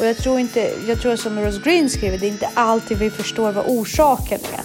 Och 0.00 0.06
jag 0.06 0.16
tror 0.16 0.38
inte, 0.38 0.70
jag 0.88 1.00
tror 1.00 1.16
som 1.16 1.38
Rose 1.38 1.60
Green 1.64 1.90
skriver, 1.90 2.18
det 2.18 2.26
är 2.26 2.30
inte 2.30 2.48
alltid 2.54 2.98
vi 2.98 3.10
förstår 3.10 3.52
vad 3.52 3.64
orsaken 3.66 4.40
är. 4.54 4.64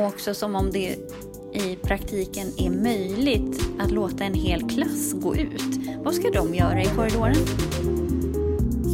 Och 0.00 0.06
också 0.06 0.34
som 0.34 0.54
om 0.54 0.70
det 0.72 0.96
i 1.52 1.76
praktiken 1.82 2.52
är 2.56 2.70
möjligt 2.70 3.60
att 3.78 3.90
låta 3.90 4.24
en 4.24 4.34
hel 4.34 4.68
klass 4.68 5.12
gå 5.12 5.36
ut. 5.36 5.62
Vad 6.04 6.14
ska 6.14 6.30
de 6.30 6.54
göra 6.54 6.82
i 6.82 6.86
korridoren? 6.86 7.36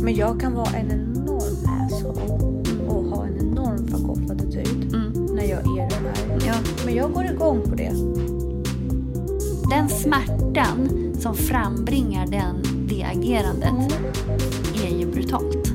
Men 0.03 0.15
jag 0.15 0.41
kan 0.41 0.55
vara 0.55 0.71
en 0.71 0.91
enorm 0.91 1.87
asshole 1.87 2.87
och 2.89 3.05
ha 3.05 3.27
en 3.27 3.39
enorm 3.39 3.89
fuck 3.89 4.11
off-attityd 4.11 4.93
när 5.35 5.45
jag 5.45 5.79
är 5.79 5.91
den 5.91 6.05
här. 6.05 6.47
Ja. 6.47 6.55
Men 6.85 6.95
jag 6.95 7.13
går 7.13 7.25
igång 7.25 7.63
på 7.63 7.75
det. 7.75 7.93
Den 9.71 9.89
smärtan 9.89 11.13
som 11.21 11.35
frambringar 11.35 12.27
den, 12.27 12.63
det 12.89 13.03
agerandet 13.03 13.95
är 14.87 14.99
ju 14.99 15.07
brutalt. 15.07 15.73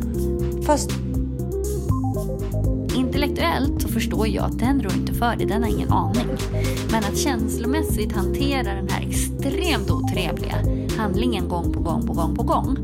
Fast 0.65 0.91
Intellektuellt 2.95 3.81
så 3.81 3.87
förstår 3.87 4.27
jag 4.27 4.45
att 4.45 4.59
den 4.59 4.81
rår 4.81 4.93
inte 4.93 5.13
för 5.13 5.35
det, 5.35 5.45
den 5.45 5.63
har 5.63 5.69
ingen 5.69 5.91
aning. 5.91 6.27
Men 6.91 7.03
att 7.03 7.17
känslomässigt 7.17 8.11
hantera 8.11 8.73
den 8.73 8.89
här 8.89 9.07
extremt 9.09 9.91
otrevliga 9.91 10.55
handlingen 10.97 11.49
gång 11.49 11.73
på 11.73 11.79
gång 11.79 12.07
på 12.07 12.13
gång 12.13 12.35
på 12.35 12.43
gång. 12.43 12.77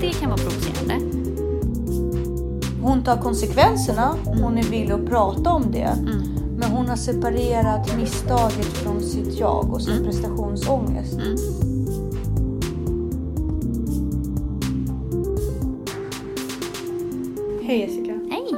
Det 0.00 0.12
kan 0.12 0.30
vara 0.30 0.40
provocerande. 0.40 0.94
hon 2.82 3.04
tar 3.04 3.16
konsekvenserna, 3.16 4.16
hon 4.24 4.58
är 4.58 4.62
villig 4.62 4.92
att 4.92 5.06
prata 5.06 5.50
om 5.50 5.70
det. 5.72 5.96
Men 6.58 6.70
hon 6.70 6.88
har 6.88 6.96
separerat 6.96 7.96
misstaget 7.96 8.66
från 8.66 9.00
sitt 9.00 9.38
jag 9.38 9.72
och 9.72 9.82
sin 9.82 10.04
prestationsångest. 10.04 11.18
Hej 17.74 17.80
Jessica. 17.82 18.14
Nej, 18.14 18.50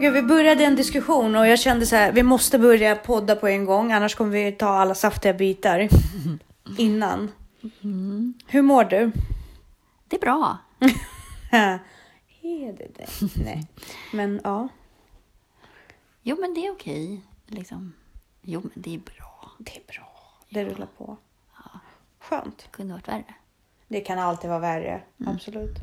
Gud, 0.00 0.12
vi 0.12 0.22
började 0.22 0.64
en 0.64 0.76
diskussion 0.76 1.36
och 1.36 1.46
jag 1.46 1.58
kände 1.58 1.86
så 1.86 1.96
här, 1.96 2.12
vi 2.12 2.22
måste 2.22 2.58
börja 2.58 2.96
podda 2.96 3.36
på 3.36 3.48
en 3.48 3.64
gång 3.64 3.92
annars 3.92 4.14
kommer 4.14 4.30
vi 4.30 4.52
ta 4.52 4.68
alla 4.68 4.94
saftiga 4.94 5.34
bitar 5.34 5.88
innan. 6.78 7.32
Hur 8.46 8.62
mår 8.62 8.84
du? 8.84 9.12
det 10.08 10.16
är 10.16 10.20
bra. 10.20 10.58
Är 12.42 12.72
det 12.72 12.88
det? 12.96 13.06
Nej. 13.44 13.66
Men 14.12 14.40
ja, 14.44 14.68
Jo, 16.22 16.36
men 16.40 16.54
det 16.54 16.66
är 16.66 16.72
okej. 16.72 17.20
Liksom. 17.46 17.92
Jo, 18.42 18.60
men 18.62 18.72
det 18.82 18.94
är 18.94 18.98
bra. 18.98 19.50
det 19.58 19.76
är 19.76 19.82
bra. 19.92 20.12
Det 20.50 20.64
rullar 20.64 20.88
på. 20.98 21.16
Skönt. 22.20 22.58
Det 22.58 22.70
kunde 22.70 22.92
varit 22.94 23.08
värre. 23.08 23.34
Det 23.88 24.00
kan 24.00 24.18
alltid 24.18 24.50
vara 24.50 24.60
värre, 24.60 25.02
absolut. 25.26 25.76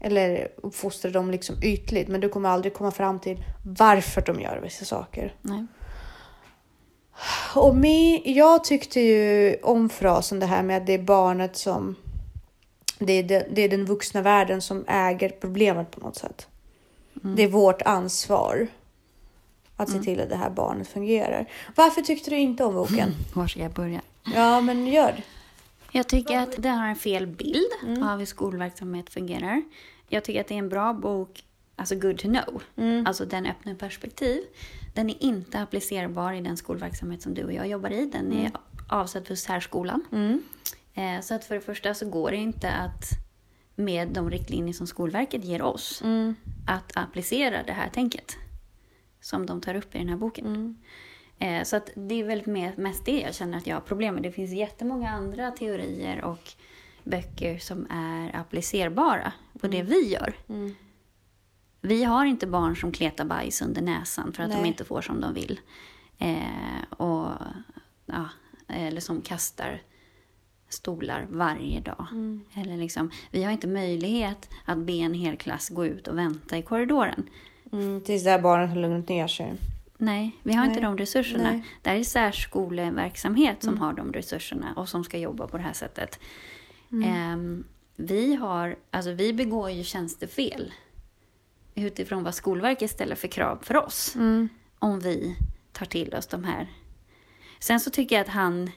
eller 0.00 0.48
uppfostra 0.56 1.10
dem 1.10 1.30
liksom 1.30 1.56
ytligt. 1.62 2.08
Men 2.08 2.20
du 2.20 2.28
kommer 2.28 2.48
aldrig 2.48 2.74
komma 2.74 2.90
fram 2.90 3.18
till 3.18 3.44
varför 3.64 4.20
de 4.20 4.40
gör 4.40 4.60
vissa 4.62 4.84
saker. 4.84 5.34
Nej. 5.40 5.66
Och 7.54 7.76
mi, 7.76 8.22
jag 8.24 8.64
tyckte 8.64 9.00
ju 9.00 9.56
om 9.62 9.88
frasen 9.88 10.40
det 10.40 10.46
här 10.46 10.62
med 10.62 10.76
att 10.76 10.86
det 10.86 10.92
är 10.92 11.02
barnet 11.02 11.56
som... 11.56 11.96
Det 12.98 13.12
är, 13.12 13.22
det, 13.22 13.46
det 13.50 13.62
är 13.62 13.68
den 13.68 13.84
vuxna 13.84 14.22
världen 14.22 14.62
som 14.62 14.84
äger 14.88 15.28
problemet 15.28 15.90
på 15.90 16.00
något 16.00 16.16
sätt. 16.16 16.46
Det 17.12 17.42
är 17.42 17.48
vårt 17.48 17.82
ansvar 17.82 18.66
att 19.76 19.90
se 19.90 19.98
till 19.98 20.20
att 20.20 20.28
det 20.28 20.36
här 20.36 20.50
barnet 20.50 20.88
fungerar. 20.88 21.48
Varför 21.76 22.02
tyckte 22.02 22.30
du 22.30 22.38
inte 22.38 22.64
om 22.64 22.74
boken? 22.74 23.14
Var 23.34 23.46
ska 23.46 23.60
jag 23.60 23.72
börja? 23.72 24.00
Ja, 24.34 24.60
men 24.60 24.86
gör 24.86 25.12
det. 25.12 25.22
Jag 25.92 26.08
tycker 26.08 26.38
att 26.38 26.62
den 26.62 26.78
har 26.78 26.88
en 26.88 26.96
fel 26.96 27.26
bild 27.26 28.02
av 28.02 28.18
hur 28.18 28.26
skolverksamhet 28.26 29.10
fungerar. 29.10 29.62
Jag 30.08 30.24
tycker 30.24 30.40
att 30.40 30.48
det 30.48 30.54
är 30.54 30.58
en 30.58 30.68
bra 30.68 30.92
bok, 30.94 31.44
alltså 31.76 31.94
good 31.94 32.18
to 32.18 32.28
know. 32.28 32.62
Alltså 33.06 33.24
den 33.24 33.46
öppnar 33.46 33.74
perspektiv. 33.74 34.42
Den 34.94 35.10
är 35.10 35.22
inte 35.24 35.60
applicerbar 35.60 36.32
i 36.32 36.40
den 36.40 36.56
skolverksamhet 36.56 37.22
som 37.22 37.34
du 37.34 37.44
och 37.44 37.52
jag 37.52 37.68
jobbar 37.68 37.90
i. 37.90 38.06
Den 38.06 38.32
är 38.32 38.50
avsedd 38.88 39.26
för 39.26 39.34
särskolan. 39.34 40.04
Eh, 40.94 41.20
Så 41.20 41.34
att 41.34 41.44
för 41.44 41.54
det 41.54 41.60
första 41.60 41.94
så 41.94 42.08
går 42.10 42.30
det 42.30 42.36
inte 42.36 42.70
att 42.72 43.04
med 43.74 44.08
de 44.08 44.30
riktlinjer 44.30 44.72
som 44.74 44.86
Skolverket 44.86 45.44
ger 45.44 45.62
oss 45.62 46.02
att 46.66 46.96
applicera 46.96 47.62
det 47.62 47.72
här 47.72 47.88
tänket 47.88 48.36
som 49.20 49.46
de 49.46 49.60
tar 49.60 49.74
upp 49.74 49.94
i 49.94 49.98
den 49.98 50.08
här 50.08 50.16
boken. 50.16 50.76
Eh, 51.40 51.62
Så 51.64 51.76
att 51.76 51.90
det 51.94 52.14
är 52.20 52.24
väldigt 52.24 52.46
me- 52.48 52.80
mest 52.80 53.04
det 53.04 53.20
jag 53.20 53.34
känner 53.34 53.58
att 53.58 53.66
jag 53.66 53.76
har 53.76 53.80
problem 53.80 54.14
med. 54.14 54.22
Det 54.22 54.32
finns 54.32 54.52
jättemånga 54.52 55.10
andra 55.10 55.50
teorier 55.50 56.24
och 56.24 56.52
böcker 57.04 57.58
som 57.58 57.86
är 57.90 58.36
applicerbara 58.36 59.32
på 59.60 59.68
det 59.68 59.82
vi 59.82 60.08
gör. 60.12 60.34
Vi 61.80 62.04
har 62.04 62.24
inte 62.24 62.46
barn 62.46 62.76
som 62.76 62.92
kletar 62.92 63.24
bajs 63.24 63.62
under 63.62 63.82
näsan 63.82 64.32
för 64.32 64.42
att 64.42 64.50
de 64.50 64.56
Nej. 64.56 64.66
inte 64.68 64.84
får 64.84 65.00
som 65.02 65.20
de 65.20 65.34
vill. 65.34 65.60
Eh, 66.18 66.82
och, 66.98 67.28
ja, 68.06 68.28
eller 68.68 69.00
som 69.00 69.20
kastar 69.22 69.82
stolar 70.68 71.26
varje 71.30 71.80
dag. 71.80 72.06
Eller 72.54 72.76
liksom, 72.76 73.10
vi 73.30 73.42
har 73.44 73.52
inte 73.52 73.66
möjlighet 73.68 74.48
att 74.64 74.78
be 74.78 74.92
en 74.92 75.14
hel 75.14 75.36
klass 75.36 75.68
gå 75.68 75.86
ut 75.86 76.08
och 76.08 76.18
vänta 76.18 76.58
i 76.58 76.62
korridoren. 76.62 77.28
Mm, 77.72 78.00
tills 78.00 78.24
det 78.24 78.30
här 78.30 78.40
barnet 78.42 78.68
har 78.68 78.76
lugnat 78.76 79.08
ner 79.08 79.26
sig. 79.28 79.54
Nej, 80.02 80.36
vi 80.42 80.52
har 80.52 80.64
inte 80.64 80.80
Nej. 80.80 80.90
de 80.90 80.98
resurserna. 80.98 81.42
Nej. 81.42 81.52
Mm. 81.52 81.66
Det 81.82 81.90
är 81.90 82.04
särskoleverksamhet 82.04 83.62
som 83.62 83.78
har 83.78 83.92
de 83.92 84.12
resurserna 84.12 84.74
och 84.76 84.88
som 84.88 85.04
ska 85.04 85.18
jobba 85.18 85.46
på 85.46 85.56
det 85.56 85.62
här 85.62 85.72
sättet. 85.72 86.20
Mm. 86.92 87.08
Ehm, 87.08 87.64
vi, 87.96 88.34
har, 88.34 88.76
alltså 88.90 89.12
vi 89.12 89.32
begår 89.32 89.70
ju 89.70 89.84
tjänstefel 89.84 90.72
utifrån 91.74 92.24
vad 92.24 92.34
Skolverket 92.34 92.90
ställer 92.90 93.14
för 93.14 93.28
krav 93.28 93.58
för 93.62 93.76
oss. 93.76 94.14
Mm. 94.14 94.48
Om 94.78 95.00
vi 95.00 95.36
tar 95.72 95.86
till 95.86 96.14
oss 96.14 96.26
de 96.26 96.44
här. 96.44 96.68
Sen 97.58 97.80
så 97.80 97.90
tycker 97.90 98.16
jag 98.16 98.22
att 98.22 98.32
han 98.32 98.70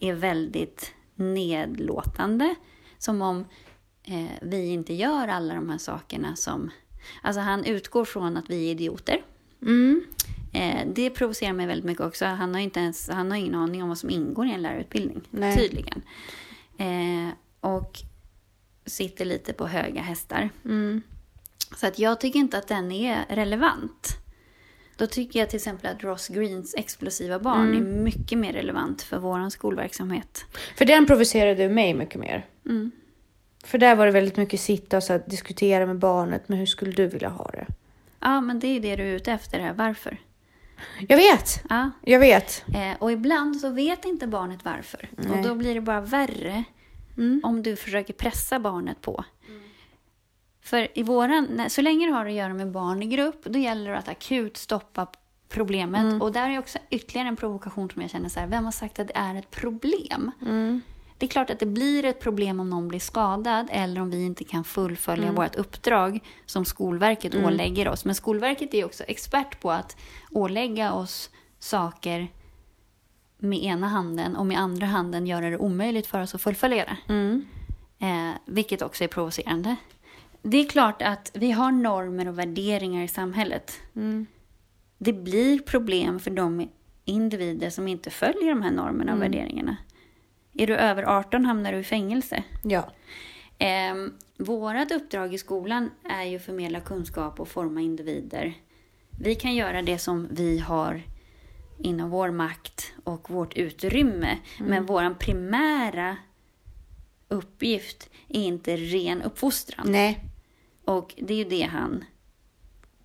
är 0.00 0.14
väldigt 0.14 0.94
nedlåtande. 1.14 2.54
Som 2.98 3.22
om 3.22 3.44
eh, 4.02 4.30
vi 4.42 4.66
inte 4.66 4.94
gör 4.94 5.28
alla 5.28 5.54
de 5.54 5.70
här 5.70 5.78
sakerna 5.78 6.36
som... 6.36 6.70
Alltså 7.22 7.40
han 7.40 7.64
utgår 7.64 8.04
från 8.04 8.36
att 8.36 8.50
vi 8.50 8.66
är 8.66 8.70
idioter. 8.70 9.22
Mm. 9.62 10.04
Eh, 10.52 10.86
det 10.94 11.10
provocerar 11.10 11.52
mig 11.52 11.66
väldigt 11.66 11.84
mycket 11.84 12.04
också. 12.04 12.24
Han 12.24 12.54
har, 12.54 12.60
inte 12.60 12.80
ens, 12.80 13.08
han 13.08 13.30
har 13.30 13.38
ingen 13.38 13.54
aning 13.54 13.82
om 13.82 13.88
vad 13.88 13.98
som 13.98 14.10
ingår 14.10 14.46
i 14.46 14.52
en 14.52 14.62
lärarutbildning. 14.62 15.20
Nej. 15.30 15.56
Tydligen. 15.56 16.02
Eh, 16.78 17.34
och 17.60 17.98
sitter 18.86 19.24
lite 19.24 19.52
på 19.52 19.66
höga 19.66 20.00
hästar. 20.02 20.50
Mm. 20.64 21.02
Så 21.76 21.86
att 21.86 21.98
jag 21.98 22.20
tycker 22.20 22.38
inte 22.38 22.58
att 22.58 22.68
den 22.68 22.92
är 22.92 23.24
relevant. 23.28 24.16
Då 24.96 25.06
tycker 25.06 25.38
jag 25.40 25.50
till 25.50 25.56
exempel 25.56 25.96
att 25.96 26.02
Ross 26.02 26.28
Greens 26.28 26.74
explosiva 26.74 27.38
barn 27.38 27.68
Mm. 27.74 27.76
är 27.76 28.02
mycket 28.02 28.38
mer 28.38 28.52
relevant 28.52 29.02
för 29.02 29.18
vår 29.18 29.50
skolverksamhet. 29.50 30.44
För 30.76 30.84
den 30.84 31.06
provocerade 31.06 31.68
mig 31.68 31.94
mycket 31.94 32.20
mer. 32.20 32.46
Mm. 32.66 32.90
För 33.64 33.78
där 33.78 33.96
var 33.96 34.06
det 34.06 34.12
väldigt 34.12 34.36
mycket 34.36 34.60
sitta 34.60 34.96
och 34.96 35.02
så 35.02 35.18
diskutera 35.18 35.86
med 35.86 35.98
barnet, 35.98 36.48
men 36.48 36.58
hur 36.58 36.66
skulle 36.66 36.92
du 36.92 37.06
vilja 37.06 37.28
ha 37.28 37.50
det? 37.50 37.66
Ja, 38.20 38.40
men 38.40 38.60
det 38.60 38.66
är 38.66 38.80
det 38.80 38.96
du 38.96 39.02
är 39.02 39.14
ute 39.16 39.32
efter. 39.32 39.60
Här. 39.60 39.72
Varför? 39.72 40.18
Jag 41.08 41.16
vet, 41.16 41.62
Ja. 41.68 41.90
jag 42.04 42.20
vet. 42.20 42.64
Eh, 42.74 42.92
och 42.98 43.12
ibland 43.12 43.56
så 43.60 43.68
vet 43.70 44.04
inte 44.04 44.26
barnet 44.26 44.64
varför. 44.64 45.08
Och 45.18 45.24
Nej. 45.24 45.42
då 45.42 45.54
blir 45.54 45.74
det 45.74 45.80
bara 45.80 46.00
värre 46.00 46.64
Mm. 47.16 47.40
om 47.44 47.62
du 47.62 47.76
försöker 47.76 48.12
pressa 48.14 48.58
barnet 48.60 49.00
på. 49.00 49.24
För 50.62 50.98
i 50.98 51.02
våran, 51.02 51.44
när- 51.50 51.68
så 51.68 51.82
länge 51.82 52.06
du 52.06 52.12
har 52.12 52.26
att 52.26 52.32
göra 52.32 52.54
med 52.54 52.70
barn 52.70 53.02
i 53.02 53.06
grupp, 53.06 53.44
då 53.44 53.58
gäller 53.58 53.90
det 53.90 53.98
att 53.98 54.08
akut 54.08 54.56
stoppa 54.56 55.06
problemet. 55.48 56.00
Mm. 56.00 56.22
Och 56.22 56.32
där 56.32 56.50
är 56.50 56.58
också 56.58 56.78
ytterligare 56.90 57.28
en 57.28 57.36
provokation 57.36 57.90
som 57.90 58.02
jag 58.02 58.10
känner 58.10 58.28
så 58.28 58.40
här, 58.40 58.46
vem 58.46 58.64
har 58.64 58.72
sagt 58.72 58.98
att 58.98 59.06
det 59.08 59.16
är 59.16 59.34
ett 59.34 59.50
problem? 59.50 60.30
Mm. 61.20 61.26
Det 61.26 61.26
är 61.26 61.28
klart 61.28 61.50
att 61.50 61.58
det 61.58 61.66
blir 61.66 62.04
ett 62.04 62.20
problem 62.20 62.60
om 62.60 62.70
någon 62.70 62.88
blir 62.88 63.00
skadad 63.00 63.68
eller 63.70 64.00
om 64.00 64.10
vi 64.10 64.24
inte 64.24 64.44
kan 64.44 64.64
fullfölja 64.64 65.24
Mm. 65.24 65.34
vårt 65.34 65.56
uppdrag 65.56 66.20
som 66.46 66.64
Skolverket 66.64 67.34
ålägger 67.34 67.88
oss. 67.88 68.04
Men 68.04 68.14
Skolverket 68.14 68.74
är 68.74 68.84
också 68.84 69.04
expert 69.04 69.60
på 69.60 69.70
att 69.70 69.96
ålägga 70.30 70.92
oss 70.92 71.30
saker 71.58 72.28
med 73.38 73.64
ena 73.64 73.88
handen 73.88 74.36
och 74.36 74.46
med 74.46 74.58
andra 74.58 74.86
handen 74.86 75.26
göra 75.26 75.50
det 75.50 75.58
omöjligt 75.58 76.06
för 76.06 76.20
oss 76.22 76.34
att 76.34 76.42
fullfölja 76.42 76.84
det. 76.84 77.12
Mm. 77.12 77.44
Eh, 77.98 78.34
vilket 78.46 78.82
också 78.82 79.04
är 79.04 79.08
provocerande. 79.08 79.76
Det 80.42 80.56
är 80.56 80.68
klart 80.68 81.02
att 81.02 81.30
vi 81.34 81.50
har 81.52 81.72
normer 81.72 82.28
och 82.28 82.38
värderingar 82.38 83.02
i 83.04 83.08
samhället. 83.08 83.80
Mm. 83.96 84.26
Det 84.98 85.12
blir 85.12 85.58
problem 85.58 86.20
för 86.20 86.30
de 86.30 86.68
individer 87.04 87.70
som 87.70 87.88
inte 87.88 88.10
följer 88.10 88.48
de 88.50 88.62
här 88.62 88.70
normerna 88.70 89.12
och 89.12 89.18
Mm. 89.18 89.32
värderingarna. 89.32 89.76
Är 90.60 90.66
du 90.66 90.76
över 90.76 91.02
18 91.02 91.44
hamnar 91.44 91.72
du 91.72 91.78
i 91.78 91.84
fängelse. 91.84 92.42
Ja. 92.64 92.90
Eh, 93.58 93.94
vårat 94.38 94.92
uppdrag 94.92 95.34
i 95.34 95.38
skolan 95.38 95.90
är 96.10 96.24
ju 96.24 96.36
att 96.36 96.44
förmedla 96.44 96.80
kunskap 96.80 97.40
och 97.40 97.48
forma 97.48 97.80
individer. 97.80 98.54
Vi 99.22 99.34
kan 99.34 99.54
göra 99.54 99.82
det 99.82 99.98
som 99.98 100.28
vi 100.30 100.58
har 100.58 101.02
inom 101.78 102.10
vår 102.10 102.30
makt 102.30 102.92
och 103.04 103.30
vårt 103.30 103.56
utrymme. 103.56 104.38
Men 104.58 104.86
vår 104.86 105.14
primära 105.14 106.16
uppgift 107.28 108.10
är 108.28 108.42
inte 108.42 108.76
ren 108.76 109.22
uppfostran. 109.22 109.86
Nej. 109.92 110.24
Och 110.84 111.14
det 111.18 111.34
är 111.34 111.38
ju 111.38 111.44
det 111.44 111.62
han 111.62 112.04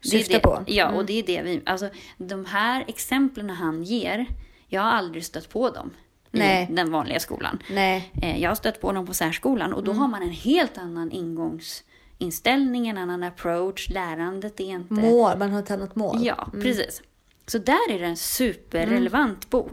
det 0.01 0.09
Syftar 0.09 0.33
det, 0.33 0.39
på. 0.39 0.63
Ja, 0.67 0.85
Mm. 0.85 0.97
och 0.97 1.05
det 1.05 1.13
är 1.13 1.23
det 1.23 1.41
vi... 1.41 1.61
Alltså, 1.65 1.89
de 2.17 2.45
här 2.45 2.85
exemplen 2.87 3.49
han 3.49 3.83
ger, 3.83 4.25
jag 4.67 4.81
har 4.81 4.91
aldrig 4.91 5.25
stött 5.25 5.49
på 5.49 5.69
dem 5.69 5.91
Nej. 6.39 6.67
i 6.71 6.73
den 6.75 6.91
vanliga 6.91 7.19
skolan. 7.19 7.59
Nej. 7.69 8.11
Eh, 8.21 8.41
Jag 8.41 8.49
har 8.49 8.55
stött 8.55 8.81
på 8.81 8.91
dem 8.91 9.05
på 9.05 9.13
särskolan 9.13 9.73
och 9.73 9.83
då 9.83 9.91
Mm. 9.91 10.01
har 10.01 10.07
man 10.07 10.21
en 10.23 10.29
helt 10.29 10.77
annan 10.77 11.11
ingångsinställning, 11.11 12.87
en 12.87 12.97
annan 12.97 13.23
approach. 13.23 13.89
Lärandet 13.89 14.59
är 14.59 14.63
inte... 14.69 14.93
Mål, 14.93 15.37
man 15.37 15.51
har 15.51 15.59
ett 15.59 15.71
annat 15.71 15.95
mål. 15.95 16.17
Ja, 16.25 16.47
precis. 16.51 17.01
Så 17.47 17.57
där 17.57 17.91
är 17.91 17.99
det 17.99 18.05
en 18.05 18.17
superrelevant 18.17 19.49
bok. 19.49 19.71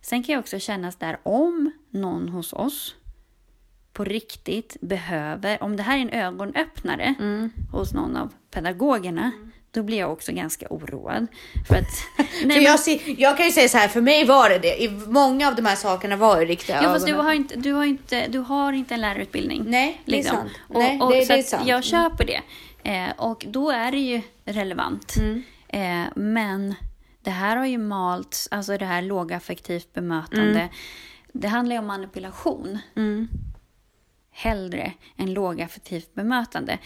Sen 0.00 0.22
kan 0.22 0.32
jag 0.32 0.40
också 0.40 0.58
känna 0.58 0.92
så 0.92 0.98
där, 1.00 1.18
om 1.22 1.70
någon 1.90 2.28
hos 2.28 2.52
oss 2.52 2.94
på 3.92 4.04
riktigt 4.04 4.76
behöver, 4.80 5.62
om 5.62 5.76
det 5.76 5.82
här 5.82 5.96
är 5.98 6.02
en 6.02 6.10
ögonöppnare 6.10 7.14
hos 7.72 7.92
någon 7.92 8.16
av 8.16 8.32
pedagogerna, 8.50 9.30
då 9.74 9.82
blir 9.82 9.98
jag 9.98 10.12
också 10.12 10.32
ganska 10.32 10.66
oroad. 10.70 11.26
För 11.68 11.74
att... 11.74 11.84
För 12.16 12.46
Nej, 12.46 12.56
men, 12.56 12.62
jag, 12.62 12.80
ser, 12.80 13.20
jag 13.20 13.36
kan 13.36 13.46
ju 13.46 13.52
säga 13.52 13.68
så 13.68 13.78
här, 13.78 13.88
för 13.88 14.00
mig 14.00 14.24
var 14.24 14.50
det 14.50 14.58
det. 14.58 14.82
I 14.82 14.88
många 15.06 15.48
av 15.48 15.54
de 15.54 15.64
här 15.66 15.76
sakerna 15.76 16.16
var 16.16 16.40
ju 16.40 16.46
riktiga 16.46 16.82
ja, 16.82 16.92
fast 16.92 17.06
du 17.06 17.14
har, 17.14 17.32
inte, 17.32 17.56
du, 17.56 17.72
har 17.72 17.84
inte, 17.84 18.26
du 18.28 18.38
har 18.38 18.72
inte 18.72 18.94
en 18.94 19.00
lärarutbildning. 19.00 19.64
Nej, 19.66 20.02
det 20.04 20.18
är 20.18 20.22
sant. 20.22 20.50
Och, 20.68 20.78
Nej, 20.80 21.00
och, 21.00 21.12
det- 21.12 21.26
så 21.26 21.32
det 21.32 21.38
är 21.38 21.42
sant. 21.42 21.66
Jag 21.66 21.84
köper 21.84 22.24
det. 22.26 22.40
Eh, 22.90 23.10
och 23.16 23.44
då 23.48 23.70
är 23.70 23.92
det 23.92 23.98
ju 23.98 24.22
relevant. 24.44 25.14
Mm. 25.16 25.42
Eh, 25.68 26.12
men 26.16 26.74
det 27.22 27.30
här 27.30 27.56
har 27.56 27.66
ju 27.66 27.78
malts, 27.78 28.48
alltså 28.50 28.78
det 28.78 28.84
här 28.84 29.02
lågaffektivt 29.02 29.92
bemötande. 29.92 30.68
Det 31.32 31.48
handlar 31.48 31.74
ju 31.74 31.78
om 31.80 31.86
manipulation. 31.86 32.78
Mm. 32.96 33.28
Hellre 34.30 34.92
än 35.16 35.34
lågaffektivt 35.34 36.14
bemötande. 36.14 36.78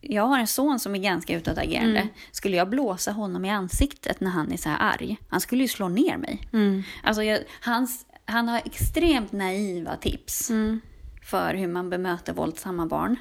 Jag 0.00 0.22
har 0.26 0.38
en 0.38 0.46
son 0.46 0.78
som 0.80 0.94
är 0.94 0.98
ganska 0.98 1.36
utåtagerande. 1.36 2.00
Mm. 2.00 2.08
Skulle 2.32 2.56
jag 2.56 2.68
blåsa 2.70 3.12
honom 3.12 3.44
i 3.44 3.50
ansiktet 3.50 4.20
när 4.20 4.30
han 4.30 4.52
är 4.52 4.56
så 4.56 4.68
här 4.68 4.78
arg, 4.94 5.16
han 5.28 5.40
skulle 5.40 5.62
ju 5.62 5.68
slå 5.68 5.88
ner 5.88 6.16
mig. 6.16 6.48
Mm. 6.52 6.82
Alltså 7.02 7.22
jag, 7.22 7.40
hans, 7.60 8.06
han 8.24 8.48
har 8.48 8.62
extremt 8.64 9.32
naiva 9.32 9.96
tips 9.96 10.50
Mm. 10.50 10.80
för 11.22 11.54
hur 11.54 11.68
man 11.68 11.90
bemöter 11.90 12.32
våldsamma 12.32 12.86
barn. 12.86 13.16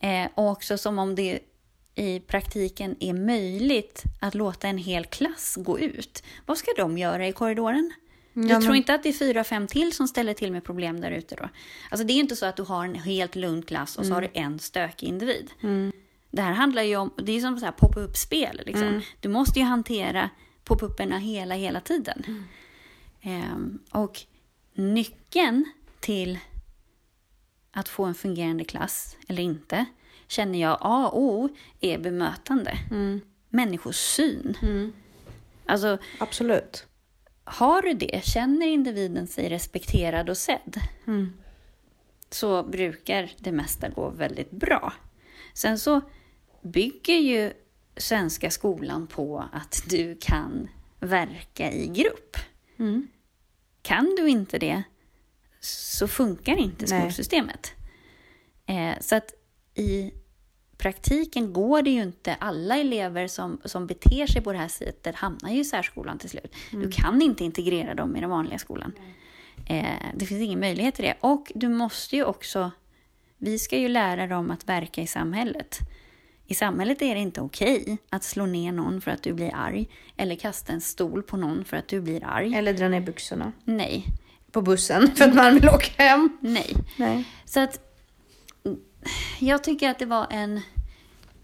Eh, 0.00 0.28
och 0.34 0.50
också 0.50 0.78
som 0.78 0.98
om 0.98 1.14
det 1.14 1.38
i 1.94 2.20
praktiken 2.20 2.96
är 3.00 3.12
möjligt 3.12 4.02
att 4.20 4.34
låta 4.34 4.68
en 4.68 4.78
hel 4.78 5.04
klass 5.04 5.56
gå 5.60 5.78
ut. 5.78 6.22
Vad 6.46 6.58
ska 6.58 6.70
de 6.76 6.98
göra 6.98 7.28
i 7.28 7.32
korridoren? 7.32 7.92
Du 8.36 8.48
Ja, 8.48 8.60
tror 8.60 8.68
men- 8.68 8.76
inte 8.76 8.94
att 8.94 9.02
det 9.02 9.08
är 9.08 9.12
fyra, 9.12 9.44
fem 9.44 9.66
till 9.66 9.92
som 9.92 10.08
ställer 10.08 10.34
till 10.34 10.52
med 10.52 10.64
problem 10.64 11.00
där 11.00 11.10
ute 11.10 11.34
då? 11.36 11.48
Alltså 11.90 12.06
det 12.06 12.12
är 12.12 12.14
ju 12.14 12.20
inte 12.20 12.36
så 12.36 12.46
att 12.46 12.56
du 12.56 12.62
har 12.62 12.84
en 12.84 12.94
helt 12.94 13.36
lugn 13.36 13.62
klass 13.62 13.96
och 13.98 14.06
så 14.06 14.12
har 14.14 14.22
du 14.22 14.28
en 14.32 14.58
stökig 14.58 15.06
individ. 15.06 15.50
Det 16.30 16.42
här 16.42 16.52
handlar 16.52 16.82
ju 16.82 16.96
om, 16.96 17.10
det 17.16 17.32
är 17.32 17.40
som 17.40 17.58
så 17.58 17.64
här 17.64 17.72
pop-up-spel 17.72 18.60
liksom. 18.66 19.02
Du 19.20 19.28
måste 19.28 19.58
ju 19.58 19.64
hantera 19.64 20.30
pop-upperna 20.64 21.18
hela, 21.18 21.54
hela 21.54 21.80
tiden. 21.80 22.46
Ehm, 23.22 23.78
och 23.90 24.20
nyckeln 24.74 25.64
till 26.00 26.38
att 27.70 27.88
få 27.88 28.04
en 28.04 28.14
fungerande 28.14 28.64
klass 28.64 29.16
eller 29.28 29.42
inte 29.42 29.84
känner 30.28 30.60
jag 30.60 30.78
A 30.80 31.08
och 31.12 31.22
O 31.22 31.48
är 31.80 31.98
bemötande. 31.98 32.78
Människosyn. 33.48 34.56
Alltså, 35.66 35.98
Absolut. 36.18 36.86
Har 37.48 37.82
du 37.82 37.92
det, 37.92 38.24
känner 38.24 38.66
individen 38.66 39.26
sig 39.26 39.48
respekterad 39.48 40.30
och 40.30 40.36
sedd, 40.36 40.80
så 42.30 42.62
brukar 42.62 43.32
det 43.38 43.52
mesta 43.52 43.88
gå 43.88 44.10
väldigt 44.10 44.50
bra. 44.50 44.92
Sen 45.54 45.78
så 45.78 46.00
bygger 46.62 47.16
ju 47.16 47.52
svenska 47.96 48.50
skolan 48.50 49.06
på 49.06 49.44
att 49.52 49.82
du 49.88 50.16
kan 50.20 50.68
verka 51.00 51.72
i 51.72 51.86
grupp. 51.86 52.36
Kan 53.82 54.14
du 54.16 54.28
inte 54.28 54.58
det 54.58 54.82
så 55.60 56.08
funkar 56.08 56.56
inte 56.56 56.86
skolsystemet. 56.86 57.72
Eh, 58.66 58.94
så 59.00 59.16
att 59.16 59.34
i 59.74 60.12
praktiken 60.86 61.52
går 61.52 61.82
det 61.82 61.90
ju 61.90 62.02
inte. 62.02 62.34
Alla 62.34 62.76
elever 62.76 63.28
som, 63.28 63.60
som 63.64 63.86
beter 63.86 64.26
sig 64.26 64.42
på 64.42 64.52
det 64.52 64.58
här 64.58 64.68
sättet 64.68 65.14
hamnar 65.14 65.50
ju 65.50 65.60
i 65.60 65.64
särskolan 65.64 66.18
till 66.18 66.30
slut. 66.30 66.54
Du 66.70 66.90
kan 66.90 67.22
inte 67.22 67.44
integrera 67.44 67.94
dem 67.94 68.16
i 68.16 68.20
den 68.20 68.30
vanliga 68.30 68.58
skolan. 68.58 68.92
Eh, 69.66 69.86
det 70.14 70.26
finns 70.26 70.42
ingen 70.42 70.60
möjlighet 70.60 70.94
till 70.94 71.04
det. 71.04 71.14
Och 71.20 71.52
du 71.54 71.68
måste 71.68 72.16
ju 72.16 72.24
också... 72.24 72.70
Vi 73.38 73.58
ska 73.58 73.78
ju 73.78 73.88
lära 73.88 74.26
dem 74.26 74.50
att 74.50 74.68
verka 74.68 75.02
i 75.02 75.06
samhället. 75.06 75.78
I 76.46 76.54
samhället 76.54 77.02
är 77.02 77.14
det 77.14 77.20
inte 77.20 77.40
okej 77.40 77.98
att 78.10 78.24
slå 78.24 78.46
ner 78.46 78.72
någon 78.72 79.00
för 79.00 79.10
att 79.10 79.22
du 79.22 79.32
blir 79.32 79.54
arg. 79.54 79.88
Eller 80.16 80.34
kasta 80.36 80.72
en 80.72 80.80
stol 80.80 81.22
på 81.22 81.36
någon 81.36 81.64
för 81.64 81.76
att 81.76 81.88
du 81.88 82.00
blir 82.00 82.24
arg. 82.24 82.54
Eller 82.54 82.74
dra 82.74 82.88
ner 82.88 83.00
byxorna 83.00 83.52
Nej, 83.64 84.04
på 84.50 84.62
bussen 84.62 85.10
för 85.16 85.24
att 85.24 85.34
man 85.34 85.54
vill 85.54 85.68
åka 85.68 86.02
hem. 86.02 86.38
nej. 86.40 86.74
Nej. 86.96 87.24
Så 87.44 87.60
att 87.60 87.80
mm, 88.64 88.78
jag 89.38 89.64
tycker 89.64 89.90
att 89.90 89.98
det 89.98 90.06
var 90.06 90.26
en 90.30 90.60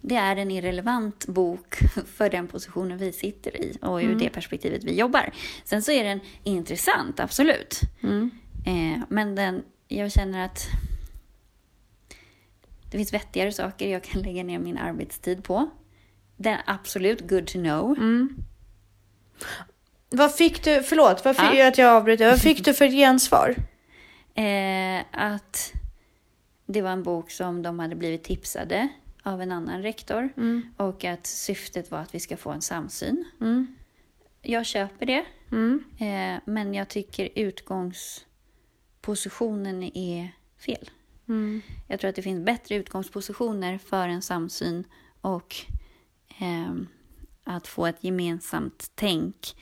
det 0.03 0.15
är 0.17 0.37
en 0.37 0.51
irrelevant 0.51 1.27
bok 1.27 1.77
för 2.17 2.31
den 2.31 2.49
positionen 2.49 2.99
vi 2.99 3.13
sitter 3.13 3.57
i 3.57 3.79
och 3.83 3.97
ur 3.99 4.15
det 4.15 4.31
perspektivet 4.31 4.85
vi 4.85 4.95
jobbar. 4.99 5.33
Sen 5.65 5.83
så 5.83 5.93
är 5.93 6.05
den 6.05 6.21
intressant, 6.45 7.21
absolut. 7.21 7.81
Eh, 8.67 9.01
men 9.09 9.35
den, 9.35 9.63
jag 9.89 10.13
känner 10.13 10.45
att 10.45 10.67
det 12.91 12.97
finns 12.99 13.13
vettigare 13.13 13.53
saker 13.53 13.89
jag 13.89 14.03
kan 14.05 14.23
lägga 14.23 14.45
ner 14.45 14.59
min 14.59 14.79
arbetstid 14.79 15.45
på. 15.45 15.71
Den 16.37 16.53
är 16.55 16.63
absolut 16.67 17.29
good 17.29 17.47
to 17.47 17.59
know. 17.59 17.97
Vad 20.11 20.35
fick 20.35 20.65
du, 20.65 20.83
förlåt, 20.83 21.25
vad 21.25 21.37
fick, 21.37 21.55
Ja. 21.55 21.69
att 21.69 21.79
jag 21.79 21.89
avbryter. 21.97 22.31
Vad 22.31 22.41
fick 22.41 22.65
du 22.65 22.75
för 22.75 22.87
gensvar? 22.91 23.55
Eh, 24.35 25.05
att 25.13 25.73
det 26.67 26.83
var 26.83 26.91
en 26.91 27.03
bok 27.03 27.31
som 27.31 27.63
de 27.63 27.79
hade 27.79 27.95
blivit 27.95 28.25
tipsade 28.25 28.89
av 29.23 29.43
en 29.43 29.53
annan 29.53 29.83
rektor 29.83 30.33
och 30.77 31.05
att 31.05 31.27
syftet 31.27 31.91
var 31.91 31.99
att 31.99 32.15
vi 32.15 32.21
ska 32.21 32.37
få 32.37 32.51
en 32.51 32.63
samsyn. 32.63 33.25
Mm. 33.41 33.77
Jag 34.43 34.67
köper 34.67 35.07
det, 35.07 35.25
Mm. 35.53 35.85
eh, 35.99 36.41
men 36.45 36.75
jag 36.75 36.89
tycker 36.89 37.29
utgångspositionen 37.35 39.83
är 39.97 40.33
fel. 40.59 40.91
Mm. 41.29 41.63
Jag 41.89 42.01
tror 42.01 42.09
att 42.09 42.17
det 42.17 42.23
finns 42.23 42.45
bättre 42.45 42.75
utgångspositioner 42.75 43.79
för 43.79 44.09
en 44.09 44.23
samsyn 44.23 44.85
och 45.21 45.57
ehm, 46.39 46.87
att 47.45 47.67
få 47.67 47.87
ett 47.87 48.05
gemensamt 48.05 48.91
tänk. 48.95 49.57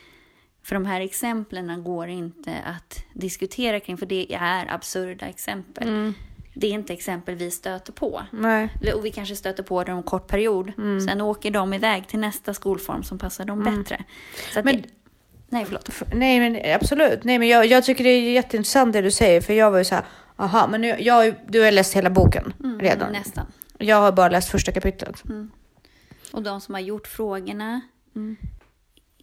För 0.62 0.74
de 0.74 0.86
här 0.86 1.00
exemplen 1.00 1.84
går 1.84 2.08
inte 2.08 2.58
att 2.60 3.04
diskutera 3.14 3.80
kring, 3.80 3.98
för 3.98 4.06
det 4.06 4.34
är 4.34 4.74
absurda 4.74 5.26
exempel. 5.26 5.88
Mm. 6.52 6.60
Det 6.60 6.66
är 6.66 6.70
inte 6.70 6.92
exempel 6.92 7.34
vi 7.34 7.50
stöter 7.50 7.92
på. 7.92 8.22
Nej. 8.30 8.68
Och 8.94 9.04
vi 9.04 9.10
kanske 9.10 9.36
stöter 9.36 9.62
på 9.62 9.84
dem 9.84 9.96
en 9.96 10.02
kort 10.02 10.26
period. 10.28 10.72
Mm. 10.78 11.00
Sen 11.00 11.20
åker 11.20 11.50
de 11.50 11.74
iväg 11.74 12.08
till 12.08 12.18
nästa 12.18 12.54
skolform 12.54 13.02
som 13.02 13.18
passar 13.18 13.44
dem 13.44 13.64
bättre. 13.64 14.04
Så 14.52 14.58
att 14.58 14.64
Men- 14.64 14.76
det, 14.82 14.88
nej, 15.48 15.64
förlåt. 15.64 15.88
Nej 16.14 16.40
men 16.40 16.74
absolut. 16.74 17.24
Nej 17.24 17.38
men 17.38 17.48
jag, 17.48 17.66
jag 17.66 17.84
tycker 17.84 18.04
det 18.04 18.10
är 18.10 18.32
jätteintressant 18.32 18.92
det 18.92 19.00
du 19.02 19.10
säger 19.10 19.40
för 19.40 19.52
jag 19.54 19.70
var 19.70 19.78
ju 19.78 19.84
så 19.84 19.94
här, 19.94 20.04
aha 20.36 20.66
men 20.66 20.80
nu, 20.80 20.96
jag, 21.00 21.34
du 21.48 21.60
har 21.62 21.70
läst 21.72 21.94
hela 21.96 22.10
boken 22.10 22.52
redan. 22.80 23.08
Mm, 23.08 23.20
Nästan. 23.22 23.46
Jag 23.78 23.96
har 23.96 24.12
bara 24.12 24.28
läst 24.28 24.50
första 24.50 24.72
kapitlet. 24.72 25.22
Och 26.32 26.42
de 26.42 26.60
som 26.60 26.74
har 26.74 26.80
gjort 26.80 27.06
frågorna 27.06 27.80
Mm. 28.16 28.36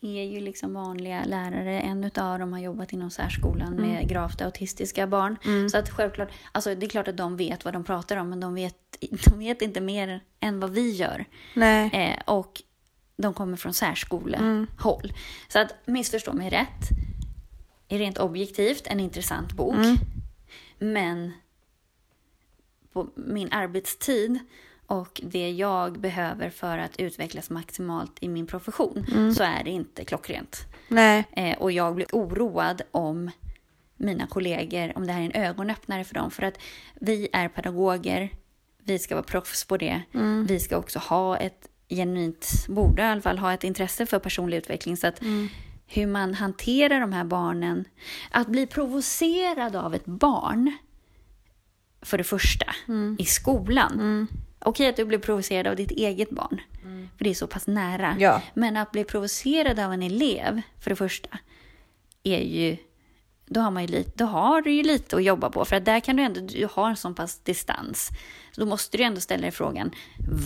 Är 0.02 0.24
ju 0.24 0.40
liksom 0.40 0.74
vanliga 0.74 1.24
lärare. 1.26 1.82
En 1.82 2.04
av 2.16 2.40
dem 2.40 2.54
har 2.54 2.60
jobbat 2.60 2.94
inom 2.94 3.10
särskolan 3.12 3.74
Mm. 3.74 3.90
med 3.90 4.10
gravt 4.10 4.42
autistiska 4.42 5.08
barn. 5.08 5.38
Så 5.70 5.78
att 5.78 5.90
självklart, 5.90 6.30
alltså 6.52 6.76
det 6.76 6.86
är 6.86 6.90
klart 6.90 7.08
att 7.08 7.18
de 7.18 7.38
vet 7.38 7.66
vad 7.66 7.74
de 7.74 7.84
pratar 7.84 8.18
om, 8.18 8.30
men 8.30 8.40
de 8.40 8.54
vet, 8.54 8.76
de 9.26 9.40
vet 9.40 9.62
inte 9.62 9.82
mer 9.82 10.22
än 10.40 10.60
vad 10.60 10.70
vi 10.70 10.92
gör. 10.92 11.26
Nej. 11.54 11.90
Eh, 11.94 12.34
och 12.34 12.62
de 13.18 13.34
kommer 13.34 13.58
från 13.58 13.74
särskolehåll. 13.74 15.04
Mm. 15.06 15.16
Så 15.48 15.60
att 15.60 15.74
missförstå 15.86 16.34
mig 16.34 16.50
rätt. 16.50 16.90
Är 17.90 17.98
rent 17.98 18.18
objektivt 18.18 18.88
en 18.88 19.00
intressant 19.00 19.54
bok. 19.54 19.76
Mm. 19.76 19.98
Men 20.80 21.32
på 22.94 23.10
min 23.16 23.52
arbetstid 23.52 24.40
och 24.88 25.22
det 25.24 25.52
jag 25.52 26.00
behöver 26.00 26.50
för 26.50 26.78
att 26.78 27.00
utvecklas 27.00 27.50
maximalt 27.50 28.12
i 28.20 28.28
min 28.30 28.48
profession 28.48 29.06
Mm. 29.12 29.34
så 29.34 29.44
är 29.44 29.64
det 29.64 29.70
inte 29.72 30.06
klockrent. 30.06 30.66
Nej. 30.88 31.24
Eh, 31.32 31.58
och 31.58 31.72
jag 31.72 31.96
blir 31.96 32.08
oroad 32.12 32.82
om 32.92 33.32
mina 33.98 34.28
kollegor, 34.28 34.98
om 34.98 35.08
det 35.08 35.14
här 35.14 35.22
är 35.22 35.26
en 35.26 35.44
ögonöppnare 35.44 36.04
för 36.04 36.14
dem. 36.16 36.32
För 36.32 36.44
att 36.44 36.60
vi 36.96 37.28
är 37.34 37.48
pedagoger, 37.50 38.30
vi 38.84 39.00
ska 39.00 39.16
vara 39.16 39.24
proffs 39.24 39.66
på 39.66 39.78
det. 39.78 40.02
Vi 40.48 40.60
ska 40.60 40.78
också 40.78 41.00
ha 41.00 41.38
ett 41.38 41.68
genuint, 41.90 42.66
borde 42.68 43.02
i 43.02 43.06
alla 43.06 43.22
fall 43.22 43.38
ha 43.38 43.54
ett 43.54 43.64
intresse 43.64 44.06
för 44.06 44.20
personlig 44.20 44.58
utveckling. 44.58 44.98
Så 44.98 45.08
att 45.08 45.22
hur 45.88 46.08
man 46.08 46.34
hanterar 46.34 47.00
de 47.00 47.14
här 47.14 47.24
barnen, 47.24 47.86
att 48.32 48.48
bli 48.48 48.68
provocerad 48.68 49.76
av 49.76 49.96
ett 49.96 50.06
barn, 50.06 50.78
för 52.02 52.18
det 52.18 52.24
första, 52.24 52.66
i 53.18 53.26
skolan. 53.26 54.28
Okej 54.68 54.88
att 54.88 54.96
du 54.96 55.06
blir 55.06 55.20
provocerad 55.20 55.68
av 55.68 55.76
ditt 55.76 55.92
eget 55.92 56.30
barn, 56.30 56.62
för 57.18 57.24
det 57.24 57.30
är 57.30 57.34
så 57.34 57.48
pass 57.48 57.68
nära. 57.68 58.16
Ja. 58.20 58.42
Men 58.54 58.78
att 58.78 58.92
bli 58.92 59.04
provocerad 59.04 59.80
av 59.80 59.94
en 59.94 60.04
elev, 60.04 60.62
för 60.80 60.90
det 60.90 60.96
första, 60.96 61.30
är 62.24 62.40
ju... 62.40 62.78
Då 63.46 63.60
har, 63.60 63.72
man 63.72 63.84
ju 63.84 63.88
lite, 63.88 64.12
då 64.16 64.26
har 64.26 64.62
du 64.62 64.72
ju 64.72 64.84
lite 64.84 65.16
att 65.16 65.24
jobba 65.24 65.50
på. 65.50 65.66
För 65.66 65.76
att 65.76 65.86
där 65.86 66.00
kan 66.00 66.16
du 66.16 66.24
ändå, 66.24 66.42
du 66.42 66.68
har 66.72 66.90
en 66.90 66.96
sån 66.96 67.16
pass 67.16 67.40
distans. 67.40 68.10
Så 68.52 68.62
då 68.62 68.68
måste 68.68 68.98
du 68.98 69.04
ändå 69.04 69.22
ställa 69.22 69.42
dig 69.42 69.52
frågan, 69.52 69.92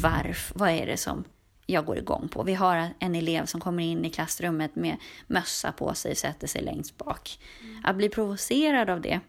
varför, 0.01 0.59
vad 0.59 0.69
är 0.69 0.85
det 0.85 0.97
som 0.97 1.23
jag 1.65 1.85
går 1.85 1.97
igång 1.97 2.27
på? 2.27 2.43
Vi 2.43 2.53
har 2.53 2.89
en 2.99 3.15
elev 3.15 3.45
som 3.45 3.61
kommer 3.61 3.83
in 3.83 4.05
i 4.05 4.09
klassrummet 4.09 4.75
med 4.75 4.97
mössa 5.27 5.71
på 5.71 5.93
sig 5.93 6.11
och 6.11 6.17
sätter 6.17 6.47
sig 6.47 6.61
längst 6.61 6.97
bak. 6.97 7.39
Att 7.83 7.95
bli 7.95 8.09
provocerad 8.09 8.89
av 8.89 9.01
det, 9.01 9.19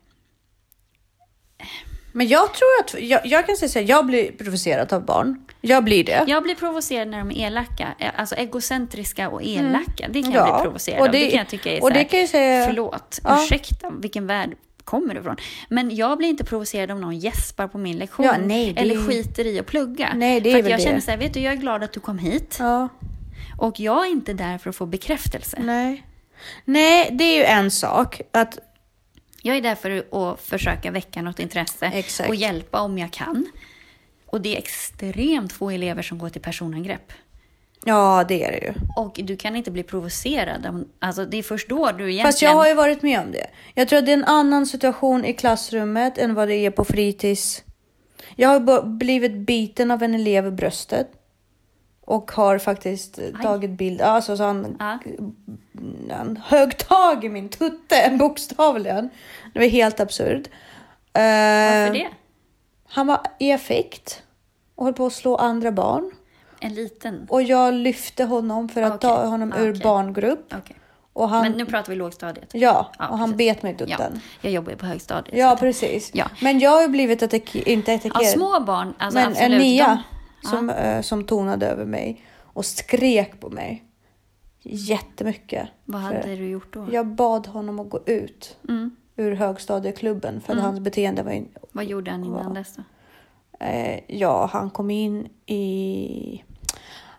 Men 2.12 2.28
jag 2.28 2.54
tror 2.54 2.68
att, 2.80 3.02
jag, 3.02 3.26
jag 3.26 3.46
kan 3.46 3.56
säga 3.56 3.68
så 3.68 3.78
här, 3.78 3.86
jag 3.86 4.06
blir 4.06 4.32
provocerad 4.32 4.92
av 4.92 5.04
barn. 5.04 5.44
Jag 5.60 5.84
blir 5.84 6.04
det. 6.04 6.24
Jag 6.26 6.42
blir 6.42 6.54
provocerad 6.54 7.08
när 7.08 7.18
de 7.18 7.30
är 7.30 7.46
elaka. 7.46 7.88
Eh, 7.98 8.10
Alltså 8.16 8.34
egocentriska 8.34 9.28
och 9.28 9.42
elaka. 9.42 10.08
Det 10.10 10.22
kan 10.22 10.32
jag 10.32 10.48
Ja, 10.48 10.54
bli 10.56 10.62
provocerad 10.64 11.00
och 11.00 11.06
av. 11.06 11.12
Det 11.12 11.18
det- 11.18 11.30
kan 11.30 11.38
jag 11.38 11.48
tycka 11.48 11.70
är 11.72 11.76
och 11.76 11.82
så 11.82 11.88
det 11.88 11.94
här, 11.94 12.04
kan 12.04 12.20
jag 12.20 12.28
säga- 12.28 12.66
förlåt, 12.66 13.20
Ja. 13.24 13.42
ursäkta, 13.44 13.90
vilken 13.90 14.26
värld 14.26 14.54
kommer 14.84 15.14
du 15.14 15.20
ifrån? 15.20 15.36
Men 15.68 15.96
jag 15.96 16.18
blir 16.18 16.28
inte 16.28 16.44
provocerad 16.44 16.90
om 16.90 17.00
någon 17.00 17.18
gäspar 17.18 17.68
på 17.68 17.78
min 17.78 17.98
lektion. 17.98 18.26
Ja, 18.26 18.34
nej, 18.44 18.72
det- 18.72 18.80
Eller 18.80 19.06
skiter 19.08 19.46
i 19.46 19.58
att 19.58 19.66
plugga. 19.66 20.12
Nej, 20.14 20.40
det 20.40 20.50
är 20.50 20.54
för 20.56 20.62
väl 20.62 20.70
jag 20.70 20.80
det. 20.80 20.84
känner 20.84 21.00
så 21.00 21.10
här, 21.10 21.18
vet 21.18 21.34
du, 21.34 21.40
jag 21.40 21.52
är 21.52 21.56
glad 21.56 21.82
att 21.82 21.92
du 21.92 22.00
kom 22.00 22.18
hit. 22.18 22.56
Ja. 22.60 22.88
Och 23.58 23.80
jag 23.80 24.06
är 24.06 24.10
inte 24.10 24.32
där 24.32 24.58
för 24.58 24.70
att 24.70 24.76
få 24.76 24.86
bekräftelse. 24.86 25.56
Nej. 25.60 26.06
Nej, 26.64 27.08
det 27.12 27.24
är 27.24 27.36
ju 27.36 27.44
en 27.44 27.70
sak. 27.70 28.20
Att, 28.32 28.58
Jag 29.42 29.56
är 29.56 29.60
där 29.60 29.74
för 29.74 30.04
att 30.12 30.40
försöka 30.40 30.90
väcka 30.90 31.22
något 31.22 31.38
intresse 31.38 31.86
Exakt. 31.86 32.28
och 32.28 32.34
hjälpa 32.34 32.80
om 32.80 32.98
jag 32.98 33.10
kan. 33.10 33.46
Och 34.26 34.40
det 34.40 34.54
är 34.54 34.58
extremt 34.58 35.52
få 35.52 35.70
elever 35.70 36.02
som 36.02 36.18
går 36.18 36.28
till 36.28 36.42
personangrepp. 36.42 37.12
ja, 37.84 38.24
det 38.28 38.44
är 38.44 38.52
det 38.52 38.58
ju. 38.58 38.72
Och 38.96 39.20
du 39.22 39.36
kan 39.36 39.56
inte 39.56 39.70
bli 39.70 39.82
provocerad. 39.82 40.84
Alltså 40.98 41.24
det 41.24 41.36
är 41.36 41.42
först 41.42 41.68
då 41.68 41.86
du 41.86 41.92
egentligen... 41.92 42.26
Fast 42.26 42.42
jag 42.42 42.54
har 42.54 42.68
ju 42.68 42.74
varit 42.74 43.02
med 43.02 43.20
om 43.20 43.32
det. 43.32 43.46
Jag 43.74 43.88
tror 43.88 43.98
att 43.98 44.06
det 44.06 44.12
är 44.12 44.16
en 44.16 44.24
annan 44.24 44.66
situation 44.66 45.24
i 45.24 45.32
klassrummet 45.32 46.18
än 46.18 46.34
vad 46.34 46.48
det 46.48 46.56
är 46.56 46.70
på 46.70 46.84
fritids. 46.84 47.64
Jag 48.36 48.48
har 48.48 48.82
blivit 48.82 49.32
biten 49.32 49.90
av 49.90 50.02
en 50.02 50.14
elev 50.14 50.46
i 50.46 50.50
bröstet. 50.50 51.08
Och 52.04 52.30
har 52.32 52.58
faktiskt 52.58 53.18
eh, 53.18 53.24
tagit 53.42 53.70
bild. 53.70 54.00
Alltså 54.00 54.36
så 54.36 54.42
han, 54.44 54.76
Ja. 54.80 54.98
han 56.16 56.36
högg 56.44 56.78
tag 56.78 57.24
i 57.24 57.28
min 57.28 57.48
tutte, 57.48 58.10
bokstavligen. 58.18 59.10
Det 59.52 59.58
var 59.58 59.66
helt 59.66 60.00
absurd. 60.00 60.48
Varför 61.12 61.86
Eh, 61.86 61.92
det? 61.92 62.08
Han 62.88 63.06
var 63.06 63.20
i 63.38 63.52
affekt 63.52 64.22
och 64.74 64.84
höll 64.84 64.94
på 64.94 65.06
att 65.06 65.12
slå 65.12 65.36
andra 65.36 65.72
barn. 65.72 66.10
En 66.60 66.74
liten? 66.74 67.26
Och 67.30 67.42
jag 67.42 67.74
lyfte 67.74 68.24
honom 68.24 68.68
för 68.68 68.82
att 68.82 68.94
Okej. 69.04 69.10
ta 69.10 69.26
honom 69.26 69.52
ur 69.52 69.70
Okej. 69.70 69.82
barngrupp. 69.82 70.54
Okej. 70.58 70.76
Och 71.12 71.28
han, 71.28 71.42
Men 71.42 71.52
nu 71.52 71.66
pratar 71.66 71.90
vi 71.90 71.96
lågstadiet. 71.96 72.50
ja, 72.52 72.90
Ja, 72.98 73.08
och 73.08 73.18
han 73.18 73.32
precis. 73.32 73.36
bet 73.54 73.62
mig 73.62 73.72
i 73.72 73.76
Ja, 73.78 73.86
tutten. 73.96 74.20
jag 74.40 74.52
jobbar 74.52 74.70
ju 74.70 74.76
på 74.78 74.86
högstadiet. 74.86 75.36
Ja, 75.38 75.56
precis. 75.60 76.10
Ja. 76.14 76.26
Men 76.42 76.58
jag 76.58 76.70
har 76.70 76.82
ju 76.82 76.88
blivit 76.88 77.22
attackerad, 77.22 77.68
inte 77.68 77.90
ja, 77.92 77.96
attackerad, 77.98 78.26
små 78.26 78.60
barn, 78.60 78.94
alltså 78.98 79.18
men 79.18 79.28
absolut. 79.28 79.52
en 79.52 79.58
Mia 79.58 79.86
de- 79.88 80.02
som, 80.50 80.70
eh, 80.70 81.00
som 81.02 81.24
tonade 81.24 81.66
över 81.66 81.84
mig 81.84 82.24
och 82.38 82.64
skrek 82.64 83.40
på 83.40 83.50
mig 83.50 83.84
jättemycket. 84.62 85.68
Vad 85.84 86.00
hade 86.00 86.36
du 86.36 86.48
gjort 86.48 86.72
då? 86.72 86.86
Jag 86.92 87.06
bad 87.06 87.46
honom 87.46 87.80
att 87.80 87.90
gå 87.90 88.00
ut 88.06 88.56
Mm. 88.68 88.96
ur 89.16 89.34
högstadieklubben 89.34 90.40
för 90.40 90.52
att 90.56 90.62
hans 90.62 90.80
beteende 90.80 91.22
var 91.22 91.30
in, 91.32 91.48
Vad 91.72 91.84
gjorde 91.84 92.10
han 92.10 92.24
innan 92.24 92.44
Wow. 92.46 92.54
dess 92.54 92.76
då? 92.76 92.82
eh, 93.66 94.00
Ja, 94.06 94.48
han 94.52 94.70
kom 94.70 94.90
in 94.90 95.28
i... 95.46 96.42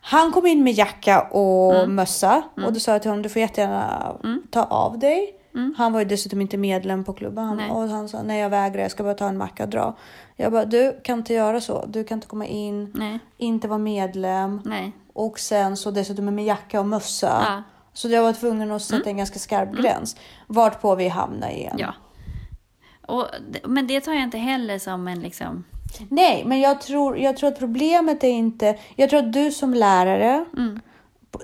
Han 0.06 0.32
kom 0.32 0.46
in 0.48 0.64
med 0.64 0.74
jacka 0.74 1.22
och 1.22 1.76
Mm. 1.76 1.96
mössa 1.96 2.44
och 2.56 2.74
då 2.74 2.80
sa 2.80 2.92
jag 2.92 3.02
till 3.02 3.12
honom, 3.12 3.24
du 3.24 3.30
får 3.30 3.40
jättegärna 3.40 4.16
ta 4.52 4.64
av 4.64 5.00
dig. 5.00 5.40
Han 5.78 5.94
var 5.94 6.00
ju 6.00 6.06
dessutom 6.06 6.42
inte 6.42 6.58
medlem 6.58 7.04
på 7.04 7.14
klubben. 7.14 7.46
Han, 7.46 7.60
Mm. 7.60 7.72
Och 7.72 7.90
han 7.90 8.10
sa, 8.10 8.22
nej 8.24 8.40
jag 8.40 8.50
vägrar, 8.50 8.82
jag 8.82 8.92
ska 8.92 9.04
bara 9.04 9.14
ta 9.14 9.28
en 9.28 9.38
macka 9.38 9.64
och 9.64 9.70
dra. 9.70 9.96
Jag 10.36 10.52
bara, 10.52 10.66
du 10.66 11.00
kan 11.04 11.18
inte 11.20 11.34
göra 11.34 11.62
så. 11.62 11.86
Du 11.86 12.04
kan 12.04 12.18
inte 12.18 12.28
komma 12.28 12.46
in, 12.46 12.92
Nej, 12.96 13.20
inte 13.38 13.68
vara 13.68 13.80
medlem. 13.80 14.62
nej. 14.66 14.92
Och 15.14 15.40
sen 15.40 15.78
så 15.78 15.92
dessutom 15.92 16.36
med 16.36 16.46
jacka 16.46 16.80
och 16.80 16.86
mössa. 16.88 17.42
Ja. 17.46 17.52
Mm. 17.52 17.64
Så 17.94 18.10
jag 18.10 18.22
var 18.24 18.34
tvungen 18.34 18.72
att 18.72 18.82
sätta 18.82 19.10
en 19.10 19.18
ganska 19.18 19.40
skarp 19.40 19.72
gräns. 19.72 20.16
Vart 20.48 20.82
på 20.82 20.96
vi 20.96 21.08
hamnade 21.08 21.54
igen. 21.54 21.76
Ja. 21.80 21.94
Och, 23.08 23.26
men 23.64 23.88
det 23.88 24.02
tar 24.02 24.14
jag 24.14 24.24
inte 24.24 24.38
heller 24.38 24.80
som 24.80 25.08
en 25.08 25.20
liksom... 25.20 25.64
Nej, 26.10 26.44
men 26.46 26.60
jag 26.60 26.82
tror, 26.82 27.18
jag 27.18 27.38
tror 27.38 27.48
att 27.50 27.60
problemet 27.60 28.24
är 28.24 28.28
inte... 28.30 28.78
Jag 28.96 29.10
tror 29.10 29.20
att 29.20 29.34
du 29.34 29.52
som 29.52 29.74
lärare, 29.74 30.46
Mm. 30.58 30.80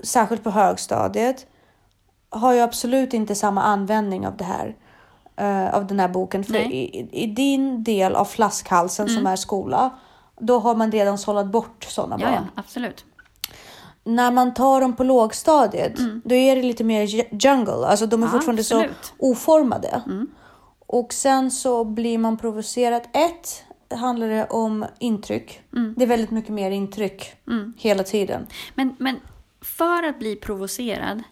särskilt 0.02 0.44
på 0.44 0.50
högstadiet, 0.50 1.46
har 2.30 2.52
ju 2.52 2.60
absolut 2.60 3.14
inte 3.14 3.34
samma 3.34 3.62
användning 3.62 4.26
av 4.26 4.36
det 4.36 4.44
här. 4.44 4.76
eh, 5.36 5.74
av 5.74 5.86
den 5.86 6.00
här 6.00 6.08
boken. 6.08 6.44
För. 6.44 6.54
Mm. 6.54 6.70
i, 6.72 7.08
i 7.12 7.26
din 7.26 7.84
del 7.84 8.14
av 8.14 8.24
flaskhalsen 8.24 9.08
som 9.08 9.26
är 9.26 9.36
skola, 9.36 9.90
då 10.40 10.58
har 10.58 10.74
man 10.74 10.92
redan 10.92 11.18
sållat 11.18 11.46
bort 11.46 11.84
sådana 11.88 12.16
Ja, 12.20 12.26
barn. 12.26 12.34
ja, 12.34 12.50
absolut. 12.60 13.04
När 14.04 14.30
man 14.30 14.54
tar 14.54 14.80
dem 14.80 14.96
på 14.96 15.04
lågstadiet, 15.04 15.92
då 16.24 16.34
är 16.34 16.56
det 16.56 16.62
lite 16.62 16.84
mer 16.84 17.02
ju- 17.02 17.24
jungle. 17.30 17.72
Alltså 17.86 18.06
de 18.06 18.22
är 18.22 18.26
Mm. 18.26 18.26
Ja, 18.26 18.32
fortfarande 18.38 18.60
absolut. 18.60 18.84
Mm. 18.84 18.94
så 19.02 19.14
oformade. 19.30 20.02
Och 20.86 21.12
sen 21.12 21.50
så 21.50 21.84
blir 21.84 22.18
man 22.18 22.36
provocerad. 22.36 23.02
Ett, 23.12 23.64
handlar 23.98 24.28
det 24.28 24.46
om 24.46 24.84
intryck. 24.98 25.60
Mm. 25.76 25.94
Det 25.96 26.04
är 26.04 26.08
väldigt 26.08 26.30
mycket 26.30 26.52
mer 26.52 26.70
intryck 26.70 27.32
hela 27.76 28.02
tiden. 28.02 28.46
Men, 28.74 28.96
men 28.98 29.16
för 29.62 30.02
att 30.08 30.18
bli 30.18 30.36
provocerad, 30.36 31.22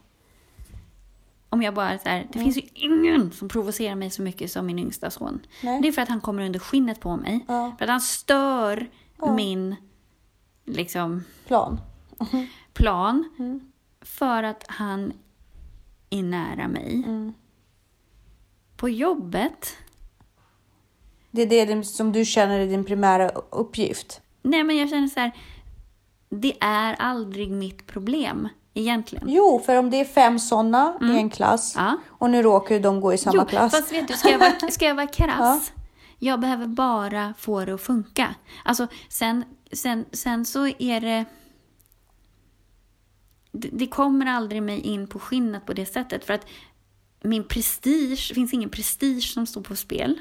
om 1.50 1.62
jag 1.62 1.74
bara 1.74 1.98
så 1.98 2.08
här, 2.08 2.26
det 2.32 2.38
finns 2.38 2.56
ju 2.56 2.62
ingen 2.74 3.32
som 3.32 3.48
provocerar 3.48 3.94
mig 3.94 4.10
så 4.10 4.22
mycket 4.22 4.50
som 4.52 4.66
min 4.66 4.78
yngsta 4.78 5.10
son. 5.10 5.40
Nej. 5.62 5.80
Det 5.82 5.88
är 5.88 5.92
för 5.92 6.02
att 6.02 6.08
han 6.08 6.20
kommer 6.20 6.46
under 6.46 6.58
skinnet 6.58 7.00
på 7.00 7.16
mig. 7.16 7.44
Ja. 7.48 7.74
För 7.78 7.84
att 7.84 7.90
han 7.90 8.00
stör 8.00 8.90
Ja. 9.20 9.34
min 9.34 9.76
liksom, 10.64 11.24
Plan. 11.46 11.80
plan. 12.72 13.28
Mm. 13.38 13.60
För 14.00 14.42
att 14.42 14.64
han 14.68 15.12
är 16.10 16.22
nära 16.22 16.68
mig. 16.68 16.94
Mm. 17.06 17.32
På 18.76 18.88
jobbet, 18.88 19.76
Det 21.30 21.42
är 21.42 21.66
det 21.66 21.84
som 21.84 22.12
du 22.12 22.24
känner 22.24 22.60
är 22.60 22.66
din 22.66 22.84
primära 22.84 23.28
uppgift. 23.28 24.20
nej 24.42 24.64
men 24.64 24.76
jag 24.76 24.88
känner 24.90 25.08
så 25.08 25.20
här, 25.20 25.32
det 26.28 26.56
är 26.60 26.94
aldrig 26.94 27.50
mitt 27.50 27.86
problem 27.86 28.48
egentligen. 28.78 29.28
Jo, 29.28 29.62
för 29.66 29.76
om 29.76 29.90
det 29.90 30.00
är 30.00 30.04
fem 30.04 30.38
sådana 30.38 30.98
i 31.02 31.04
en 31.18 31.30
klass 31.30 31.76
Mm. 31.76 31.86
Ja. 31.86 31.96
och 32.08 32.30
nu 32.30 32.42
råkar 32.42 32.80
de 32.80 33.00
gå 33.00 33.12
i 33.12 33.18
samma 33.18 33.36
Jo, 33.36 33.44
klass. 33.44 33.72
fast 33.72 33.92
vet 33.92 34.08
du, 34.08 34.14
ska 34.14 34.30
jag 34.30 34.38
vara, 34.38 34.52
ska 34.70 34.84
jag 34.84 34.94
vara 34.94 35.06
krass? 35.06 35.72
Jag 36.18 36.40
behöver 36.40 36.66
bara 36.66 37.34
få 37.38 37.64
det 37.64 37.74
att 37.74 37.80
funka. 37.80 38.34
Alltså, 38.64 38.86
sen, 39.08 39.44
sen, 39.72 40.04
sen 40.12 40.44
så 40.44 40.66
är 40.78 41.00
det... 41.00 41.24
det... 43.52 43.86
Kommer 43.86 44.26
aldrig 44.26 44.62
mig 44.62 44.80
in 44.80 45.06
på 45.06 45.18
skinnet 45.18 45.66
på 45.66 45.72
det 45.72 45.86
sättet. 45.86 46.24
För 46.24 46.34
att 46.34 46.46
min 47.22 47.44
prestige, 47.44 48.32
finns 48.34 48.52
ingen 48.54 48.70
prestige 48.70 49.32
som 49.34 49.46
står 49.46 49.60
på 49.62 49.76
spel. 49.76 50.18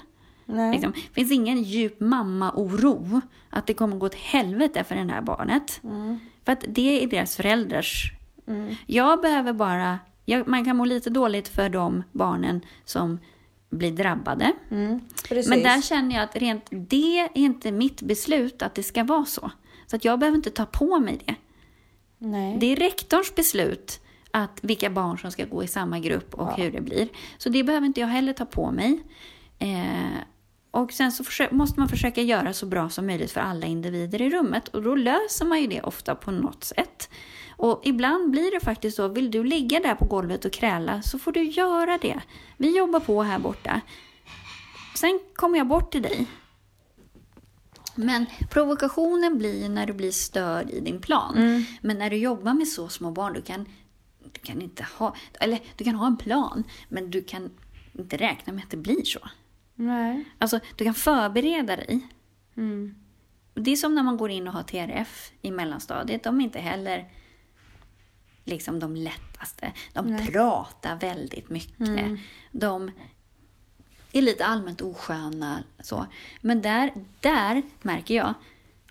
Liksom. 0.74 0.92
Det 0.92 1.14
finns 1.14 1.32
ingen 1.32 1.64
djup 1.64 2.00
mamma-oro 2.00 3.22
att 3.50 3.68
det 3.68 3.74
kommer 3.74 3.98
gå 3.98 4.06
åt 4.06 4.16
helvete 4.16 4.84
för 4.84 4.96
det 4.96 5.12
här 5.14 5.22
barnet. 5.22 5.80
Mm. 5.84 6.20
För 6.46 6.52
att 6.52 6.64
det 6.68 7.04
är 7.04 7.08
deras 7.08 7.36
föräldrars. 7.36 8.12
Jag 8.86 9.22
behöver 9.22 9.54
bara... 9.54 10.00
Jag, 10.26 10.48
man 10.48 10.66
kan 10.66 10.78
må 10.78 10.86
lite 10.86 11.10
dåligt 11.10 11.48
för 11.48 11.70
de 11.70 12.04
barnen 12.12 12.62
som 12.86 13.20
blir 13.70 13.92
drabbade. 13.92 14.54
Mm. 14.72 15.00
Men 15.30 15.64
där 15.64 15.82
känner 15.82 16.16
jag 16.16 16.24
att 16.24 16.36
rent 16.36 16.66
det 16.70 17.20
är 17.20 17.30
inte 17.34 17.72
mitt 17.72 18.02
beslut 18.02 18.62
att 18.62 18.76
det 18.76 18.84
ska 18.84 19.04
vara 19.04 19.26
så. 19.26 19.52
Så 19.88 19.96
att 19.96 20.06
jag 20.06 20.20
behöver 20.20 20.36
inte 20.36 20.52
ta 20.52 20.66
på 20.66 21.00
mig 21.00 21.20
det. 21.26 21.36
Nej. 22.18 22.58
Det 22.60 22.66
är 22.66 22.76
rektorns 22.76 23.36
beslut 23.36 24.00
att 24.32 24.60
vilka 24.62 24.90
barn 24.90 25.18
som 25.18 25.32
ska 25.32 25.46
gå 25.46 25.64
i 25.64 25.68
samma 25.68 26.00
grupp 26.00 26.34
och 26.34 26.58
hur 26.58 26.72
det 26.72 26.82
blir. 26.82 27.08
Så 27.38 27.50
det 27.50 27.64
behöver 27.64 27.88
inte 27.88 28.00
jag 28.00 28.08
heller 28.08 28.34
ta 28.34 28.46
på 28.46 28.72
mig. 28.72 29.04
Eh, 29.60 30.20
och 30.72 30.92
sen 30.94 31.12
så 31.12 31.24
måste 31.52 31.80
man 31.80 31.90
försöka 31.90 32.22
göra 32.22 32.54
så 32.54 32.66
bra 32.66 32.90
som 32.90 33.06
möjligt 33.06 33.32
för 33.32 33.42
alla 33.42 33.66
individer 33.66 34.22
i 34.22 34.30
rummet. 34.30 34.68
Och 34.68 34.84
då 34.84 34.96
löser 34.96 35.46
man 35.46 35.62
ju 35.62 35.68
det 35.68 35.82
ofta 35.82 36.16
på 36.16 36.32
något 36.32 36.64
sätt. 36.64 37.10
Och 37.58 37.82
ibland 37.84 38.32
blir 38.32 38.52
det 38.52 38.60
faktiskt 38.60 38.98
så, 38.98 39.08
vill 39.08 39.32
du 39.32 39.44
ligga 39.44 39.80
där 39.80 39.96
på 39.96 40.06
golvet 40.06 40.46
och 40.46 40.52
kräla 40.52 41.02
så 41.02 41.20
får 41.20 41.32
du 41.32 41.44
göra 41.44 41.98
det. 41.98 42.22
Vi 42.58 42.78
jobbar 42.78 43.00
på 43.00 43.24
här 43.24 43.40
borta. 43.40 43.82
Sen 44.96 45.20
kommer 45.36 45.58
jag 45.58 45.68
bort 45.68 45.92
till 45.92 46.02
dig. 46.02 46.28
Men 47.96 48.26
provokationen 48.50 49.38
blir 49.38 49.70
när 49.70 49.86
du 49.86 49.94
blir 49.94 50.12
störd 50.12 50.70
i 50.70 50.80
din 50.80 51.02
plan. 51.02 51.66
Men 51.82 51.98
när 52.00 52.10
du 52.10 52.18
jobbar 52.18 52.54
med 52.54 52.68
så 52.68 52.90
små 52.90 53.12
barn, 53.12 53.34
du 53.34 53.42
kan, 53.42 53.66
du 54.34 54.40
kan 54.40 54.62
inte 54.62 54.86
ha, 54.98 55.16
eller 55.40 55.60
du 55.76 55.84
kan 55.84 55.96
ha 55.96 56.08
en 56.08 56.18
plan, 56.18 56.64
men 56.90 57.12
du 57.12 57.24
kan 57.24 57.50
inte 57.94 58.18
räkna 58.18 58.54
med 58.54 58.64
att 58.64 58.70
det 58.70 58.78
blir 58.78 59.04
så. 59.04 59.20
Nej. 59.76 60.26
Alltså, 60.38 60.60
du 60.76 60.84
kan 60.84 60.94
förbereda 60.94 61.76
dig. 61.76 62.08
Mm. 62.58 62.96
Det 63.54 63.72
är 63.72 63.76
som 63.76 63.96
när 63.96 64.04
man 64.04 64.18
går 64.18 64.32
in 64.32 64.48
och 64.48 64.54
har 64.54 64.64
TRF 64.64 65.32
i 65.42 65.52
mellanstadiet. 65.52 66.24
De 66.24 66.40
är 66.40 66.44
inte 66.44 66.60
heller 66.60 67.12
liksom 68.48 68.80
de 68.80 68.96
lättaste. 68.96 69.72
De 69.94 70.18
pratar 70.32 70.96
väldigt 71.00 71.50
mycket. 71.50 72.20
De 72.52 72.92
är 74.12 74.22
lite 74.22 74.46
allmänt 74.46 74.82
osköna. 74.82 75.64
Så. 75.80 76.06
Men 76.42 76.62
där, 76.62 76.92
där 77.20 77.62
märker 77.82 78.16
jag, 78.16 78.34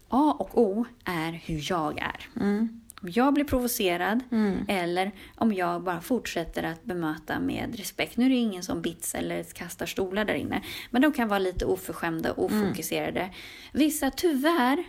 A 0.09 0.37
och 0.39 0.59
O 0.59 0.85
är 1.05 1.33
hur 1.33 1.71
jag 1.71 1.99
är. 1.99 2.29
Om 3.03 3.09
jag 3.13 3.35
blir 3.35 3.45
provocerad 3.45 4.21
eller 4.69 5.13
om 5.37 5.53
jag 5.53 5.83
bara 5.83 6.01
fortsätter 6.01 6.63
att 6.63 6.85
bemöta 6.85 7.41
med 7.41 7.77
respekt. 7.77 8.17
Nu 8.17 8.25
är 8.25 8.31
det 8.31 8.37
ingen 8.37 8.63
som 8.63 8.83
bits 8.83 9.15
eller 9.15 9.43
kastar 9.43 9.87
stolar 9.87 10.25
där 10.25 10.35
inne. 10.35 10.63
Men 10.91 11.03
de 11.03 11.13
kan 11.13 11.29
vara 11.29 11.39
lite 11.39 11.65
oförskämda 11.65 12.33
och 12.33 12.45
ofokuserade. 12.45 13.31
Vissa 13.73 14.11
tyvärr 14.11 14.85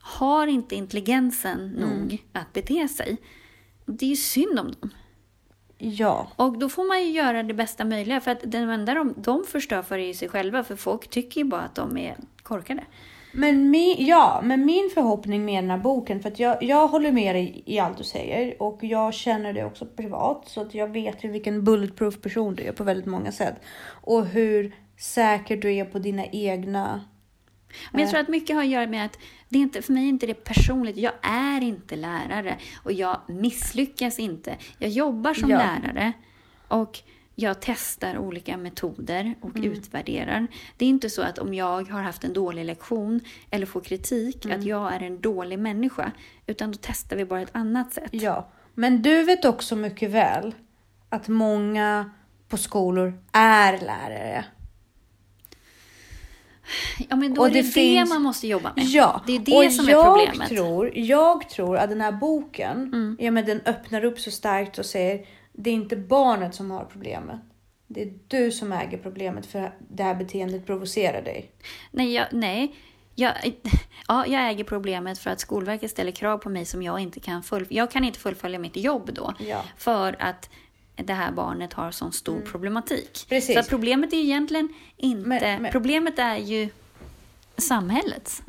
har 0.00 0.46
inte 0.46 0.76
intelligensen 0.76 1.68
nog 1.68 2.24
att 2.32 2.52
bete 2.52 2.88
sig. 2.88 3.16
Det 3.90 4.04
är 4.04 4.10
ju 4.10 4.16
synd 4.16 4.58
om 4.58 4.74
dem. 4.80 4.90
Ja. 5.78 6.28
Och 6.36 6.58
då 6.58 6.68
får 6.68 6.84
man 6.84 7.02
ju 7.04 7.10
göra 7.10 7.42
det 7.42 7.54
bästa 7.54 7.84
möjliga. 7.84 8.20
För 8.20 8.30
att 8.30 8.40
det 8.44 8.58
enda 8.58 8.94
de, 8.94 9.14
de 9.16 9.44
förstör 9.44 9.82
för 9.82 9.98
är 9.98 10.06
ju 10.06 10.14
sig 10.14 10.28
själva. 10.28 10.64
För 10.64 10.76
folk 10.76 11.10
tycker 11.10 11.40
ju 11.40 11.44
bara 11.44 11.60
att 11.60 11.74
de 11.74 11.96
är 11.96 12.16
korkade. 12.42 12.84
Men 13.32 13.70
min, 13.70 14.06
ja, 14.06 14.40
men 14.44 14.64
min 14.64 14.90
förhoppning 14.94 15.44
med 15.44 15.64
den 15.64 15.70
här 15.70 15.78
boken, 15.78 16.20
för 16.20 16.28
att 16.28 16.38
jag, 16.38 16.62
jag 16.62 16.88
håller 16.88 17.12
med 17.12 17.34
dig 17.34 17.62
i 17.66 17.78
allt 17.78 17.98
du 17.98 18.04
säger 18.04 18.62
och 18.62 18.78
jag 18.84 19.14
känner 19.14 19.52
det 19.52 19.64
också 19.64 19.86
privat 19.86 20.42
så 20.46 20.60
att 20.60 20.74
jag 20.74 20.88
vet 20.88 21.24
ju 21.24 21.28
vilken 21.30 21.64
bulletproof 21.64 22.20
person 22.20 22.54
du 22.54 22.62
är 22.62 22.72
på 22.72 22.84
väldigt 22.84 23.06
många 23.06 23.32
sätt 23.32 23.54
och 23.86 24.26
hur 24.26 24.74
säker 24.98 25.56
du 25.56 25.74
är 25.74 25.84
på 25.84 25.98
dina 25.98 26.26
egna. 26.26 27.04
Men 27.92 28.00
jag 28.00 28.10
tror 28.10 28.20
att 28.20 28.28
mycket 28.28 28.56
har 28.56 28.62
att 28.62 28.68
göra 28.68 28.86
med 28.86 29.04
att 29.06 29.18
det 29.52 29.58
är 29.58 29.62
inte, 29.62 29.82
för 29.82 29.92
mig 29.92 30.04
är 30.04 30.08
inte 30.08 30.26
det 30.26 30.34
personligt. 30.44 30.96
Jag 30.96 31.12
är 31.22 31.60
inte 31.60 31.96
lärare 31.96 32.58
och 32.82 32.92
jag 32.92 33.20
misslyckas 33.28 34.18
inte. 34.18 34.56
Jag 34.78 34.90
jobbar 34.90 35.34
som 35.34 35.50
Ja. 35.50 35.58
lärare 35.58 36.12
och 36.68 36.98
jag 37.34 37.60
testar 37.60 38.18
olika 38.18 38.56
metoder 38.56 39.34
och 39.40 39.50
utvärderar. 39.54 40.46
Det 40.76 40.84
är 40.84 40.88
inte 40.88 41.10
så 41.10 41.22
att 41.22 41.38
om 41.38 41.54
jag 41.54 41.88
har 41.90 42.02
haft 42.02 42.24
en 42.24 42.32
dålig 42.32 42.64
lektion 42.64 43.20
eller 43.50 43.66
får 43.66 43.80
kritik 43.80 44.46
att 44.46 44.64
jag 44.64 44.94
är 44.94 45.02
en 45.02 45.20
dålig 45.20 45.58
människa. 45.58 46.12
Utan 46.46 46.72
då 46.72 46.78
testar 46.80 47.16
vi 47.16 47.24
bara 47.24 47.40
ett 47.40 47.50
annat 47.56 47.92
sätt. 47.92 48.08
Ja, 48.10 48.48
men 48.74 49.02
du 49.02 49.22
vet 49.22 49.44
också 49.44 49.76
mycket 49.76 50.10
väl 50.10 50.54
att 51.08 51.28
många 51.28 52.10
på 52.48 52.56
skolor 52.56 53.18
är 53.32 53.72
lärare. 53.80 54.44
Ja, 57.08 57.16
men 57.16 57.34
då 57.34 57.40
Och 57.40 57.46
är 57.46 57.50
det 57.50 57.56
det 57.60 57.62
det, 57.66 57.72
finns- 57.72 58.08
man 58.10 58.22
måste 58.22 58.46
jobba 58.46 58.72
med. 58.76 58.84
Ja, 58.84 59.22
Det 59.26 59.36
är 59.36 59.38
det 59.38 59.66
och 59.66 59.72
som 59.72 59.86
är 59.88 59.90
jag 59.92 60.18
problemet. 60.18 60.48
Tror, 60.48 60.90
jag 60.98 61.48
tror 61.48 61.76
att 61.76 61.90
den 61.90 62.00
här 62.00 62.12
boken, 62.12 62.76
Mm. 62.76 63.16
ja, 63.20 63.30
men 63.30 63.46
den 63.46 63.60
öppnar 63.66 64.04
upp 64.04 64.20
så 64.20 64.30
starkt 64.30 64.78
och 64.78 64.86
säger 64.86 65.26
det 65.52 65.70
är 65.70 65.74
inte 65.74 65.96
barnet 65.96 66.54
som 66.54 66.70
har 66.70 66.84
problemet. 66.84 67.36
Det 67.86 68.02
är 68.02 68.12
du 68.28 68.50
som 68.52 68.72
äger 68.72 68.98
problemet 68.98 69.46
för 69.46 69.74
det 69.88 70.02
här 70.02 70.14
beteendet 70.14 70.66
provocerar 70.66 71.22
dig. 71.22 71.50
Nej, 71.90 72.12
jag, 72.14 72.26
nej. 72.32 72.74
Jag, 73.14 73.32
ja, 74.08 74.26
jag 74.26 74.48
äger 74.50 74.64
problemet 74.64 75.18
för 75.18 75.30
att 75.30 75.40
Skolverket 75.40 75.90
ställer 75.90 76.12
krav 76.12 76.38
på 76.38 76.48
mig 76.48 76.64
som 76.64 76.82
jag 76.82 77.00
inte 77.00 77.20
kan 77.20 77.42
fullfölja. 77.42 77.82
Jag 77.82 77.90
kan 77.90 78.04
inte 78.04 78.18
fullfölja 78.18 78.58
mitt 78.58 78.76
jobb 78.76 79.10
då. 79.12 79.34
Ja. 79.38 79.64
För 79.76 80.16
att 80.18 80.50
det 81.02 81.12
här 81.12 81.32
barnet 81.32 81.72
har 81.72 81.90
sån 81.90 82.12
stor 82.12 82.40
problematik. 82.40 83.26
Mm. 83.30 83.40
Precis. 83.40 83.56
Så 83.56 83.70
problemet 83.70 84.12
är 84.12 84.16
ju 84.16 84.22
egentligen 84.22 84.68
inte... 84.96 85.28
Men- 85.28 85.62
men- 85.62 85.72
Problemet 85.72 86.18
är 86.18 86.36
ju 86.36 86.68
samhällets. 87.56 88.42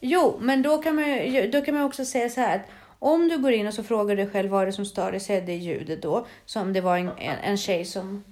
Jo, 0.00 0.38
men 0.40 0.62
då 0.62 0.78
kan 0.78 0.94
man 0.94 1.04
då 1.52 1.60
kan 1.60 1.74
man 1.74 1.84
också 1.84 2.04
säga 2.04 2.28
så 2.28 2.40
här 2.40 2.56
att 2.56 2.70
om 2.98 3.28
du 3.28 3.38
går 3.38 3.52
in 3.52 3.66
och 3.66 3.74
så 3.74 3.82
frågar 3.82 4.16
dig 4.16 4.30
själv 4.30 4.50
vad 4.50 4.62
är 4.62 4.66
det 4.66 4.72
som 4.72 4.86
stör 4.86 5.10
dig, 5.10 5.20
så 5.20 5.32
är 5.32 5.40
det 5.40 5.54
ljudet 5.54 6.02
då. 6.02 6.26
Som 6.46 6.72
det 6.72 6.80
var 6.80 6.98
en, 6.98 7.08
en, 7.18 7.38
en 7.38 7.56
tjej 7.56 7.84
som 7.84 8.24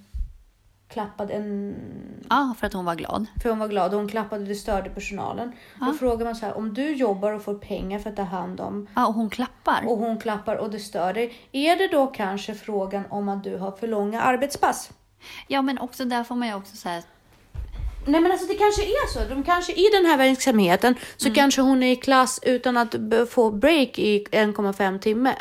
klappade 0.92 1.32
en 1.32 1.74
Ja, 2.30 2.54
för 2.58 2.66
att 2.66 2.72
hon 2.72 2.84
var 2.84 2.94
glad. 2.94 3.26
För 3.42 3.48
hon 3.50 3.58
var 3.58 3.68
glad 3.68 3.92
och 3.94 3.98
hon 4.00 4.08
klappade 4.08 4.42
och 4.42 4.48
det 4.48 4.54
störde 4.54 4.90
personalen. 4.90 5.52
Då 5.80 5.92
frågar 5.92 6.24
man 6.26 6.34
så 6.36 6.46
här, 6.46 6.56
om 6.56 6.74
du 6.74 6.92
jobbar 6.92 7.32
och 7.32 7.42
får 7.42 7.54
pengar 7.54 7.98
för 7.98 8.10
att 8.10 8.16
ta 8.16 8.22
hand 8.22 8.60
om 8.60 8.86
Ja, 8.94 9.06
och 9.06 9.14
hon 9.14 9.30
klappar. 9.30 9.84
och 9.86 9.98
hon 9.98 10.20
klappar 10.20 10.56
och 10.56 10.70
det 10.70 10.78
stör 10.78 11.12
dig. 11.14 11.34
Är 11.52 11.76
det 11.76 11.88
då 11.88 12.06
kanske 12.06 12.54
frågan 12.54 13.04
om 13.10 13.28
att 13.28 13.44
du 13.44 13.56
har 13.56 13.70
för 13.72 13.88
långa 13.88 14.22
arbetspass? 14.22 14.90
Ja, 15.48 15.62
men 15.62 15.78
också 15.78 16.04
där 16.04 16.24
får 16.24 16.34
man 16.34 16.48
ju 16.48 16.54
också 16.54 16.76
säga 16.76 17.02
Nej 18.06 18.20
men 18.20 18.32
alltså 18.32 18.46
det 18.46 18.54
kanske 18.54 18.82
är 18.82 19.12
så. 19.12 19.34
De 19.34 19.42
kanske 19.42 19.72
i 19.72 19.88
den 19.92 20.06
här 20.06 20.16
verksamheten 20.18 20.94
så 21.16 21.26
Mm. 21.26 21.34
kanske 21.34 21.60
hon 21.62 21.82
är 21.82 21.92
i 21.92 21.96
klass 21.96 22.40
utan 22.42 22.76
att 22.76 22.94
få 23.30 23.50
break 23.50 23.98
i 23.98 24.24
1,5 24.32 24.98
timme. 24.98 25.34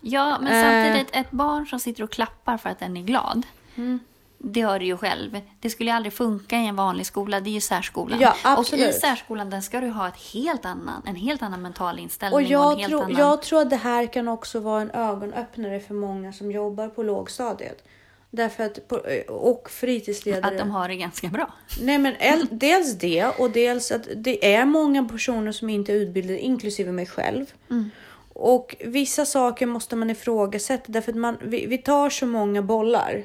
Ja, 0.00 0.38
men 0.40 0.52
Eh. 0.52 0.62
samtidigt 0.62 1.16
ett 1.16 1.30
barn 1.30 1.66
som 1.66 1.80
sitter 1.80 2.02
och 2.04 2.10
klappar 2.10 2.56
för 2.56 2.68
att 2.70 2.78
den 2.78 2.96
är 2.96 3.02
glad. 3.02 3.46
Mm. 3.76 4.00
Det 4.42 4.64
hör 4.64 4.78
du 4.78 4.86
ju 4.86 4.96
själv. 4.96 5.40
Det 5.60 5.70
skulle 5.70 5.90
ju 5.90 5.96
aldrig 5.96 6.12
funka 6.12 6.56
i 6.56 6.66
en 6.66 6.76
vanlig 6.76 7.06
skola. 7.06 7.40
Det 7.40 7.50
är 7.50 7.52
ju 7.52 7.60
särskolan. 7.60 8.20
Ja, 8.20 8.30
och 8.30 8.58
absolut. 8.58 8.88
i 8.88 8.92
särskolan 8.92 9.50
den 9.50 9.62
ska 9.62 9.80
du 9.80 9.88
ha 9.88 10.08
ett 10.08 10.20
helt 10.34 10.64
annan, 10.64 11.02
en 11.06 11.16
helt 11.16 11.42
annan 11.42 11.62
mental 11.62 11.98
inställning. 11.98 12.34
Och 12.34 12.42
en 12.42 12.48
jag, 12.48 12.76
helt 12.76 12.88
tror, 12.88 13.02
annan... 13.02 13.16
jag 13.16 13.42
tror 13.42 13.60
att 13.60 13.70
det 13.70 13.76
här 13.76 14.06
kan 14.06 14.28
också 14.28 14.60
vara 14.60 14.82
en 14.82 14.90
ögonöppnare 14.90 15.80
för 15.80 15.94
många 15.94 16.32
som 16.32 16.52
jobbar 16.52 16.88
på 16.88 17.02
lågstadiet. 17.02 17.84
Därför 18.30 18.64
att, 18.64 18.78
och 19.28 19.70
fritidsledare. 19.70 20.52
Att 20.52 20.58
de 20.58 20.70
har 20.70 20.88
det 20.88 20.96
ganska 20.96 21.28
bra. 21.28 21.52
Nej 21.80 21.98
men 21.98 22.14
el- 22.18 22.48
dels 22.50 22.98
det 22.98 23.26
och 23.26 23.50
dels 23.50 23.92
att 23.92 24.08
det 24.16 24.54
är 24.54 24.64
många 24.64 25.04
personer 25.04 25.52
som 25.52 25.70
inte 25.70 25.92
är 25.92 25.96
utbildade, 25.96 26.38
inklusive 26.38 26.92
mig 26.92 27.06
själv. 27.06 27.46
Och 28.32 28.76
vissa 28.84 29.24
saker 29.24 29.66
måste 29.66 29.96
man 29.96 30.10
ifrågasätta 30.10 30.92
därför 30.92 31.12
att 31.12 31.18
man, 31.18 31.36
vi, 31.42 31.66
vi 31.66 31.78
tar 31.78 32.10
så 32.10 32.26
många 32.26 32.62
bollar 32.62 33.24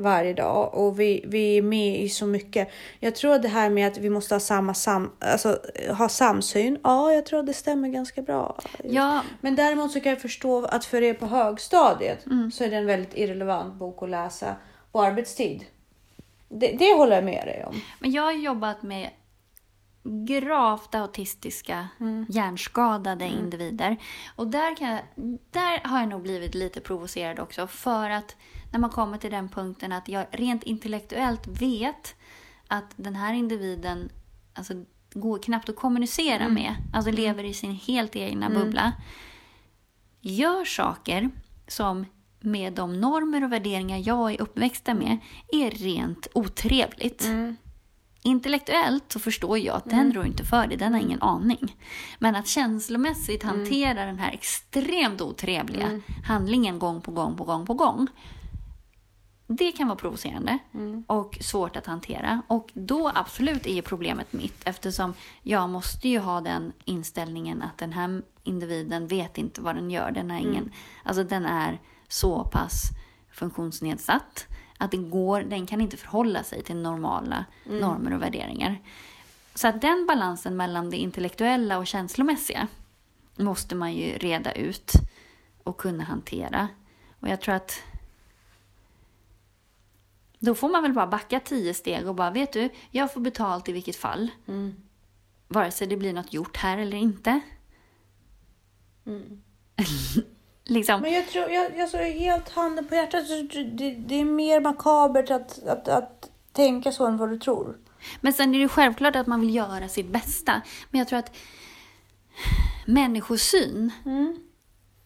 varje 0.00 0.32
dag 0.34 0.74
och 0.74 1.00
vi, 1.00 1.24
vi 1.26 1.58
är 1.58 1.62
med 1.62 2.00
i 2.00 2.08
så 2.08 2.26
mycket. 2.26 2.68
Jag 3.00 3.14
tror 3.14 3.38
det 3.38 3.48
här 3.48 3.70
med 3.70 3.88
att 3.88 3.98
vi 3.98 4.10
måste 4.10 4.34
ha 4.34 4.40
samma 4.40 4.74
sam, 4.74 5.10
alltså, 5.18 5.58
ha 5.98 6.08
samsyn. 6.08 6.78
Ja, 6.84 7.12
jag 7.12 7.26
tror 7.26 7.40
att 7.40 7.46
det 7.46 7.54
stämmer 7.54 7.88
ganska 7.88 8.22
bra. 8.22 8.58
Ja, 8.84 9.22
Men 9.40 9.56
däremot 9.56 9.92
så 9.92 10.00
kan 10.00 10.10
jag 10.10 10.20
förstå 10.20 10.64
att 10.64 10.84
för 10.84 11.02
er 11.02 11.14
på 11.14 11.26
högstadiet 11.26 12.24
så 12.52 12.64
är 12.64 12.70
det 12.70 12.76
en 12.76 12.86
väldigt 12.86 13.16
irrelevant 13.18 13.74
bok 13.74 14.02
att 14.02 14.10
läsa 14.10 14.56
på 14.92 15.02
arbetstid. 15.02 15.64
Det, 16.48 16.76
det 16.78 16.94
håller 16.94 17.14
jag 17.14 17.24
med 17.24 17.46
dig 17.46 17.64
om. 17.66 17.80
men 18.00 18.12
jag 18.12 18.22
har 18.22 18.32
jobbat 18.32 18.82
med 18.82 19.10
gravt 20.02 20.94
autistiska, 20.94 21.88
hjärnskadade 22.28 23.26
individer. 23.26 23.96
Och 24.36 24.46
där, 24.46 24.76
kan 24.76 24.88
jag, 24.88 25.00
där 25.50 25.88
har 25.88 26.00
jag 26.00 26.08
nog 26.08 26.22
blivit 26.22 26.54
lite 26.54 26.80
provocerad 26.80 27.40
också. 27.40 27.66
För 27.66 28.10
att 28.10 28.36
när 28.70 28.80
man 28.80 28.90
kommer 28.90 29.18
till 29.18 29.30
den 29.30 29.48
punkten 29.48 29.92
att 29.92 30.08
jag 30.08 30.26
rent 30.30 30.62
intellektuellt 30.62 31.46
vet 31.46 32.14
att 32.68 32.92
den 32.96 33.16
här 33.16 33.34
individen 33.34 34.10
alltså, 34.54 34.74
går 35.14 35.38
knappt 35.38 35.68
att 35.68 35.76
kommunicera 35.76 36.48
med. 36.48 36.74
Alltså 36.92 37.10
lever 37.10 37.44
i 37.44 37.54
sin 37.54 37.72
helt 37.72 38.16
egna 38.16 38.50
bubbla. 38.50 38.92
Gör 40.20 40.64
saker 40.64 41.30
som 41.68 42.06
med 42.40 42.72
de 42.72 43.00
normer 43.00 43.44
och 43.44 43.52
värderingar 43.52 44.02
jag 44.04 44.34
är 44.34 44.40
uppväxta 44.40 44.94
med 44.94 45.18
är 45.48 45.70
rent 45.70 46.26
otrevligt. 46.34 47.24
Intellektuellt 48.22 49.12
så 49.12 49.18
förstår 49.18 49.58
jag 49.58 49.76
att 49.76 49.90
den 49.90 50.12
rår 50.12 50.26
inte 50.26 50.44
för 50.44 50.66
det, 50.66 50.76
den 50.76 50.92
har 50.92 51.00
ingen 51.00 51.22
aning. 51.22 51.76
Men 52.18 52.36
att 52.36 52.46
känslomässigt 52.46 53.42
hantera 53.42 54.04
den 54.04 54.18
här 54.18 54.32
extremt 54.32 55.20
otrevliga 55.20 56.00
handlingen 56.24 56.78
gång 56.78 57.00
på 57.00 57.10
gång 57.10 57.36
på 57.36 57.44
gång 57.44 57.66
på 57.66 57.74
gång. 57.74 58.06
Det 59.52 59.72
kan 59.72 59.88
vara 59.88 59.98
provocerande 59.98 60.58
och 61.06 61.38
svårt 61.40 61.76
att 61.76 61.86
hantera. 61.86 62.42
Och 62.46 62.70
då 62.74 63.12
absolut 63.14 63.66
är 63.66 63.74
ju 63.74 63.82
problemet 63.82 64.32
mitt 64.32 64.62
eftersom 64.64 65.14
jag 65.42 65.68
måste 65.68 66.08
ju 66.08 66.18
ha 66.18 66.40
den 66.40 66.72
inställningen 66.84 67.62
att 67.62 67.78
den 67.78 67.92
här 67.92 68.22
individen 68.42 69.06
vet 69.06 69.38
inte 69.38 69.60
vad 69.60 69.74
den 69.74 69.90
gör. 69.90 70.10
Den, 70.10 70.30
har 70.30 70.38
ingen, 70.38 70.72
alltså 71.02 71.24
den 71.24 71.44
är 71.44 71.80
så 72.08 72.44
pass 72.44 72.82
funktionsnedsatt 73.32 74.46
att 74.78 74.90
det 74.90 74.96
går, 74.96 75.40
den 75.40 75.66
kan 75.66 75.80
inte 75.80 75.96
förhålla 75.96 76.42
sig 76.42 76.62
till 76.62 76.76
normala 76.76 77.44
normer 77.64 78.14
och 78.14 78.22
värderingar. 78.22 78.78
Så 79.54 79.68
att 79.68 79.80
den 79.80 80.06
balansen 80.06 80.56
mellan 80.56 80.90
det 80.90 80.96
intellektuella 80.96 81.78
och 81.78 81.86
känslomässiga 81.86 82.66
måste 83.36 83.74
man 83.74 83.92
ju 83.92 84.18
reda 84.18 84.52
ut 84.52 84.92
och 85.64 85.76
kunna 85.76 86.04
hantera. 86.04 86.68
Och 87.20 87.28
jag 87.28 87.40
tror 87.40 87.54
att 87.54 87.82
då 90.42 90.54
får 90.54 90.68
man 90.68 90.82
väl 90.82 90.92
bara 90.92 91.06
backa 91.06 91.40
tio 91.40 91.74
steg 91.74 92.08
och 92.08 92.14
bara, 92.14 92.30
vet 92.30 92.52
du, 92.52 92.68
jag 92.90 93.12
får 93.12 93.20
betalt 93.20 93.68
i 93.68 93.72
vilket 93.72 93.96
fall. 93.96 94.30
Vare 95.48 95.70
sig 95.70 95.86
det 95.86 95.96
blir 95.96 96.12
något 96.12 96.32
gjort 96.32 96.56
här 96.56 96.78
eller 96.78 96.96
inte. 96.96 97.40
liksom. 100.64 101.00
Men 101.00 101.12
jag 101.12 101.28
tror, 101.28 101.50
jag, 101.50 101.78
jag 101.78 101.88
står 101.88 101.98
helt 101.98 102.48
handen 102.48 102.86
på 102.86 102.94
hjärtat, 102.94 103.26
så 103.26 103.34
det, 103.52 103.90
det 103.90 104.14
är 104.14 104.24
mer 104.24 104.60
makabert 104.60 105.30
att, 105.30 105.62
att, 105.62 105.88
att 105.88 106.30
tänka 106.52 106.92
så 106.92 107.06
än 107.06 107.16
vad 107.16 107.30
du 107.30 107.38
tror. 107.38 107.78
Men 108.20 108.32
sen 108.32 108.54
är 108.54 108.58
det 108.58 108.68
självklart 108.68 109.16
att 109.16 109.26
man 109.26 109.40
vill 109.40 109.54
göra 109.54 109.88
sitt 109.88 110.08
bästa. 110.08 110.62
Men 110.90 110.98
jag 110.98 111.08
tror 111.08 111.18
att 111.18 111.36
människosyn 112.86 113.92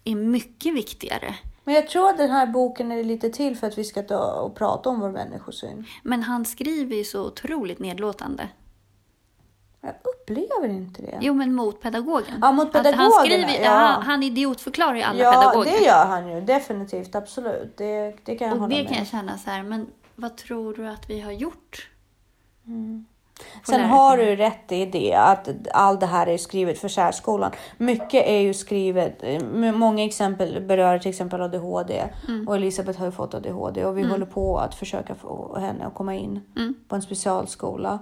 är 0.05 0.15
mycket 0.15 0.75
viktigare. 0.75 1.35
Men 1.65 1.75
jag 1.75 1.89
tror 1.89 2.09
att 2.09 2.17
den 2.17 2.31
här 2.31 2.47
boken 2.47 2.93
är 2.93 3.05
lite 3.05 3.31
till 3.31 3.57
för 3.57 3.67
att 3.67 3.79
vi 3.79 3.85
ska 3.85 4.03
ta 4.03 4.33
och 4.41 4.55
prata 4.55 4.89
om 4.89 5.01
vår 5.01 5.11
människosyn. 5.11 5.85
Men 6.03 6.23
han 6.23 6.45
skriver 6.45 6.97
ju 6.97 7.05
så 7.05 7.27
otroligt 7.27 7.79
nedlåtande. 7.79 8.49
Jag 9.81 9.95
upplever 10.03 10.69
inte 10.69 11.03
det. 11.03 11.19
Jo, 11.21 11.35
men 11.35 11.55
mot 11.55 11.81
pedagogen. 11.81 12.39
Ja, 12.41 12.53
mot 12.53 12.77
Att 12.77 12.95
han, 12.95 13.13
skriver, 13.13 13.63
ja. 13.63 13.71
han, 13.71 14.03
han 14.03 14.23
idiotförklarar 14.23 14.95
ju 14.95 15.03
alla 15.03 15.23
ja, 15.23 15.33
pedagoger. 15.33 15.71
det 15.71 15.85
gör 15.85 16.07
han 16.07 16.29
ju. 16.29 16.41
Definitivt, 16.41 17.15
absolut. 17.15 17.77
Det, 17.77 18.17
det 18.25 18.37
kan 18.37 18.49
jag 18.49 18.55
Och 18.55 18.61
hålla 18.61 18.77
det 18.77 18.83
med 18.83 18.89
kan 18.89 18.99
jag 18.99 19.07
känna 19.07 19.39
så 19.39 19.51
här, 19.51 19.63
men 19.63 19.87
vad 20.15 20.37
tror 20.37 20.75
du 20.75 20.89
att 20.89 21.11
vi 21.11 21.21
har 21.21 21.33
gjort? 21.33 21.91
På 22.65 22.71
Sen 23.67 23.75
läroplanen? 23.81 23.91
har 23.91 24.17
du 24.17 24.37
rätt 24.37 24.73
i 24.73 24.87
det 24.87 25.15
att 25.15 25.49
allt 25.73 26.01
det 26.01 26.07
här 26.07 26.27
är 26.27 26.39
skrivet 26.39 26.79
för 26.79 26.89
särskolan. 26.89 27.51
Mycket 27.79 28.27
är 28.27 28.39
ju 28.41 28.55
skrivet, 28.55 29.23
eh, 29.23 29.43
många 29.73 30.05
exempel 30.05 30.61
berör 30.61 30.99
till 30.99 31.09
exempel 31.11 31.41
ADHD 31.41 32.05
Mm. 32.29 32.49
och 32.49 32.57
Elisabeth 32.57 32.99
har 32.99 33.07
ju 33.07 33.13
fått 33.13 33.35
ADHD 33.35 33.85
och 33.85 33.99
vi 33.99 34.03
håller 34.03 34.27
på 34.27 34.59
att 34.59 34.75
försöka 34.75 35.15
få 35.15 35.59
henne 35.59 35.87
att 35.87 35.95
komma 35.95 36.15
in 36.15 36.41
Mm. 36.57 36.75
på 36.89 36.97
en 36.97 37.03
specialskola 37.03 37.99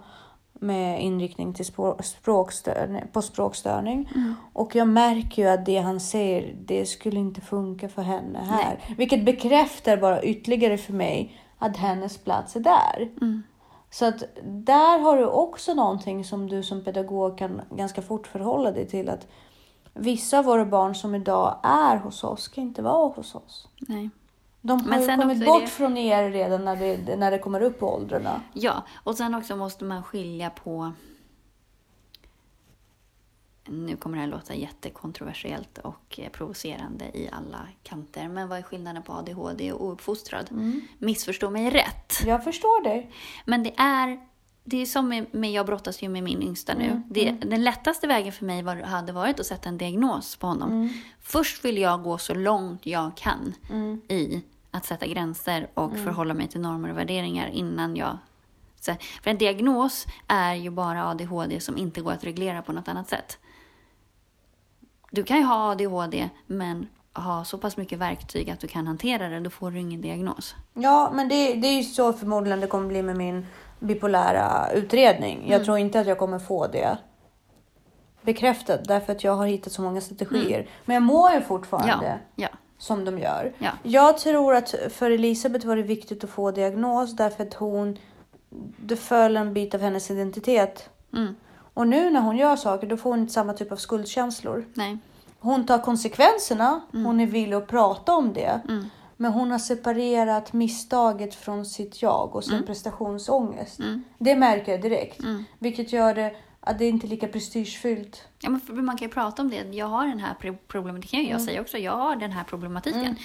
med 0.53 1.03
inriktning 1.03 1.55
till 1.55 1.64
språk, 1.64 2.05
språkstörning, 2.05 3.03
på 3.12 3.23
språkstörning. 3.23 4.09
Mm. 4.14 4.35
Och 4.53 4.75
jag 4.75 4.88
märker 4.88 5.42
ju 5.42 5.49
att 5.49 5.66
det 5.66 5.79
han 5.79 6.01
säger, 6.01 6.55
det 6.64 6.87
skulle 6.87 7.21
inte 7.21 7.40
funka 7.40 7.88
för 7.88 8.03
henne 8.03 8.38
här. 8.38 8.79
Vilket 8.97 9.25
bekräftar 9.25 9.97
bara 9.97 10.23
ytterligare 10.23 10.79
för 10.79 10.92
mig 10.92 11.37
att 11.59 11.77
hennes 11.77 12.18
plats 12.18 12.57
är 12.57 12.61
där. 12.61 13.09
Mm. 13.21 13.42
Så 13.93 14.05
att 14.05 14.23
där 14.45 14.99
har 14.99 15.17
du 15.17 15.27
också 15.27 15.75
någonting 15.75 16.25
som 16.25 16.49
du 16.49 16.63
som 16.63 16.85
pedagog 16.85 17.39
kan 17.39 17.61
ganska 17.71 18.03
fort 18.03 18.27
förhålla 18.27 18.71
dig 18.71 18.87
till. 18.89 19.09
att 19.09 19.27
Vissa 19.95 20.39
av 20.39 20.45
våra 20.45 20.65
barn 20.65 20.95
som 20.95 21.15
idag 21.15 21.57
är 21.63 21.97
hos 21.97 22.25
oss 22.25 22.43
ska 22.43 22.61
inte 22.61 22.83
vara 22.83 23.09
hos 23.09 23.35
oss. 23.35 23.69
Nej. 23.81 24.11
De 24.61 24.81
har 24.81 24.89
Men 24.89 25.01
ju 25.01 25.07
sen 25.07 25.21
kommit 25.21 25.37
också 25.39 25.45
är 25.51 25.53
bort 25.53 25.61
det- 25.63 25.67
från 25.71 25.97
er 25.97 26.31
redan 26.31 26.65
när 26.65 26.77
det, 26.77 27.17
när 27.17 27.31
det 27.31 27.39
kommer 27.39 27.61
upp 27.61 27.83
i 27.83 27.85
åldrarna. 27.85 28.41
Ja, 28.53 28.83
och 29.05 29.15
sen 29.17 29.35
också 29.35 29.57
måste 29.57 29.85
man 29.85 30.03
skilja 30.03 30.51
på... 30.51 30.93
Nu 33.64 33.96
kommer 33.96 34.16
det 34.16 34.20
här 34.20 34.29
låta 34.29 34.55
jättekontroversiellt 34.55 35.79
och 35.79 36.18
eh, 36.18 36.29
provocerande 36.29 37.05
i 37.05 37.29
alla 37.33 37.68
kanter. 37.83 38.29
Men 38.29 38.48
vad 38.48 38.59
är 38.59 38.62
skillnaden 38.62 39.03
på 39.03 39.12
ADHD 39.12 39.72
och 39.72 39.87
ouppfostrad? 39.87 40.48
Missförstå 40.98 41.51
mig 41.51 41.70
rätt. 41.70 42.22
Jag 42.27 42.44
förstår 42.44 42.85
dig. 42.85 43.11
Men 43.44 43.62
det 43.62 43.75
är, 43.77 44.20
det 44.64 44.77
är 44.83 44.87
som 44.87 45.09
med, 45.09 45.27
med 45.35 45.53
jag 45.53 45.66
brottas 45.66 46.03
ju 46.03 46.09
med 46.09 46.22
min 46.22 46.42
yngsta 46.42 46.75
nu. 46.75 47.03
Det, 47.11 47.31
Den 47.31 47.64
lättaste 47.64 48.07
vägen 48.07 48.33
för 48.33 48.44
mig 48.44 48.62
var, 48.62 48.77
hade 48.77 49.12
varit 49.12 49.40
att 49.40 49.46
sätta 49.46 49.68
en 49.68 49.79
diagnos 49.79 50.37
på 50.37 50.46
honom. 50.46 50.88
Först 51.20 51.64
vill 51.64 51.79
jag 51.79 52.03
gå 52.03 52.18
så 52.18 52.35
långt 52.35 52.87
jag 52.87 53.16
kan 53.16 53.55
i 54.09 54.42
att 54.70 54.85
sätta 54.85 55.07
gränser 55.07 55.70
och 55.75 55.96
förhålla 55.96 56.35
mig 56.35 56.48
till 56.48 56.61
normer 56.61 56.90
och 56.90 56.98
värderingar 56.98 57.48
innan 57.48 57.96
jag... 57.96 58.18
För 59.22 59.31
en 59.31 59.38
diagnos 59.38 60.07
är 60.27 60.55
ju 60.55 60.70
bara 60.70 61.07
ADHD 61.09 61.61
som 61.61 61.77
inte 61.77 62.01
går 62.01 62.12
att 62.12 62.25
reglera 62.25 62.62
på 62.62 62.72
något 62.72 62.88
annat 62.88 63.09
sätt. 63.09 63.38
Du 65.14 65.25
kan 65.25 65.37
ju 65.37 65.42
ha 65.42 65.70
ADHD 65.70 66.29
men 66.46 66.88
ha 67.14 67.44
så 67.44 67.59
pass 67.59 67.77
mycket 67.77 67.98
verktyg 67.98 68.51
att 68.51 68.61
du 68.61 68.66
kan 68.68 68.87
hantera 68.87 69.29
det, 69.29 69.40
då 69.40 69.51
får 69.51 69.70
du 69.70 69.79
ingen 69.79 70.01
diagnos. 70.01 70.55
Ja, 70.75 71.11
men 71.14 71.29
det, 71.29 71.55
det 71.55 71.68
är 71.68 71.77
ju 71.77 71.83
så 71.83 72.12
förmodligen 72.12 72.61
det 72.61 72.66
kommer 72.66 72.88
bli 72.88 73.03
med 73.03 73.16
min 73.16 73.46
bipolära 73.79 74.70
utredning. 74.75 75.38
Mm. 75.38 75.51
Jag 75.51 75.64
tror 75.64 75.79
inte 75.79 76.01
att 76.01 76.07
jag 76.07 76.18
kommer 76.18 76.38
få 76.38 76.66
det 76.66 76.98
bekräftat 78.22 78.85
därför 78.85 79.12
att 79.12 79.25
jag 79.25 79.35
har 79.35 79.46
hittat 79.46 79.72
så 79.72 79.83
många 79.83 80.01
strategier. 80.01 80.66
Men 80.85 80.94
jag 80.94 81.03
mår 81.03 81.33
ju 81.33 81.40
fortfarande 81.40 82.07
Mm. 82.07 82.18
Ja, 82.35 82.48
ja. 82.53 82.59
som 82.79 83.05
de 83.05 83.18
gör. 83.18 83.53
Ja. 83.59 83.70
Jag 83.83 84.18
tror 84.18 84.55
att 84.55 84.75
för 84.90 85.11
Elisabeth 85.11 85.66
var 85.66 85.77
det 85.77 85.83
viktigt 85.83 86.25
att 86.25 86.31
få 86.31 86.51
diagnos 86.51 87.16
därför 87.16 87.46
att 87.46 87.55
hon, 87.55 87.98
det 88.77 88.96
föll 88.96 89.37
en 89.37 89.55
bit 89.55 89.75
av 89.75 89.81
hennes 89.81 90.11
identitet. 90.11 90.90
Mm. 91.12 91.35
Och 91.75 91.89
nu 91.89 92.11
när 92.11 92.21
hon 92.21 92.37
gör 92.37 92.57
saker 92.57 92.87
då 92.87 92.97
får 92.97 93.11
hon 93.11 93.19
inte 93.21 93.33
samma 93.33 93.53
typ 93.53 93.73
av 93.73 93.77
skuldkänslor. 93.77 94.67
Nej. 94.75 94.99
Hon 95.41 95.67
tar 95.67 95.79
konsekvenserna, 95.79 96.81
Mm. 96.93 97.05
hon 97.07 97.21
är 97.21 97.27
villig 97.27 97.57
att 97.57 97.67
prata 97.69 98.15
om 98.15 98.33
det. 98.33 98.61
Men 99.17 99.33
hon 99.33 99.51
har 99.51 99.59
separerat 99.59 100.53
misstaget 100.53 101.35
från 101.35 101.67
sitt 101.67 102.03
jag 102.03 102.37
och 102.37 102.45
sin 102.45 102.55
Mm. 102.55 102.67
prestationsångest. 102.67 103.81
Det 104.19 104.37
märker 104.37 104.73
jag 104.73 104.83
direkt. 104.83 105.21
Vilket 105.59 105.93
gör 105.93 106.15
det 106.15 106.37
att 106.61 106.79
det 106.79 106.89
inte 106.89 107.07
är 107.07 107.09
lika 107.09 107.29
prestigefyllt. 107.29 108.25
Ja, 108.41 108.51
men 108.51 108.85
man 108.85 108.97
kan 108.97 109.09
ju 109.09 109.15
prata 109.15 109.43
om 109.43 109.51
det. 109.51 109.57
Jag 109.77 109.87
har 109.87 110.07
den 110.07 110.19
här 110.19 110.35
pro- 110.35 110.57
problematiken. 110.69 111.21
Mm. 111.21 111.33
Jag 111.33 111.41
säger 111.41 111.61
också, 111.61 111.79
jag 111.79 111.93
har 111.97 112.17
den 112.17 112.33
här 112.33 112.45
problematiken. 112.45 113.17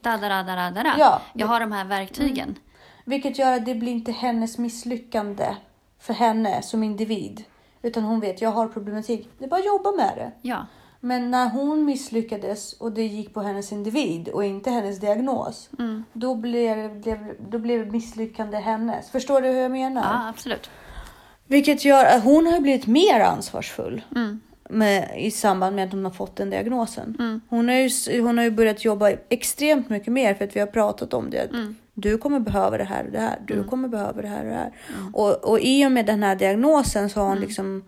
Da, 0.00 0.16
da, 0.16 0.28
da, 0.28 0.42
da, 0.42 0.54
da, 0.56 0.70
da, 0.70 0.82
da. 0.82 0.94
Ja. 0.98 1.20
Jag 1.32 1.46
har 1.46 1.60
de 1.60 1.72
här 1.72 1.84
verktygen. 1.84 2.58
Vilket 3.04 3.38
gör 3.38 3.52
att 3.56 3.66
det 3.66 3.74
blir 3.74 3.92
inte 3.92 4.12
hennes 4.12 4.58
misslyckande 4.58 5.56
för 6.00 6.14
henne 6.14 6.62
som 6.62 6.82
individ. 6.82 7.44
Utan 7.82 8.02
hon 8.02 8.20
vet, 8.20 8.40
jag 8.40 8.50
har 8.50 8.68
problematik. 8.68 9.28
Det 9.38 9.44
är 9.44 9.48
bara 9.48 9.60
att 9.60 9.66
jobba 9.66 9.92
med 9.92 10.12
det. 10.16 10.32
Ja. 10.42 10.66
Men 11.00 11.30
när 11.30 11.48
hon 11.48 11.84
misslyckades 11.84 12.72
och 12.72 12.92
det 12.92 13.06
gick 13.06 13.34
på 13.34 13.40
hennes 13.40 13.72
individ 13.72 14.28
och 14.28 14.44
inte 14.44 14.70
hennes 14.70 15.00
diagnos. 15.00 15.70
Mm. 15.78 16.04
Då, 16.12 16.34
blev, 16.34 17.00
blev, 17.00 17.34
då 17.50 17.58
blev 17.58 17.92
misslyckande 17.92 18.56
hennes. 18.56 19.10
Förstår 19.10 19.40
du 19.40 19.48
hur 19.48 19.60
jag 19.60 19.70
menar? 19.70 20.02
ja, 20.02 20.28
absolut. 20.28 20.70
Vilket 21.46 21.84
gör 21.84 22.04
att 22.04 22.24
hon 22.24 22.46
har 22.46 22.60
blivit 22.60 22.86
mer 22.86 23.20
ansvarsfull. 23.20 24.02
Mm. 24.16 24.40
med, 24.70 25.14
i 25.18 25.30
samband 25.30 25.76
med 25.76 25.84
att 25.84 25.92
hon 25.92 26.04
har 26.04 26.12
fått 26.12 26.36
den 26.36 26.50
diagnosen. 26.50 27.16
Mm. 27.18 27.40
Hon, 27.48 27.68
har 27.68 27.74
ju, 27.74 28.20
hon 28.20 28.38
har 28.38 28.44
ju 28.44 28.50
börjat 28.50 28.84
jobba 28.84 29.10
extremt 29.28 29.88
mycket 29.88 30.12
mer 30.12 30.34
för 30.34 30.44
att 30.44 30.56
vi 30.56 30.60
har 30.60 30.66
pratat 30.66 31.14
om 31.14 31.30
det. 31.30 31.48
Mm. 31.98 32.12
Du 32.12 32.18
kommer 32.18 32.40
behöva 32.40 32.78
det 32.78 32.84
här 32.84 33.04
och 33.04 33.12
det 33.12 33.18
här. 33.20 33.38
Du 33.46 33.64
kommer 33.64 33.88
behöva 33.88 34.22
det 34.22 34.28
här 34.28 34.44
och 34.44 34.50
det 34.50 34.54
här. 34.56 34.72
Och, 35.12 35.44
och 35.50 35.60
i 35.60 35.86
och 35.86 35.92
med 35.92 36.06
den 36.06 36.22
här 36.22 36.36
diagnosen 36.36 37.10
så 37.10 37.20
har 37.20 37.26
hon 37.26 37.36
Mm. 37.36 37.48
liksom 37.48 37.84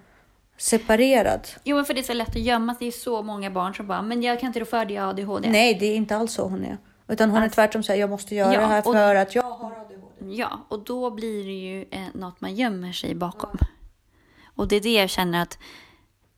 separerat. 0.57 1.57
Jo, 1.64 1.77
men 1.77 1.85
för 1.85 1.94
det 1.94 2.01
är 2.01 2.05
så 2.05 2.12
lätt 2.12 2.29
att 2.29 2.37
gömma. 2.42 2.75
Det 2.79 2.87
är 2.87 2.90
så 2.90 3.23
många 3.23 3.51
barn 3.51 3.75
som 3.75 3.87
bara, 3.87 4.03
men 4.03 4.23
jag 4.23 4.40
kan 4.40 4.46
inte 4.46 4.61
rå 4.61 4.64
för 4.64 4.85
det, 4.85 4.94
jag 4.94 5.03
har 5.03 5.11
ADHD. 5.11 5.49
Nej, 5.51 5.75
det 5.75 5.87
är 5.87 5.96
inte 5.96 6.16
alls 6.16 6.33
så 6.33 6.42
hon 6.49 6.64
är. 6.64 6.79
Utan 7.09 7.31
hon 7.31 7.42
är 7.42 7.49
tvärtom 7.49 7.83
så 7.83 7.92
här, 7.92 8.01
jag 8.01 8.11
måste 8.11 8.35
göra 8.35 8.55
Ja, 8.55 8.61
det 8.61 8.66
här 8.66 8.79
och- 8.79 8.94
för 8.94 9.14
att 9.14 9.35
jag 9.35 9.42
har 9.42 9.73
ADHD. 9.73 10.35
Ja, 10.35 10.61
och 10.68 10.85
då 10.85 11.11
blir 11.11 11.44
det 11.44 11.53
ju 11.53 11.85
eh, 11.90 12.07
något 12.14 12.40
man 12.40 12.55
gömmer 12.55 12.92
sig 12.92 13.14
bakom. 13.14 13.59
Och 14.57 14.68
det 14.68 14.77
är 14.77 14.81
det 14.81 14.92
jag 14.94 15.11
känner 15.11 15.42
att 15.42 15.59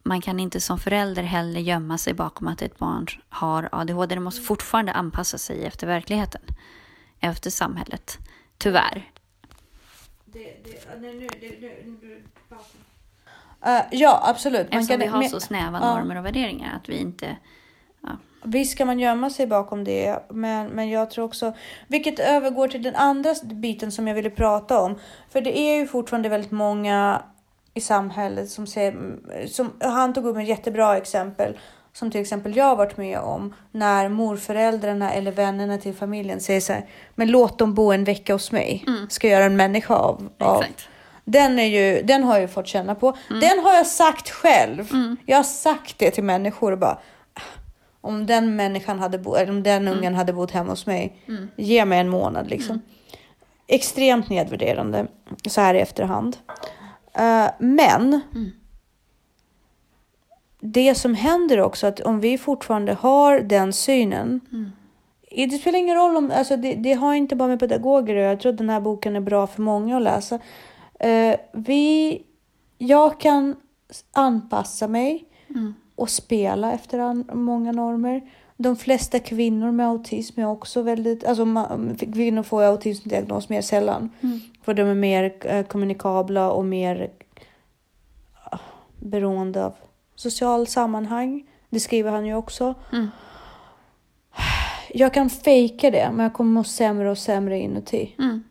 man 0.03 0.21
kan 0.21 0.41
inte 0.41 0.61
som 0.61 0.79
förälder 0.79 1.23
heller 1.23 1.61
gömma 1.61 1.99
sig 1.99 2.15
bakom 2.15 2.49
att 2.49 2.63
ett 2.63 2.79
barn 2.79 3.07
har 3.29 3.69
ADHD. 3.73 4.15
Det 4.15 4.21
måste 4.21 4.41
fortfarande 4.41 4.93
anpassa 4.93 5.39
sig 5.39 5.65
efter 5.65 5.87
verkligheten. 5.87 6.41
Efter 7.23 7.51
samhället. 7.51 8.19
Tyvärr. 8.59 9.11
Eh, 13.65 13.83
ja, 13.91 14.23
absolut. 14.25 14.73
Man 14.73 14.81
Eftersom 14.81 15.01
vi 15.01 15.07
har 15.07 15.19
men- 15.19 15.31
så 15.31 15.41
snäva 15.41 15.79
ja. 15.83 15.95
normer 15.95 16.19
och 16.19 16.25
värderingar. 16.25 16.77
Att 16.77 16.89
vi 16.89 16.97
inte... 16.97 17.37
Ja. 18.01 18.09
Visst 18.45 18.79
kan 18.79 18.87
man 18.87 18.99
gömma 18.99 19.31
sig 19.31 19.47
bakom 19.47 19.85
det, 19.85 20.23
men, 20.31 20.67
men 20.67 20.91
jag 20.91 21.11
tror 21.11 21.25
också, 21.25 21.55
vilket 21.89 22.19
övergår 22.19 22.69
till 22.69 22.83
den 22.83 22.97
andra 22.97 23.35
biten 23.43 23.93
som 23.93 24.09
jag 24.09 24.15
ville 24.15 24.31
prata 24.31 24.81
om. 24.81 24.99
För 25.31 25.41
det 25.41 25.59
är 25.59 25.81
ju 25.81 25.87
fortfarande 25.87 26.29
väldigt 26.29 26.51
många 26.51 27.23
i 27.75 27.81
samhället 27.81 28.51
som 28.51 28.67
säger, 28.67 29.47
som, 29.47 29.73
han 29.81 30.13
tog 30.15 30.27
upp 30.27 30.37
ett 30.37 30.49
jättebra 30.49 30.97
exempel, 30.97 31.59
som 31.95 32.11
till 32.11 32.21
exempel 32.21 32.57
jag 32.57 32.65
har 32.65 32.77
varit 32.77 32.97
med 32.97 33.19
om, 33.19 33.55
när 33.71 34.09
morföräldrarna 34.09 35.13
eller 35.13 35.33
vännerna 35.33 35.79
till 35.79 35.95
familjen 35.95 36.41
säger 36.41 36.61
så 36.61 36.73
här, 36.73 36.87
men 37.15 37.31
låt 37.31 37.59
dem 37.59 37.75
bo 37.75 37.93
en 37.93 38.05
vecka 38.05 38.33
hos 38.33 38.53
mig, 38.53 38.85
ska 39.09 39.29
göra 39.29 39.45
en 39.45 39.57
människa 39.57 39.95
av, 39.95 40.29
av. 40.39 40.65
Den, 41.25 41.59
är 41.59 41.65
ju, 41.67 42.03
den 42.03 42.25
har 42.25 42.33
jag 42.35 42.41
ju 42.43 42.49
fått 42.49 42.67
känna 42.67 42.95
på. 42.95 43.17
Den 43.29 43.59
har 43.65 43.75
jag 43.75 43.87
sagt 43.87 44.31
själv. 44.31 44.89
Jag 45.27 45.37
har 45.37 45.45
sagt 45.45 45.99
det 45.99 46.11
till 46.11 46.25
människor 46.25 46.73
och 46.73 46.79
bara, 46.79 46.99
"Ah, 47.35 47.41
om 48.01 48.27
den 48.27 48.57
människan 48.57 48.99
hade 48.99 49.19
bo, 49.19 49.35
eller 49.35 49.51
om 49.53 49.63
den 49.63 49.89
ungen 49.89 50.15
hade 50.15 50.33
bott 50.33 50.51
hemma 50.51 50.71
hos 50.71 50.87
mig, 50.87 51.17
ge 51.57 51.85
mig 51.85 51.99
en 52.01 52.09
månad 52.09 52.51
liksom. 52.51 52.81
Extremt 53.67 54.29
nedvärderande 54.31 55.07
så 55.49 55.61
här 55.61 55.75
i 55.75 55.81
efterhand. 55.81 56.37
Eh, 57.15 57.47
men 57.59 58.21
det 60.65 60.95
som 60.95 61.15
händer 61.15 61.61
också 61.61 61.87
att 61.87 62.01
om 62.01 62.21
vi 62.21 62.39
fortfarande 62.39 62.93
har 62.93 63.41
den 63.41 63.73
synen. 63.73 64.41
i- 65.31 65.47
Det 65.47 65.59
spelar 65.59 65.79
ingen 65.79 65.97
roll 65.97 66.17
om, 66.17 66.31
alltså 66.35 66.57
det, 66.57 66.75
det 66.75 66.93
har 66.93 67.15
inte 67.15 67.37
bara 67.37 67.49
med 67.49 67.61
pedagoger 67.61 68.17
att. 68.17 68.23
Jag 68.31 68.41
tror 68.41 68.53
att 68.53 68.59
den 68.59 68.71
här 68.71 68.81
boken 68.81 69.17
är 69.17 69.21
bra 69.21 69.47
för 69.47 69.63
många 69.63 69.97
att 69.97 70.03
läsa. 70.03 70.39
Eh, 71.01 71.37
vi, 71.53 72.23
jag 72.79 73.21
kan 73.21 73.57
anpassa 74.13 74.89
mig 74.89 75.25
och 75.97 76.11
spela 76.11 76.73
efter 76.73 76.99
an, 76.99 77.25
många 77.33 77.73
normer. 77.73 78.31
De 78.57 78.77
flesta 78.77 79.19
kvinnor 79.19 79.71
med 79.73 79.87
autism 79.89 80.41
är 80.41 80.47
också 80.47 80.83
väldigt, 80.83 81.25
alltså 81.25 81.45
ma- 81.45 82.13
kvinnor 82.13 82.43
får 82.43 82.63
autismdiagnos 82.63 83.49
mer 83.49 83.61
sällan. 83.63 84.11
För 84.65 84.75
de 84.75 84.83
är 84.83 84.95
mer 84.95 85.35
eh, 85.41 85.65
kommunikabla 85.67 86.51
och 86.53 86.65
mer 86.65 87.11
ah, 88.51 88.59
beroende 89.01 89.65
av 89.65 89.73
social 90.23 90.67
sammanhang. 90.67 91.45
Det 91.71 91.81
skriver 91.81 92.11
han 92.11 92.27
ju 92.27 92.35
också. 92.35 92.75
Mm. 92.93 93.09
Jag 94.95 95.15
kan 95.15 95.31
fejka 95.31 95.91
det, 95.91 96.11
men 96.13 96.23
jag 96.23 96.33
kommer 96.33 96.51
må 96.53 96.65
sämre 96.65 97.11
och 97.11 97.19
sämre 97.19 97.59
inuti. 97.59 98.15
Mm. 98.19 98.43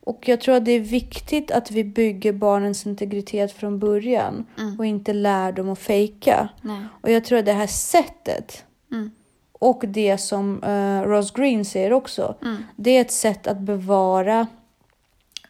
Och 0.00 0.28
jag 0.28 0.40
tror 0.40 0.54
att 0.54 0.64
det 0.64 0.72
är 0.72 0.80
viktigt 0.80 1.50
att 1.50 1.70
vi 1.70 1.84
bygger 1.84 2.32
barnens 2.32 2.86
integritet 2.86 3.52
från 3.52 3.78
början 3.78 4.46
Mm. 4.58 4.78
och 4.78 4.86
inte 4.86 5.12
lär 5.12 5.52
dem 5.52 5.68
att 5.70 5.78
fejka. 5.78 6.48
Nej. 6.62 6.80
Och 7.00 7.10
jag 7.10 7.24
tror 7.24 7.38
att 7.38 7.44
det 7.46 7.52
här 7.52 7.66
sättet 7.66 8.64
Mm. 8.92 9.10
och 9.52 9.84
det 9.88 10.18
som 10.18 10.64
uh, 10.64 11.02
Ross 11.02 11.30
Green 11.30 11.64
säger 11.64 11.92
också, 11.92 12.34
Mm. 12.42 12.56
det 12.76 12.90
är 12.90 13.00
ett 13.00 13.12
sätt 13.12 13.46
att 13.46 13.58
bevara 13.58 14.46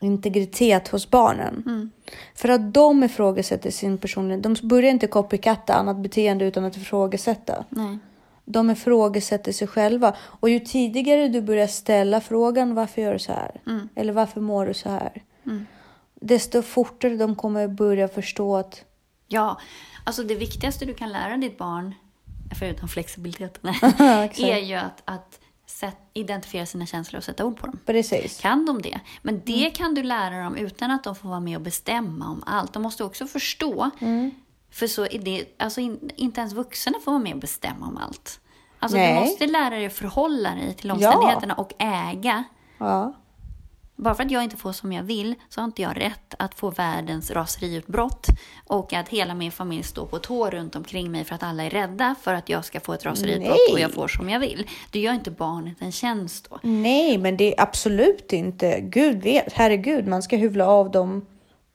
integritet 0.01 0.89
hos 0.89 1.11
barnen. 1.11 1.63
Mm. 1.67 1.91
För 2.35 2.49
att 2.49 2.75
de 2.75 3.05
ifrågasätter 3.05 3.71
sin 3.71 3.99
personlighet. 3.99 4.43
De 4.43 4.69
börjar 4.69 4.91
inte 4.91 5.07
copycatta 5.07 5.75
annat 5.75 5.97
beteende 5.97 6.45
utan 6.45 6.65
att 6.65 6.77
ifrågasätta. 6.77 7.65
Nej. 7.69 7.99
De 8.45 8.71
ifrågasätter 8.71 9.53
sig 9.53 9.69
själva. 9.69 10.15
Och 10.21 10.51
ju 10.51 10.61
tidigare 10.61 11.29
du 11.29 11.41
börjar 11.41 11.67
ställa 11.67 12.21
frågan 12.21 12.75
varför 12.75 13.03
gör 13.03 13.13
du 13.13 13.19
så 13.19 13.33
här? 13.33 13.61
Mm. 13.67 13.89
Eller 13.95 14.13
varför 14.13 14.41
mår 14.41 14.67
du 14.67 14.75
så 14.75 14.89
här? 14.89 15.23
Mm. 15.47 15.67
Desto 16.15 16.63
fortare 16.63 17.17
de 17.17 17.35
kommer 17.35 17.69
börja 17.69 18.09
förstå 18.09 18.57
att 18.57 18.85
Ja, 19.31 19.61
alltså 20.05 20.23
det 20.23 20.35
viktigaste 20.35 20.85
du 20.85 20.95
kan 20.95 21.13
lära 21.13 21.37
ditt 21.37 21.59
barn, 21.59 21.95
förutom 22.59 22.89
flexibiliteten, 22.89 23.75
är 24.39 24.59
ju 24.59 24.75
att, 24.75 25.03
att 25.05 25.41
sätt, 25.71 25.97
identifiera 26.15 26.67
sina 26.67 26.87
känslor 26.87 27.19
och 27.19 27.25
sätta 27.25 27.45
ord 27.45 27.57
på 27.61 27.67
dem. 27.67 27.79
precis. 27.87 28.41
Kan 28.41 28.67
de 28.67 28.83
det? 28.83 29.01
Men 29.23 29.43
det 29.45 29.71
kan 29.71 29.95
du 29.95 30.03
lära 30.03 30.45
dem 30.45 30.57
utan 30.57 30.91
att 30.91 31.05
de 31.05 31.15
får 31.15 31.29
vara 31.29 31.41
med 31.41 31.57
och 31.57 31.63
bestämma 31.63 32.31
om 32.31 32.43
allt. 32.47 32.73
De 32.73 32.83
måste 32.83 33.05
också 33.05 33.27
förstå. 33.27 33.91
För 34.71 34.87
så 34.87 35.03
är 35.03 35.19
det, 35.19 35.45
alltså 35.59 35.81
in, 35.81 36.11
inte 36.17 36.41
ens 36.41 36.53
vuxna 36.53 36.93
får 37.05 37.13
vara 37.13 37.23
med 37.23 37.33
och 37.33 37.41
bestämma 37.41 37.87
om 37.87 37.97
allt. 37.97 38.41
Alltså 38.79 38.99
Nej. 38.99 39.15
du 39.15 39.21
måste 39.21 39.47
lära 39.47 39.71
dig 39.71 39.87
att 39.87 39.93
förhålla 39.93 40.55
dig 40.55 40.75
till 40.75 40.91
omständigheterna 40.91 41.55
och 41.55 41.73
äga. 41.79 42.45
Ja. 42.79 43.15
Bara 43.99 44.15
för 44.15 44.25
att 44.25 44.31
jag 44.31 44.45
inte 44.45 44.57
får 44.57 44.73
som 44.73 44.93
jag 44.93 45.03
vill 45.03 45.35
så 45.49 45.61
har 45.61 45.65
inte 45.65 45.83
jag 45.83 46.01
rätt 46.01 46.35
att 46.39 46.55
få 46.55 46.71
världens 46.71 47.31
raseriutbrott 47.31 48.27
och 48.67 48.93
att 48.93 49.09
hela 49.09 49.35
min 49.35 49.53
familj 49.53 49.83
står 49.83 50.07
på 50.07 50.19
tå 50.19 50.51
runt 50.51 50.77
omkring 50.77 51.11
mig 51.11 51.25
för 51.25 51.35
att 51.35 51.43
alla 51.43 51.65
är 51.65 51.71
rädda 51.71 52.15
för 52.23 52.35
att 52.35 52.49
jag 52.49 52.65
ska 52.65 52.81
få 52.81 52.93
ett 52.93 53.05
raseriutbrott 53.05 53.59
Nej. 53.69 53.75
och 53.75 53.81
jag 53.81 53.93
får 53.93 54.09
som 54.09 54.29
jag 54.29 54.41
vill. 54.41 54.67
Det 54.91 55.01
gör 55.01 55.13
inte 55.13 55.31
barnet 55.31 55.77
en 55.81 55.93
tjänst 55.93 56.51
då. 56.51 56.59
Nej, 56.63 57.19
men 57.19 57.37
det 57.37 57.55
är 57.55 57.63
absolut 57.63 58.33
inte. 58.33 58.81
Gud 58.81 59.23
vet, 59.23 59.53
herregud, 59.53 60.07
man 60.07 60.23
ska 60.23 60.37
hyvla 60.37 60.67
av 60.67 60.91
dem 60.91 61.27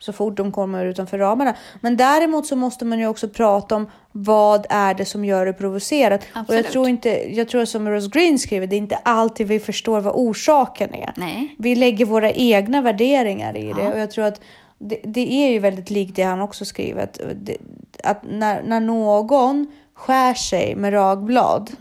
så 0.03 0.13
fort 0.13 0.37
de 0.37 0.51
kommer 0.51 0.85
utanför 0.85 1.17
ramarna. 1.17 1.55
Men 1.81 1.97
däremot 1.97 2.47
så 2.47 2.55
måste 2.55 2.85
man 2.85 2.99
ju 2.99 3.07
också 3.07 3.29
prata 3.29 3.75
om 3.75 3.89
vad 4.11 4.65
är 4.69 4.93
det 4.93 5.05
som 5.05 5.25
gör 5.25 5.45
det 5.45 5.53
provocerat. 5.53 6.21
Och 6.21 6.27
jag 6.33 6.41
Absolut. 6.41 6.71
tror 6.71 6.89
inte, 6.89 7.35
jag 7.35 7.47
tror 7.47 7.65
som 7.65 7.89
Rose 7.89 8.09
Green 8.09 8.39
skriver, 8.39 8.67
det 8.67 8.75
är 8.75 8.77
inte 8.77 8.95
alltid 8.95 9.47
vi 9.47 9.59
förstår 9.59 10.01
vad 10.01 10.13
orsaken 10.15 10.93
är. 10.93 11.13
Nej. 11.17 11.55
Vi 11.59 11.75
lägger 11.75 12.05
våra 12.05 12.31
egna 12.31 12.81
värderingar 12.81 13.57
i 13.57 13.73
det 13.73 13.81
Ja. 13.81 13.93
och 13.93 13.99
jag 13.99 14.11
tror 14.11 14.25
att 14.25 14.41
det, 14.77 14.99
det 15.03 15.31
är 15.33 15.49
ju 15.49 15.59
väldigt 15.59 15.89
likt 15.89 16.15
det 16.15 16.23
han 16.23 16.41
också 16.41 16.65
skriver. 16.65 17.03
Att, 17.03 17.19
det, 17.35 17.57
att 18.03 18.23
när, 18.29 18.63
när 18.63 18.79
någon 18.79 19.67
skär 19.95 20.33
sig 20.33 20.75
med 20.75 20.93
ragblad 20.93 21.71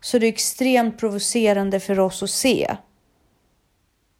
så 0.00 0.16
är 0.16 0.20
det 0.20 0.28
extremt 0.28 0.98
provocerande 0.98 1.80
för 1.80 2.00
oss 2.00 2.22
att 2.22 2.30
se. 2.30 2.76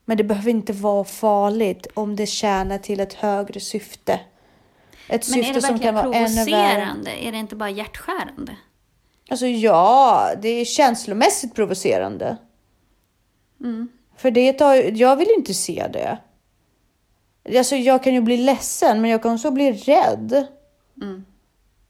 Men 0.08 0.16
det 0.16 0.24
behöver 0.24 0.50
inte 0.50 0.72
vara 0.72 1.04
farligt 1.04 1.86
om 1.94 2.16
det 2.16 2.26
tjänar 2.26 2.78
till 2.78 3.00
ett 3.00 3.14
högre 3.14 3.60
syfte. 3.60 4.20
Ett 5.08 5.28
Men 5.28 5.38
är 5.38 5.42
syfte 5.42 5.52
det 5.52 5.62
som 5.62 5.78
kan 5.78 5.94
vara 5.94 6.02
provocerande? 6.02 7.10
Är 7.10 7.32
det 7.32 7.38
inte 7.38 7.56
bara 7.56 7.70
hjärtskärande? 7.70 8.56
Alltså 9.30 9.46
ja, 9.46 10.30
det 10.42 10.48
är 10.48 10.64
känslomässigt 10.64 11.54
provocerande. 11.54 12.36
Mm. 13.60 13.88
För 14.16 14.30
det 14.30 14.52
tar, 14.52 14.74
jag 14.74 15.16
vill 15.16 15.30
inte 15.36 15.54
se 15.54 15.86
det. 15.92 16.18
Alltså 17.58 17.76
jag 17.76 18.02
kan 18.02 18.14
ju 18.14 18.20
bli 18.20 18.36
ledsen, 18.36 19.00
men 19.00 19.10
jag 19.10 19.22
kan 19.22 19.34
också 19.34 19.50
bli 19.50 19.72
rädd. 19.72 20.46
Mm. 21.02 21.24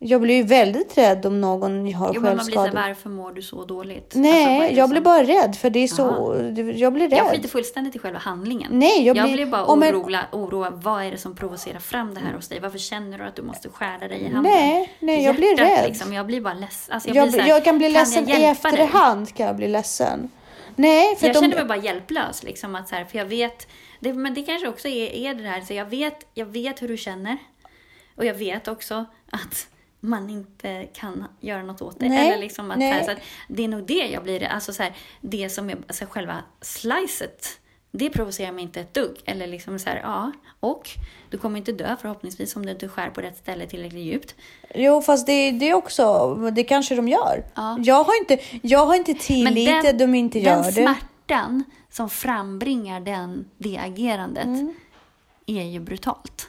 Jag 0.01 0.21
blir 0.21 0.35
ju 0.35 0.43
väldigt 0.43 0.99
rädd 0.99 1.27
om 1.27 1.41
någon 1.41 1.95
har 1.95 2.15
Jo, 2.15 2.21
men 2.21 2.37
man 2.37 2.47
blir 2.47 2.57
varför 2.57 3.09
mår 3.11 3.33
du 3.33 3.43
så 3.43 3.65
dåligt? 3.65 4.13
Nej, 4.17 4.45
Alltså, 4.45 4.65
är 4.65 4.69
det 4.69 4.75
jag 4.77 4.91
blir 4.91 5.01
bara 5.01 5.23
rädd 5.23 5.57
för 5.57 5.71
det 5.71 5.79
är 5.79 5.89
så. 5.89 6.37
Jag 6.75 6.93
blir 6.93 7.09
rädd. 7.09 7.19
Jag 7.19 7.31
skiter 7.31 7.49
fullständigt 7.49 7.97
i 7.97 7.99
själva 7.99 8.19
handlingen. 8.19 8.79
Nej, 8.79 9.07
jag 9.07 9.17
jag 9.17 9.25
blir- 9.25 9.35
blir 9.35 9.47
bara 9.47 9.67
orolig, 9.67 10.19
oroa, 10.33 10.71
vad 10.71 11.05
är 11.05 11.11
det 11.11 11.19
som 11.19 11.37
provocerar 11.37 11.79
fram 11.79 12.15
det 12.15 12.21
här 12.21 12.33
hos 12.33 12.49
dig? 12.49 12.61
Varför 12.61 12.79
känner 12.79 13.19
du 13.19 13.25
att 13.25 13.37
du 13.37 13.43
måste 13.43 13.69
skära 13.69 14.09
dig 14.09 14.21
i 14.21 14.25
handen? 14.25 14.43
Nej, 14.53 14.93
nej, 15.01 15.25
jag 15.25 15.37
blir 15.37 15.49
Hjärtat, 15.59 15.79
rädd. 15.79 15.89
Liksom, 15.89 16.13
jag 16.13 16.27
blir 16.27 16.41
bara 16.41 16.55
ledsen. 16.55 16.95
Alltså, 16.95 17.09
jag, 17.09 17.17
jag, 17.17 17.29
blir 17.29 17.39
så 17.39 17.43
här, 17.43 17.49
jag 17.49 17.65
kan 17.65 17.79
bli 17.79 17.89
ledsen 17.89 18.29
i 18.29 18.31
hjälpa 18.41 18.71
dig? 18.71 18.81
efterhand. 18.81 19.35
Kan 19.35 19.47
jag 19.47 19.57
bli 19.57 19.69
ledsen. 19.69 20.31
Nej, 20.77 21.17
för 21.17 21.27
Jag 21.27 21.35
de, 21.37 21.41
känner 21.41 21.57
mig 21.57 21.65
bara 21.65 21.79
hjälplös. 21.79 22.43
Liksom, 22.43 22.75
att 22.75 22.89
så 22.89 22.95
här, 22.95 23.05
för 23.05 23.19
jag 23.19 23.27
vet, 23.27 23.67
det, 24.01 24.13
men 24.13 24.35
det 24.35 24.43
kanske 24.43 24.69
också 24.69 24.89
är, 24.89 25.11
är 25.15 25.35
det 25.35 25.49
här, 25.49 25.61
så 25.61 25.75
jag 25.75 25.85
vet, 25.87 26.27
jag 26.35 26.47
vet 26.47 26.83
hur 26.83 26.89
du 26.89 26.97
känner. 26.97 27.39
Och 28.17 28.25
jag 28.25 28.35
vet 28.35 28.69
också 28.69 29.05
att 29.31 29.67
man 30.01 30.31
inte 30.31 30.89
kan 30.95 31.25
göra 31.41 31.63
något 31.63 31.83
åt 31.83 32.01
det. 32.01 32.09
Nej, 32.09 32.29
Eller 32.29 32.39
liksom 32.39 32.71
att, 32.71 32.79
här, 32.79 33.03
så 33.05 33.11
att 33.11 33.19
det 33.49 33.65
är 33.65 33.69
nog 33.69 33.87
det 33.87 33.95
jag 34.07 34.23
blir, 34.23 34.45
alltså 34.45 34.73
så 34.73 34.83
här, 34.83 34.93
det 35.21 35.49
som 35.51 35.71
är 35.71 35.77
alltså 35.87 36.05
själva 36.11 36.37
slicet 36.61 37.61
Det 37.91 38.11
provocerar 38.11 38.53
mig 38.53 38.65
inte 38.65 38.81
ett 38.81 38.95
dugg. 38.95 39.17
Eller 39.25 39.47
liksom 39.47 39.79
så 39.79 39.89
här, 39.91 40.01
ja, 40.03 40.33
och 40.61 40.91
du 41.31 41.39
kommer 41.39 41.59
inte 41.59 41.73
dö 41.73 41.97
förhoppningsvis 42.01 42.57
om 42.57 42.67
du 42.67 42.73
inte 42.73 42.89
skär 42.89 43.11
på 43.11 43.21
rätt 43.21 43.37
ställe 43.37 43.67
tillräckligt 43.67 44.03
djupt. 44.05 44.35
Jo, 44.75 45.03
fast 45.03 45.27
det, 45.27 45.51
det 45.51 45.75
också, 45.75 46.35
det 46.53 46.65
kanske 46.65 46.95
de 46.95 47.09
gör. 47.09 47.45
Ja. 47.55 47.79
Jag 47.83 48.05
har 48.05 48.19
inte, 48.19 48.39
jag 48.63 48.87
har 48.87 48.95
inte 48.95 49.15
tillit 49.15 49.85
att 49.87 49.99
de 49.99 50.15
inte 50.15 50.39
gör 50.39 50.55
den 50.55 50.63
det. 50.65 50.73
smärtan 50.73 51.65
som 51.91 52.11
frambringar 52.11 53.01
den, 53.01 53.45
det 53.59 53.79
agerandet 53.79 54.45
Mm. 54.45 54.75
är 55.47 55.63
ju 55.63 55.81
brutalt. 55.81 56.49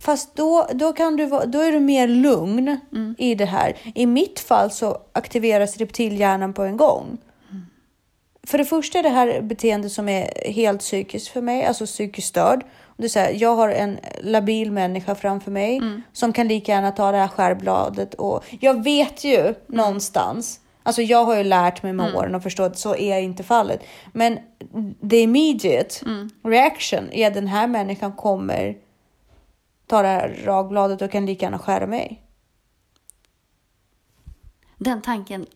Fast 0.00 0.36
då, 0.36 0.66
då, 0.74 0.92
kan 0.92 1.16
du, 1.16 1.26
då 1.26 1.60
är 1.60 1.72
du 1.72 1.80
mer 1.80 2.08
lugn 2.08 2.76
Mm. 2.92 3.14
i 3.18 3.34
det 3.34 3.44
här. 3.44 3.76
I 3.94 4.06
mitt 4.06 4.40
fall 4.40 4.70
så 4.70 4.98
aktiveras 5.12 5.76
reptilhjärnan 5.76 6.52
på 6.52 6.62
en 6.62 6.76
gång. 6.76 7.18
För 8.46 8.58
det 8.58 8.64
första 8.64 8.98
är 8.98 9.02
det 9.02 9.08
här 9.08 9.40
beteendet 9.40 9.92
som 9.92 10.08
är 10.08 10.50
helt 10.52 10.80
psykiskt 10.80 11.28
för 11.28 11.40
mig, 11.40 11.64
alltså 11.64 11.86
psykiskt 11.86 12.28
störd. 12.28 12.64
Det 12.96 13.04
är 13.04 13.08
så 13.08 13.18
här, 13.18 13.32
jag 13.36 13.56
har 13.56 13.68
en 13.68 13.98
labil 14.22 14.72
människa 14.72 15.14
framför 15.14 15.50
mig 15.50 15.76
Mm. 15.76 16.02
som 16.12 16.32
kan 16.32 16.48
lika 16.48 16.72
gärna 16.72 16.90
ta 16.92 17.12
det 17.12 17.18
här 17.18 17.28
skärbladet 17.28 18.14
och 18.14 18.44
jag 18.60 18.84
vet 18.84 19.24
ju 19.24 19.38
Mm. 19.40 19.54
någonstans 19.68 20.60
Alltså 20.82 21.02
jag 21.02 21.24
har 21.24 21.36
ju 21.36 21.44
lärt 21.44 21.82
mig 21.82 21.92
med 21.92 22.14
åren 22.14 22.34
och 22.34 22.42
förstått 22.42 22.72
att 22.72 22.78
så 22.78 22.96
är 22.96 23.18
inte 23.20 23.42
fallet. 23.42 23.80
Men 24.12 24.38
the 25.10 25.16
immediate 25.20 25.94
Mm. 26.06 26.30
reaction 26.44 27.12
är 27.12 27.26
att 27.26 27.34
den 27.34 27.46
här 27.46 27.66
människan 27.66 28.12
kommer 28.12 28.76
ta 29.88 30.02
det 30.02 30.08
här 30.08 30.40
ragbladet 30.44 31.02
och 31.02 31.10
kan 31.10 31.26
lika 31.26 31.46
gärna 31.46 31.58
skära 31.58 31.86
mig. 31.86 32.22
Den 34.76 35.02
tanken 35.02 35.46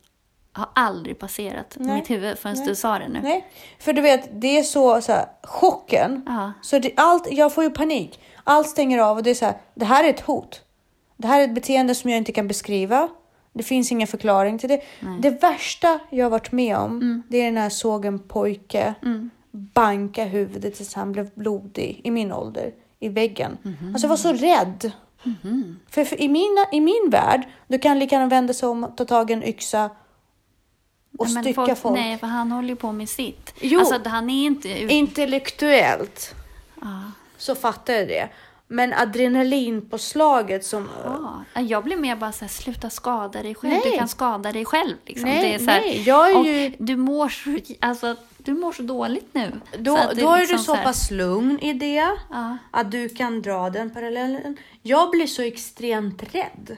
har 0.53 0.69
aldrig 0.75 1.19
passerat 1.19 1.77
Nej. 1.81 1.95
mitt 1.95 2.11
huvud 2.11 2.39
förrän 2.39 2.55
Nej. 2.57 2.67
du 2.67 2.75
sa 2.75 2.99
det 2.99 3.09
nu. 3.09 3.21
Nej, 3.23 3.47
för 3.79 3.93
du 3.93 4.03
vet, 4.03 4.41
det 4.41 4.59
är 4.59 4.63
så, 4.63 5.01
så 5.01 5.13
här, 5.13 5.27
chocken. 5.43 6.23
Så 6.63 6.79
det, 6.79 6.93
allt, 6.97 7.33
jag 7.33 7.55
får 7.55 7.65
ju 7.65 7.71
panik. 7.71 8.21
Allt 8.45 8.69
stänger 8.69 8.99
av 8.99 9.17
och 9.17 9.23
det 9.23 9.31
är 9.31 9.35
så 9.35 9.45
här, 9.45 9.57
det 9.75 9.85
här 9.85 10.05
är 10.05 10.11
ett 10.11 10.21
hot. 10.21 10.63
Det 11.17 11.27
här 11.29 11.41
är 11.41 11.45
ett 11.45 11.55
beteende 11.55 11.95
som 11.95 12.11
jag 12.11 12.19
inte 12.19 12.33
kan 12.33 12.49
beskriva. 12.49 13.09
Det 13.53 13.63
finns 13.63 13.93
ingen 13.93 14.09
förklaring 14.09 14.59
till 14.59 14.69
det. 14.69 14.83
Det 15.21 15.31
värsta 15.43 16.01
jag 16.11 16.25
har 16.25 16.31
varit 16.31 16.53
med 16.53 16.77
om, 16.77 16.91
Mm. 16.91 17.23
det 17.29 17.37
är 17.43 17.53
när 17.53 17.63
jag 17.63 17.73
såg 17.73 18.05
en 18.05 18.19
pojke 18.19 18.95
banka 19.51 20.25
huvudet 20.25 20.75
tills 20.75 20.95
han 20.95 21.13
blev 21.13 21.31
blodig 21.35 22.01
i 22.05 22.11
min 22.11 22.33
ålder 22.33 22.73
i 23.03 23.09
väggen. 23.09 23.59
Mhm. 23.63 23.89
Alltså 23.95 24.05
jag 24.05 24.09
var 24.09 24.17
så 24.17 24.33
rädd. 24.33 24.93
För, 25.91 26.05
för 26.05 26.21
i, 26.21 26.29
mina, 26.29 26.67
i 26.73 26.81
min 26.81 27.11
värld, 27.11 27.43
du 27.69 27.79
kan 27.79 27.99
lika 27.99 28.15
gärna 28.15 28.29
vända 28.29 28.55
sig 28.55 28.69
om, 28.69 28.93
ta 28.97 29.05
tag 29.05 29.31
i 29.31 29.33
en 29.35 29.43
yxa 29.43 29.91
och 31.19 31.31
Men 31.31 31.43
stycka 31.43 31.75
folk. 31.77 31.95
Nej, 31.99 32.19
för 32.19 32.27
han 32.27 32.53
håller 32.53 32.69
ju 32.69 32.77
på 32.77 32.93
med 32.93 33.09
sitt. 33.09 33.55
Jo. 33.61 33.81
Alltså, 33.81 34.01
han 34.09 34.31
är 34.31 34.47
inte... 34.47 34.69
Intellektuellt 34.93 36.35
Ja. 36.81 37.03
så 37.37 37.55
fattar 37.55 37.93
jag 37.95 38.09
det. 38.09 38.29
Men 38.67 38.93
adrenalinpåslaget 38.93 40.65
som... 40.65 40.89
Ja, 41.55 41.61
jag 41.61 41.85
blir 41.85 41.97
mer 41.97 42.17
bara 42.17 42.33
så 42.33 42.41
här, 42.45 42.49
sluta 42.49 42.91
skada 42.91 43.43
dig 43.43 43.55
själv. 43.55 43.73
Nej. 43.73 43.83
Du 43.93 43.99
kan 43.99 44.09
skada 44.09 44.53
dig 44.53 44.65
själv. 44.65 44.97
Liksom. 45.07 45.29
Nej, 45.29 45.53
här, 45.53 45.81
nej, 45.81 46.03
jag 46.07 46.31
är 46.31 46.45
ju- 46.45 46.73
du, 46.79 46.97
mår 46.97 47.29
så, 47.29 47.59
alltså, 47.81 48.17
du 48.45 48.55
mår 48.55 48.73
så 48.73 48.83
dåligt 48.83 49.35
nu. 49.35 49.61
Då, 49.79 49.97
Så 49.97 50.15
då 50.15 50.31
är 50.31 50.39
liksom 50.39 50.57
du 50.57 50.63
så 50.63 50.75
här- 50.75 50.85
pass 50.85 51.11
lugn 51.11 51.59
i 51.59 51.73
det 51.73 51.95
Ja. 52.31 52.59
att 52.71 52.91
du 52.91 53.09
kan 53.09 53.43
dra 53.43 53.71
den 53.71 53.91
parallellen. 53.91 54.57
Jag 54.83 55.11
blir 55.11 55.27
så 55.27 55.43
extremt 55.43 56.35
rädd. 56.35 56.77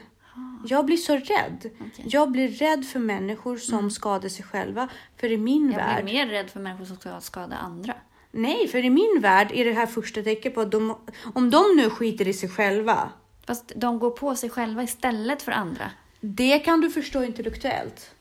Jag 0.67 0.85
blir 0.85 0.97
så 0.97 1.13
rädd. 1.15 1.69
Jag 1.95 2.31
blir 2.31 2.47
rädd 2.49 2.85
för 2.85 2.99
människor 2.99 3.57
som 3.57 3.91
skadar 3.91 4.29
sig 4.29 4.45
själva. 4.45 4.87
För 5.19 5.31
i 5.31 5.37
min 5.37 5.61
Mm. 5.63 5.71
Jag 5.71 5.85
värld... 5.85 6.03
blir 6.03 6.13
mer 6.13 6.27
rädd 6.27 6.49
för 6.49 6.59
människor 6.59 6.85
som 6.85 6.95
ska 6.97 7.19
skada 7.21 7.55
andra. 7.55 7.93
Nej, 8.31 8.67
för 8.67 8.85
i 8.85 8.89
min 8.89 9.17
värld 9.21 9.51
är 9.53 9.65
det 9.65 9.73
här 9.73 9.85
första 9.85 10.21
tecken 10.21 10.51
på 10.51 10.61
att 10.61 10.71
de, 10.71 10.97
om 11.35 11.49
de 11.49 11.63
nu 11.75 11.89
skiter 11.89 12.27
i 12.27 12.33
sig 12.33 12.49
själva. 12.49 13.09
Fast 13.47 13.71
de 13.75 13.99
går 13.99 14.11
på 14.11 14.35
sig 14.35 14.49
själva 14.49 14.83
istället 14.83 15.41
för 15.41 15.51
andra. 15.51 15.91
Det 16.21 16.59
kan 16.59 16.81
du 16.81 16.89
förstå 16.89 17.23
intellektuellt. 17.23 18.11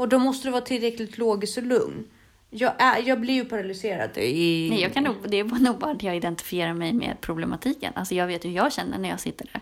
Och 0.00 0.08
då 0.08 0.18
måste 0.18 0.48
du 0.48 0.52
vara 0.52 0.62
tillräckligt 0.62 1.18
logisk 1.18 1.58
och 1.58 1.62
lugn. 1.64 2.04
Jag, 2.50 2.72
är, 2.78 3.02
jag 3.08 3.20
blir 3.20 3.34
ju 3.34 3.44
paralyserad. 3.44 4.10
I... 4.16 4.68
Nej, 4.70 4.82
jag 4.82 4.94
kan 4.94 5.04
nog, 5.04 5.16
det 5.28 5.38
är 5.38 5.44
nog 5.44 5.78
bara 5.78 5.90
att 5.90 6.02
jag 6.02 6.16
identifierar 6.16 6.74
mig 6.74 6.92
med 6.92 7.16
problematiken. 7.20 7.92
Alltså 7.96 8.14
jag 8.14 8.26
vet 8.26 8.44
hur 8.44 8.50
jag 8.50 8.72
känner 8.72 8.98
när 8.98 9.08
jag 9.08 9.20
sitter 9.20 9.48
där. 9.52 9.60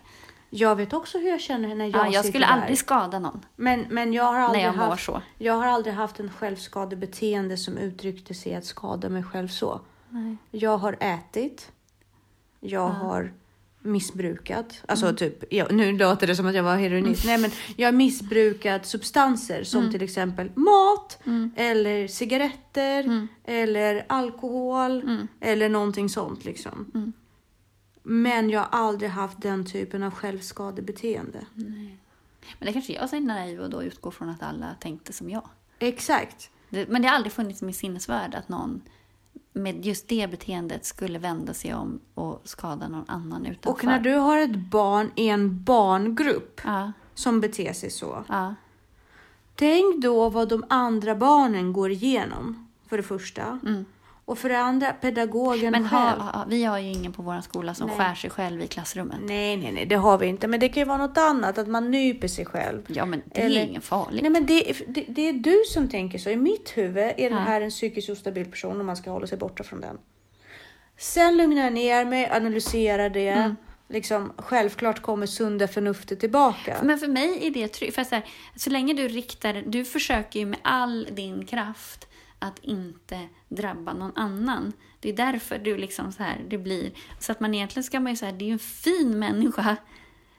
Jag 0.50 0.76
vet 0.76 0.92
också 0.92 1.18
hur 1.18 1.28
jag 1.28 1.40
känner 1.40 1.74
när 1.74 1.84
jag, 1.84 1.94
Ja, 1.94 2.04
jag 2.04 2.24
sitter 2.24 2.28
skulle 2.28 2.46
där. 2.46 2.52
aldrig 2.52 2.78
skada 2.78 3.18
någon. 3.18 3.44
Men, 3.56 3.86
men 3.90 4.12
jag 4.12 4.24
har 4.24 4.38
aldrig 4.38 4.64
jag 4.64 4.72
haft, 4.72 5.04
så. 5.04 5.22
Jag 5.38 5.54
har 5.54 5.66
aldrig 5.66 5.94
haft 5.94 6.20
en 6.20 6.30
självskadebeteende 6.30 7.56
som 7.56 7.78
uttryckte 7.78 8.34
sig 8.34 8.54
att 8.54 8.64
skada 8.64 9.08
mig 9.08 9.22
själv 9.22 9.48
så. 9.48 9.80
Nej. 10.08 10.36
Jag 10.50 10.78
har 10.78 10.96
ätit. 11.00 11.72
Jag 12.60 12.88
har 12.88 13.32
missbrukat. 13.82 14.82
Alltså 14.88 15.06
Mm. 15.06 15.16
typ, 15.16 15.44
ja, 15.52 15.66
nu 15.70 15.92
låter 15.98 16.26
det 16.26 16.36
som 16.36 16.46
att 16.46 16.54
jag 16.54 16.62
var 16.62 16.76
heroinist. 16.76 17.24
Nej 17.26 17.38
men 17.38 17.50
jag 17.76 17.86
har 17.88 17.92
missbrukat 17.92 18.86
substanser 18.86 19.64
som 19.64 19.80
Mm. 19.80 19.92
till 19.92 20.02
exempel 20.02 20.50
mat 20.54 21.18
eller 21.56 22.08
cigaretter 22.08 23.00
Mm. 23.04 23.28
eller 23.44 24.04
alkohol 24.08 25.26
eller 25.40 25.68
någonting 25.68 26.08
sånt 26.08 26.44
liksom. 26.44 26.90
Mm. 26.94 27.12
Men 28.02 28.50
jag 28.50 28.60
har 28.60 28.68
aldrig 28.78 29.10
haft 29.10 29.42
den 29.42 29.66
typen 29.66 30.02
av 30.02 30.10
självskadebeteende. 30.14 31.46
Men 32.58 32.66
det 32.66 32.72
kanske 32.72 32.92
jag 32.92 33.14
är 33.14 33.20
naiv 33.20 33.60
och 33.60 33.70
då 33.70 33.82
utgår 33.82 34.10
från 34.10 34.28
att 34.28 34.42
alla 34.42 34.74
tänkte 34.80 35.12
som 35.12 35.30
jag. 35.30 35.48
Exakt. 35.78 36.50
Det, 36.70 36.88
men 36.88 37.02
det 37.02 37.08
har 37.08 37.14
aldrig 37.14 37.32
funnits 37.32 37.62
i 37.62 37.64
min 37.64 37.74
sinnesvärld 37.74 38.34
att 38.34 38.48
någon 38.48 38.80
med 39.58 39.86
just 39.86 40.08
det 40.08 40.30
beteendet 40.30 40.84
skulle 40.84 41.18
vända 41.18 41.54
sig 41.54 41.74
om 41.74 42.00
och 42.14 42.40
skada 42.44 42.88
någon 42.88 43.04
annan 43.08 43.46
utanför. 43.46 43.70
Och 43.70 43.84
när 43.84 44.00
du 44.00 44.14
har 44.14 44.38
ett 44.38 44.56
barn 44.56 45.10
i 45.16 45.28
en 45.28 45.62
barngrupp 45.64 46.60
Ja, 46.64 46.92
som 47.14 47.40
beter 47.40 47.72
sig 47.72 47.90
så. 47.90 48.24
ja. 48.28 48.54
Tänk 49.54 50.02
då 50.02 50.28
vad 50.28 50.48
de 50.48 50.64
andra 50.68 51.14
barnen 51.14 51.72
går 51.72 51.90
igenom. 51.90 52.68
För 52.88 52.96
det 52.96 53.02
första. 53.02 53.58
Och 54.28 54.38
för 54.38 54.48
det 54.48 54.58
andra 54.58 54.92
pedagogen. 54.92 55.70
Men 55.72 55.88
själv. 55.88 56.20
ha, 56.20 56.30
ha, 56.30 56.44
vi 56.48 56.64
har 56.64 56.78
ju 56.78 56.88
ingen 56.88 57.12
på 57.12 57.22
vår 57.22 57.40
skola 57.40 57.74
som 57.74 57.86
Nej. 57.86 57.96
skär 57.96 58.14
sig 58.14 58.30
själv 58.30 58.62
i 58.62 58.66
klassrummet. 58.66 59.16
Nej, 59.20 59.56
nej, 59.56 59.72
nej, 59.72 59.86
det 59.86 59.94
har 59.94 60.18
vi 60.18 60.26
inte. 60.26 60.48
Men 60.48 60.60
det 60.60 60.68
kan 60.68 60.80
ju 60.80 60.84
vara 60.84 60.98
något 60.98 61.18
annat, 61.18 61.58
att 61.58 61.68
man 61.68 61.90
nyper 61.90 62.28
sig 62.28 62.44
själv. 62.46 62.82
Ja, 62.86 63.04
men 63.06 63.22
det 63.34 63.40
Eller- 63.40 63.60
är 63.60 63.64
ingen 63.64 63.82
farligt. 63.82 64.22
Nej, 64.22 64.30
men 64.30 64.46
det, 64.46 64.72
det, 64.88 65.04
det 65.08 65.28
är 65.28 65.32
du 65.32 65.62
som 65.66 65.88
tänker 65.88 66.18
så. 66.18 66.30
I 66.30 66.36
mitt 66.36 66.72
huvud 66.76 67.04
är 67.16 67.30
den 67.30 67.38
Ja. 67.38 67.44
här 67.44 67.60
en 67.60 67.70
psykiskt 67.70 68.10
ostabil 68.10 68.50
person 68.50 68.78
och 68.80 68.84
man 68.86 68.96
ska 68.96 69.10
hålla 69.10 69.26
sig 69.26 69.38
borta 69.38 69.64
från 69.64 69.80
den. 69.80 69.98
Sen 70.98 71.36
lugnar 71.36 71.62
jag 71.64 71.72
ner 71.72 72.04
mig, 72.04 72.30
analyserar 72.30 73.10
det. 73.10 73.28
Mm. 73.28 73.56
Liksom, 73.88 74.32
självklart 74.36 75.02
kommer 75.02 75.26
sunda 75.26 75.68
förnuftet 75.68 76.20
tillbaka. 76.20 76.76
Men 76.82 76.98
för 76.98 77.08
mig 77.08 77.46
är 77.46 77.50
det 77.50 77.68
tryggt. 77.68 77.94
För 77.94 78.04
så, 78.04 78.14
här, 78.14 78.24
så 78.56 78.70
länge 78.70 78.94
du 78.94 79.08
riktar, 79.08 79.62
du 79.66 79.84
försöker 79.84 80.40
ju 80.40 80.46
med 80.46 80.58
all 80.62 81.08
din 81.12 81.46
kraft 81.46 82.07
att 82.38 82.58
inte 82.62 83.28
drabba 83.48 83.92
någon 83.92 84.12
annan. 84.16 84.72
Det 85.00 85.08
är 85.08 85.12
därför 85.16 85.58
du 85.58 85.76
liksom 85.76 86.12
så 86.12 86.22
här, 86.22 86.40
det 86.48 86.58
blir, 86.58 86.90
så 87.18 87.32
att 87.32 87.40
man 87.40 87.54
egentligen 87.54 87.84
ska 87.84 88.00
man 88.00 88.12
ju 88.12 88.16
säga, 88.16 88.32
det 88.32 88.44
är 88.44 88.46
ju 88.46 88.52
en 88.52 88.58
fin 88.58 89.18
människa 89.18 89.76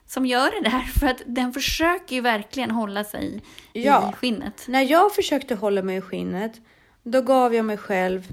som 0.06 0.26
gör 0.26 0.64
det 0.64 0.70
där 0.70 0.80
för 1.00 1.08
att 1.08 1.22
den 1.26 1.54
försöker 1.54 2.16
ju 2.16 2.22
verkligen 2.22 2.72
hålla 2.72 3.04
sig 3.04 3.42
Ja. 3.74 4.10
i 4.10 4.16
skinnet. 4.16 4.66
När 4.68 4.82
jag 4.82 5.16
försökte 5.16 5.56
hålla 5.56 5.82
mig 5.82 5.98
i 5.98 6.02
skinnet, 6.02 6.62
då 7.04 7.22
gav 7.22 7.54
jag 7.56 7.66
mig 7.66 7.78
själv 7.78 8.28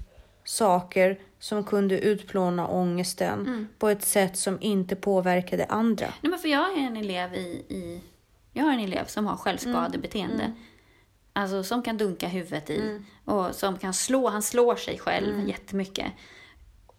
saker 0.44 1.20
som 1.38 1.64
kunde 1.64 1.98
utplåna 2.00 2.66
ångesten 2.68 3.40
Mm. 3.40 3.68
på 3.78 3.88
ett 3.88 4.02
sätt 4.04 4.36
som 4.36 4.58
inte 4.60 4.96
påverkade 4.96 5.64
andra. 5.64 6.06
Nej, 6.20 6.30
men 6.30 6.38
för 6.38 6.48
jag 6.48 6.72
är 6.78 6.82
en 6.86 6.96
elev 6.96 7.34
i, 7.34 7.64
i 7.68 8.00
jag 8.52 8.64
har 8.64 8.72
en 8.72 8.80
elev 8.80 9.04
som 9.06 9.26
har 9.26 9.36
självskadebeteende. 9.36 10.52
Alltså 11.36 11.62
som 11.62 11.82
kan 11.82 11.96
dunka 11.96 12.28
huvudet 12.28 12.70
i 12.70 13.00
och 13.24 13.54
som 13.54 13.78
kan 13.78 13.94
slå, 13.94 14.28
han 14.28 14.42
slår 14.42 14.76
sig 14.76 14.98
själv 14.98 15.34
Mm. 15.34 15.48
jättemycket. 15.48 16.12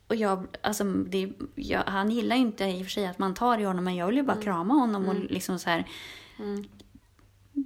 Och 0.07 0.15
jag, 0.15 0.47
alltså, 0.61 0.83
det, 0.83 1.31
jag, 1.55 1.83
han 1.83 2.11
gillar 2.11 2.35
ju 2.35 2.41
inte 2.41 2.65
i 2.65 2.81
och 2.81 2.85
för 2.85 2.91
sig 2.91 3.07
att 3.07 3.19
man 3.19 3.33
tar 3.33 3.57
i 3.57 3.63
honom 3.63 3.83
men 3.83 3.95
jag 3.95 4.07
vill 4.07 4.15
ju 4.17 4.23
bara 4.23 4.41
krama 4.41 4.73
honom 4.73 5.09
och 5.09 5.15
liksom 5.15 5.59
så 5.59 5.69
här. 5.69 5.85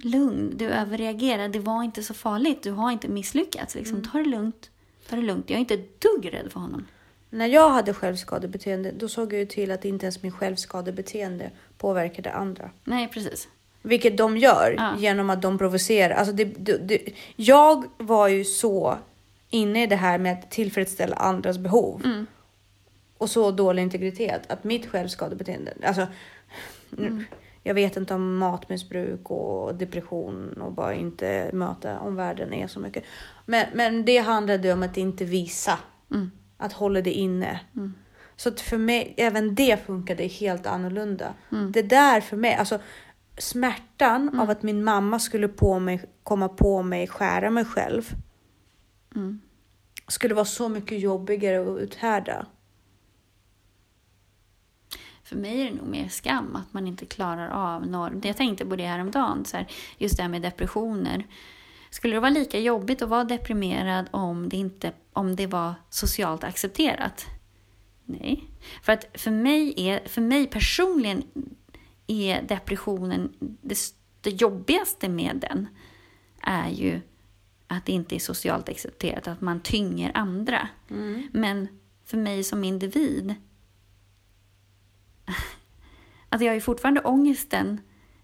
Lugn, 0.04 0.52
du 0.56 0.68
överreagerar, 0.68 1.48
det 1.48 1.58
var 1.58 1.82
inte 1.82 2.02
så 2.02 2.14
farligt, 2.14 2.62
du 2.62 2.70
har 2.70 2.90
inte 2.92 3.08
misslyckats. 3.08 3.74
Liksom. 3.74 4.02
Ta 4.02 4.18
det 4.18 4.24
lugnt, 4.24 4.70
ta 5.08 5.16
det 5.16 5.22
lugnt. 5.22 5.50
Jag 5.50 5.56
är 5.56 5.60
inte 5.60 5.74
ett 5.74 6.00
dugg 6.00 6.32
rädd 6.32 6.52
för 6.52 6.60
honom. 6.60 6.86
När 7.30 7.46
jag 7.46 7.70
hade 7.70 7.94
självskadebeteende, 7.94 8.92
då 8.92 9.08
såg 9.08 9.32
jag 9.32 9.40
ju 9.40 9.46
till 9.46 9.70
att 9.70 9.84
inte 9.84 10.06
ens 10.06 10.22
min 10.22 10.32
självskadebeteende 10.32 11.50
påverkade 11.78 12.32
andra. 12.32 12.70
Nej, 12.84 13.08
precis. 13.08 13.48
Vilket 13.82 14.16
de 14.16 14.36
gör 14.36 14.74
Ja. 14.78 14.94
genom 14.98 15.30
att 15.30 15.42
de 15.42 15.58
provocerar. 15.58 16.14
Alltså 16.14 16.32
det, 16.32 16.44
det, 16.44 16.76
det, 16.76 17.12
jag 17.36 17.84
var 17.98 18.28
ju 18.28 18.44
så 18.44 18.98
inne 19.50 19.82
i 19.82 19.86
det 19.86 19.96
här 19.96 20.18
med 20.18 20.32
att 20.32 20.50
tillfredsställa 20.50 21.16
andras 21.16 21.58
behov. 21.58 22.02
Mm. 22.04 22.26
Och 23.18 23.30
så 23.30 23.50
dålig 23.50 23.82
integritet 23.82 24.50
att 24.50 24.64
mitt 24.64 24.86
självskadebeteende, 24.86 25.72
alltså 25.84 26.06
Jag 27.62 27.74
vet 27.74 27.96
inte 27.96 28.14
om 28.14 28.36
matmissbruk 28.36 29.30
och 29.30 29.74
depression 29.74 30.52
och 30.52 30.72
bara 30.72 30.94
inte 30.94 31.50
möta 31.52 31.98
omvärlden 32.00 32.52
är 32.52 32.66
så 32.66 32.80
mycket. 32.80 33.04
Men, 33.46 33.66
men 33.74 34.04
det 34.04 34.18
handlade 34.18 34.72
om 34.72 34.82
att 34.82 34.96
inte 34.96 35.24
visa. 35.24 35.78
Mm. 36.10 36.30
Att 36.56 36.72
hålla 36.72 37.00
det 37.00 37.12
inne. 37.12 37.60
Så 38.36 38.48
att 38.48 38.60
för 38.60 38.78
mig, 38.78 39.14
även 39.16 39.54
det 39.54 39.86
funkade 39.86 40.26
helt 40.26 40.66
annorlunda. 40.66 41.34
Mm. 41.52 41.72
Det 41.72 41.82
där 41.82 42.20
för 42.20 42.36
mig, 42.36 42.54
alltså 42.54 42.78
smärtan 43.38 44.40
av 44.40 44.50
att 44.50 44.62
min 44.62 44.84
mamma 44.84 45.18
skulle 45.18 45.48
på 45.48 45.78
mig, 45.78 46.04
komma 46.22 46.48
på 46.48 46.82
mig, 46.82 47.06
skära 47.06 47.50
mig 47.50 47.64
själv. 47.64 48.14
Mm. 49.14 49.40
Skulle 50.08 50.34
vara 50.34 50.44
så 50.44 50.68
mycket 50.68 51.00
jobbigare 51.00 51.60
att 51.60 51.80
uthärda. 51.80 52.46
För 55.24 55.36
mig 55.36 55.60
är 55.60 55.64
det 55.64 55.76
nog 55.76 55.86
mer 55.86 56.08
skam 56.08 56.56
att 56.56 56.72
man 56.72 56.86
inte 56.86 57.06
klarar 57.06 57.48
av 57.48 57.86
norm. 57.86 58.20
Jag 58.24 58.36
tänkte 58.36 58.66
på 58.66 58.76
det 58.76 58.86
häromdagen, 58.86 59.44
så 59.44 59.56
här, 59.56 59.66
just 59.98 60.16
det 60.16 60.22
här 60.22 60.30
med 60.30 60.42
depressioner. 60.42 61.26
Skulle 61.90 62.16
det 62.16 62.20
vara 62.20 62.30
lika 62.30 62.58
jobbigt 62.58 63.02
att 63.02 63.08
vara 63.08 63.24
deprimerad 63.24 64.06
om 64.10 64.48
det, 64.48 64.56
inte, 64.56 64.92
om 65.12 65.36
det 65.36 65.46
var 65.46 65.74
socialt 65.90 66.44
accepterat? 66.44 67.26
Nej. 68.04 68.44
För 68.82 68.92
att 68.92 69.06
för 69.14 69.30
mig, 69.30 69.88
är, 69.88 70.08
för 70.08 70.20
mig 70.20 70.46
personligen 70.46 71.22
är 72.06 72.42
depressionen, 72.42 73.32
det, 73.38 73.78
det 74.20 74.30
jobbigaste 74.30 75.08
med 75.08 75.36
den 75.50 75.68
är 76.42 76.68
ju 76.68 77.00
att 77.66 77.86
det 77.86 77.92
inte 77.92 78.14
är 78.14 78.18
socialt 78.18 78.68
accepterat, 78.68 79.28
att 79.28 79.40
man 79.40 79.60
tynger 79.60 80.16
andra. 80.16 80.68
Men 81.32 81.68
för 82.04 82.16
mig 82.16 82.44
som 82.44 82.64
individ 82.64 83.34
Alltså 86.28 86.44
jag 86.44 86.50
har 86.50 86.54
ju 86.54 86.60
fortfarande 86.60 87.00
ångesten, 87.00 87.80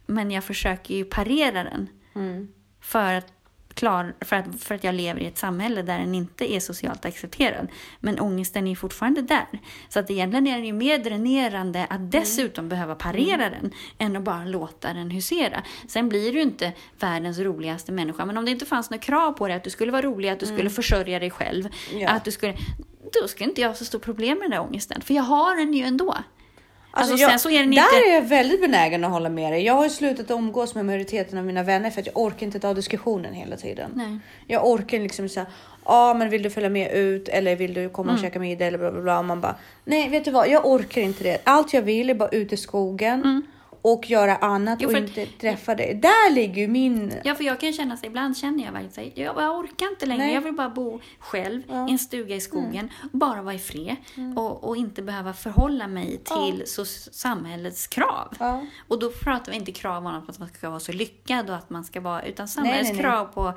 men 0.07 0.31
jag 0.31 0.45
försöker 0.45 0.95
ju 0.95 1.05
parera 1.05 1.65
den. 1.65 1.89
För, 2.81 3.15
att 3.15 3.38
klar, 3.79 4.15
för, 4.21 4.37
att, 4.37 4.63
för 4.63 4.75
att 4.75 4.85
jag 4.85 4.95
lever 4.95 5.21
i 5.21 5.27
ett 5.27 5.39
samhälle 5.39 5.83
där 5.83 5.99
den 5.99 6.15
inte 6.15 6.53
är 6.53 6.61
socialt 6.61 7.05
accepterad. 7.05 7.69
Men 8.01 8.21
ångesten 8.21 8.67
är 8.67 8.75
fortfarande 8.77 9.23
där. 9.23 9.47
Så 9.89 9.99
att 10.01 10.11
egentligen 10.11 10.47
är 10.47 10.59
det 10.59 10.67
ju 10.67 10.73
mer 10.73 10.99
dränerande 10.99 11.87
att 11.91 12.11
dessutom 12.13 12.69
behöva 12.69 12.95
parera 12.95 13.51
den, 13.51 13.73
än 13.99 14.17
att 14.17 14.23
bara 14.23 14.45
låta 14.45 14.93
den 14.93 15.11
husera. 15.11 15.63
Sen 15.89 16.09
blir 16.09 16.33
du 16.33 16.43
inte 16.43 16.73
världens 17.01 17.39
roligaste 17.39 17.93
människa, 17.93 18.25
men 18.25 18.37
om 18.37 18.45
det 18.45 18.51
inte 18.51 18.67
fanns 18.67 18.91
några 18.91 19.03
krav 19.03 19.33
på 19.33 19.49
dig 19.49 19.57
att 19.57 19.65
du 19.65 19.71
skulle 19.71 19.93
vara 19.93 20.03
rolig, 20.03 20.29
att 20.29 20.41
du 20.41 20.47
skulle 20.47 20.71
försörja 20.71 21.19
dig 21.19 21.31
själv, 21.31 21.69
Ja. 21.93 22.09
att 22.09 22.25
du 22.25 22.31
skulle... 22.31 22.55
Då 23.23 23.29
skulle 23.29 23.51
inte 23.51 23.61
jag 23.61 23.69
ha 23.69 23.75
så 23.75 23.85
stort 23.85 24.03
problem 24.03 24.39
med 24.39 24.45
den 24.45 24.51
där 24.51 24.61
ångesten, 24.61 25.01
för 25.01 25.15
jag 25.15 25.23
har 25.23 25.57
den 25.57 25.75
ju 25.75 25.85
ändå. 25.85 26.17
Alltså, 26.91 27.17
jag, 27.17 27.31
sen 27.31 27.39
så 27.39 27.51
är 27.51 27.59
den 27.61 27.71
där 27.71 27.83
inte... 27.83 28.11
är 28.11 28.15
jag 28.15 28.23
väldigt 28.23 28.61
benägen 28.61 29.05
att 29.05 29.11
hålla 29.11 29.29
med 29.29 29.53
dig. 29.53 29.63
Jag 29.65 29.75
har 29.75 29.89
slutat 29.89 30.31
umgås 30.31 30.75
med 30.75 30.85
majoriteten 30.87 31.39
av 31.39 31.45
mina 31.45 31.63
vänner 31.63 31.91
för 31.91 32.01
att 32.01 32.07
jag 32.07 32.17
orkar 32.17 32.47
inte 32.47 32.61
ta 32.61 32.75
diskussionen 32.75 33.35
hela 33.35 33.57
tiden. 33.57 33.91
Nej. 33.95 34.19
Jag 34.47 34.67
orkar 34.67 34.99
liksom 34.99 35.29
säga, 35.29 35.47
ja 35.85 36.15
men 36.15 36.31
vill 36.31 36.43
du 36.43 36.51
följa 36.51 36.69
med 36.71 36.93
ut 36.93 37.29
eller 37.29 37.57
vill 37.57 37.75
du 37.75 37.89
komma 37.89 38.11
Mm. 38.11 38.15
och 38.15 38.21
käka 38.27 38.39
middag 38.41 38.67
eller 38.67 38.79
bla 38.79 38.91
bla 38.93 39.01
bla. 39.03 39.19
Och 39.19 39.25
man 39.25 39.41
bara, 39.41 39.55
nej 39.85 40.09
vet 40.09 40.25
du 40.25 40.31
vad, 40.31 40.49
jag 40.49 40.67
orkar 40.67 41.01
inte 41.01 41.25
det. 41.25 41.39
Allt 41.45 41.75
jag 41.75 41.83
vill 41.83 42.11
är 42.11 42.15
bara 42.15 42.29
ut 42.29 42.53
i 42.53 42.57
skogen 42.57 43.43
och 43.83 44.11
göra 44.11 44.37
annat 44.37 44.83
Mm. 44.83 44.95
Jo, 44.95 45.03
och 45.03 45.09
inte 45.09 45.27
träffa 45.27 45.75
dig. 45.75 45.95
Där 45.95 46.35
ligger 46.35 46.63
ju 46.63 46.69
min... 46.69 47.13
Ja, 47.25 47.35
för 47.35 47.45
jag 47.45 47.61
kan 47.61 47.73
känna 47.73 47.97
så 47.97 48.07
ibland 48.07 48.37
känner 48.37 48.65
jag 48.65 48.73
verkligen 48.73 49.13
jag, 49.15 49.43
jag 49.43 49.59
orkar 49.59 49.87
inte 49.87 50.07
längre. 50.07 50.25
Nej. 50.25 50.35
Jag 50.35 50.41
vill 50.41 50.55
bara 50.55 50.69
bo 50.69 51.01
själv 51.19 51.63
i 51.89 51.93
en 51.93 51.99
stuga 51.99 52.37
i 52.37 52.41
skogen, 52.41 52.91
bara 53.13 53.43
vara 53.43 53.55
i 53.55 53.59
fred 53.59 53.97
och, 54.37 54.65
och 54.65 54.77
inte 54.77 55.03
behöva 55.03 55.33
förhålla 55.33 55.87
mig 55.87 56.21
till 56.25 56.63
så, 56.67 56.85
samhällets 56.85 57.87
krav. 57.87 58.35
Ja. 58.39 58.67
Och 58.89 58.99
då 58.99 59.11
pratar 59.11 59.53
vi 59.53 59.59
inte 59.59 59.73
krav 59.73 60.07
om 60.07 60.25
att 60.29 60.39
man 60.39 60.49
ska 60.49 60.71
vara 60.71 60.81
så 60.81 60.93
lyckad 60.93 61.51
och 61.51 61.57
att 61.57 61.71
man 61.71 61.85
ska 61.85 62.01
vara, 62.01 62.23
utan 62.23 62.49
samhällets 62.49 62.89
nej, 62.89 62.93
nej. 62.93 63.03
krav 63.03 63.25
på 63.25 63.55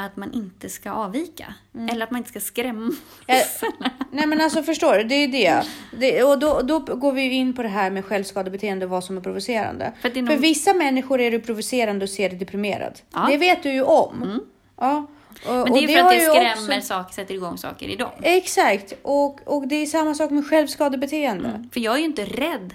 att 0.00 0.16
man 0.16 0.32
inte 0.32 0.68
ska 0.68 0.90
avvika. 0.90 1.54
Eller 1.90 2.04
att 2.04 2.10
man 2.10 2.18
inte 2.18 2.30
ska 2.30 2.40
skrämma. 2.40 2.92
Nej 4.10 4.26
men 4.26 4.40
alltså 4.40 4.62
förstår 4.62 4.94
du, 4.94 5.04
det 5.04 5.14
är 5.14 5.28
det. 5.28 5.62
det 5.98 6.22
och 6.22 6.38
då, 6.38 6.60
då 6.64 6.78
går 6.78 7.12
vi 7.12 7.22
ju 7.22 7.32
in 7.32 7.52
på 7.54 7.62
det 7.62 7.68
här 7.68 7.90
med 7.90 8.04
självskadebeteende 8.04 8.84
och 8.86 8.90
vad 8.90 9.04
som 9.04 9.16
är 9.16 9.20
provocerande. 9.20 9.92
För 10.00 10.08
att 10.08 10.14
det 10.14 10.20
är 10.20 10.26
För 10.26 10.32
nog- 10.32 10.42
vissa 10.42 10.74
människor 10.74 11.20
är 11.20 11.30
det 11.30 11.38
provocerande 11.38 12.04
att 12.04 12.10
se 12.10 12.28
dig 12.28 12.38
deprimerad. 12.38 13.00
Ja. 13.12 13.18
Mm. 13.18 13.30
Det 13.30 13.36
vet 13.36 13.62
du 13.62 13.72
ju 13.72 13.82
om. 13.82 14.40
Ja. 14.76 15.06
Och, 15.46 15.52
Men 15.54 15.62
och 15.62 15.68
det 15.78 15.84
är 15.84 15.88
för 15.88 15.98
att 15.98 16.04
har 16.04 16.14
det 16.14 16.20
skrämmer 16.20 16.76
också- 16.78 16.88
saker, 16.88 17.12
sätter 17.14 17.34
igång 17.34 17.58
saker 17.58 17.88
i 17.88 17.96
dem. 17.96 18.10
Exakt, 18.22 18.92
och, 19.02 19.40
och 19.44 19.68
det 19.68 19.76
är 19.76 19.86
samma 19.86 20.14
sak 20.14 20.30
med 20.30 20.46
självskadebeteende. 20.46 21.68
För 21.72 21.80
jag 21.80 21.94
är 21.94 21.98
ju 21.98 22.04
inte 22.04 22.24
rädd 22.24 22.74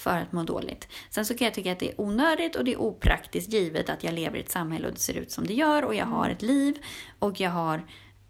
för 0.00 0.18
att 0.18 0.32
må 0.32 0.42
dåligt. 0.42 0.88
Sen 1.10 1.24
så 1.26 1.34
kan 1.34 1.44
jag 1.44 1.54
tycka 1.54 1.72
att 1.72 1.78
det 1.78 1.88
är 1.90 2.00
onödigt 2.00 2.56
och 2.56 2.64
det 2.64 2.72
är 2.72 2.80
opraktiskt 2.80 3.52
givet 3.52 3.90
att 3.90 4.04
jag 4.04 4.14
lever 4.14 4.36
i 4.38 4.40
ett 4.40 4.50
samhälle 4.50 4.86
och 4.86 4.92
det 4.94 5.00
ser 5.00 5.16
ut 5.16 5.30
som 5.30 5.46
det 5.46 5.54
gör 5.54 5.84
och 5.84 5.94
jag 5.94 6.06
har 6.06 6.30
ett 6.30 6.42
liv 6.42 6.78
och 7.18 7.40
jag 7.40 7.50
har 7.50 7.82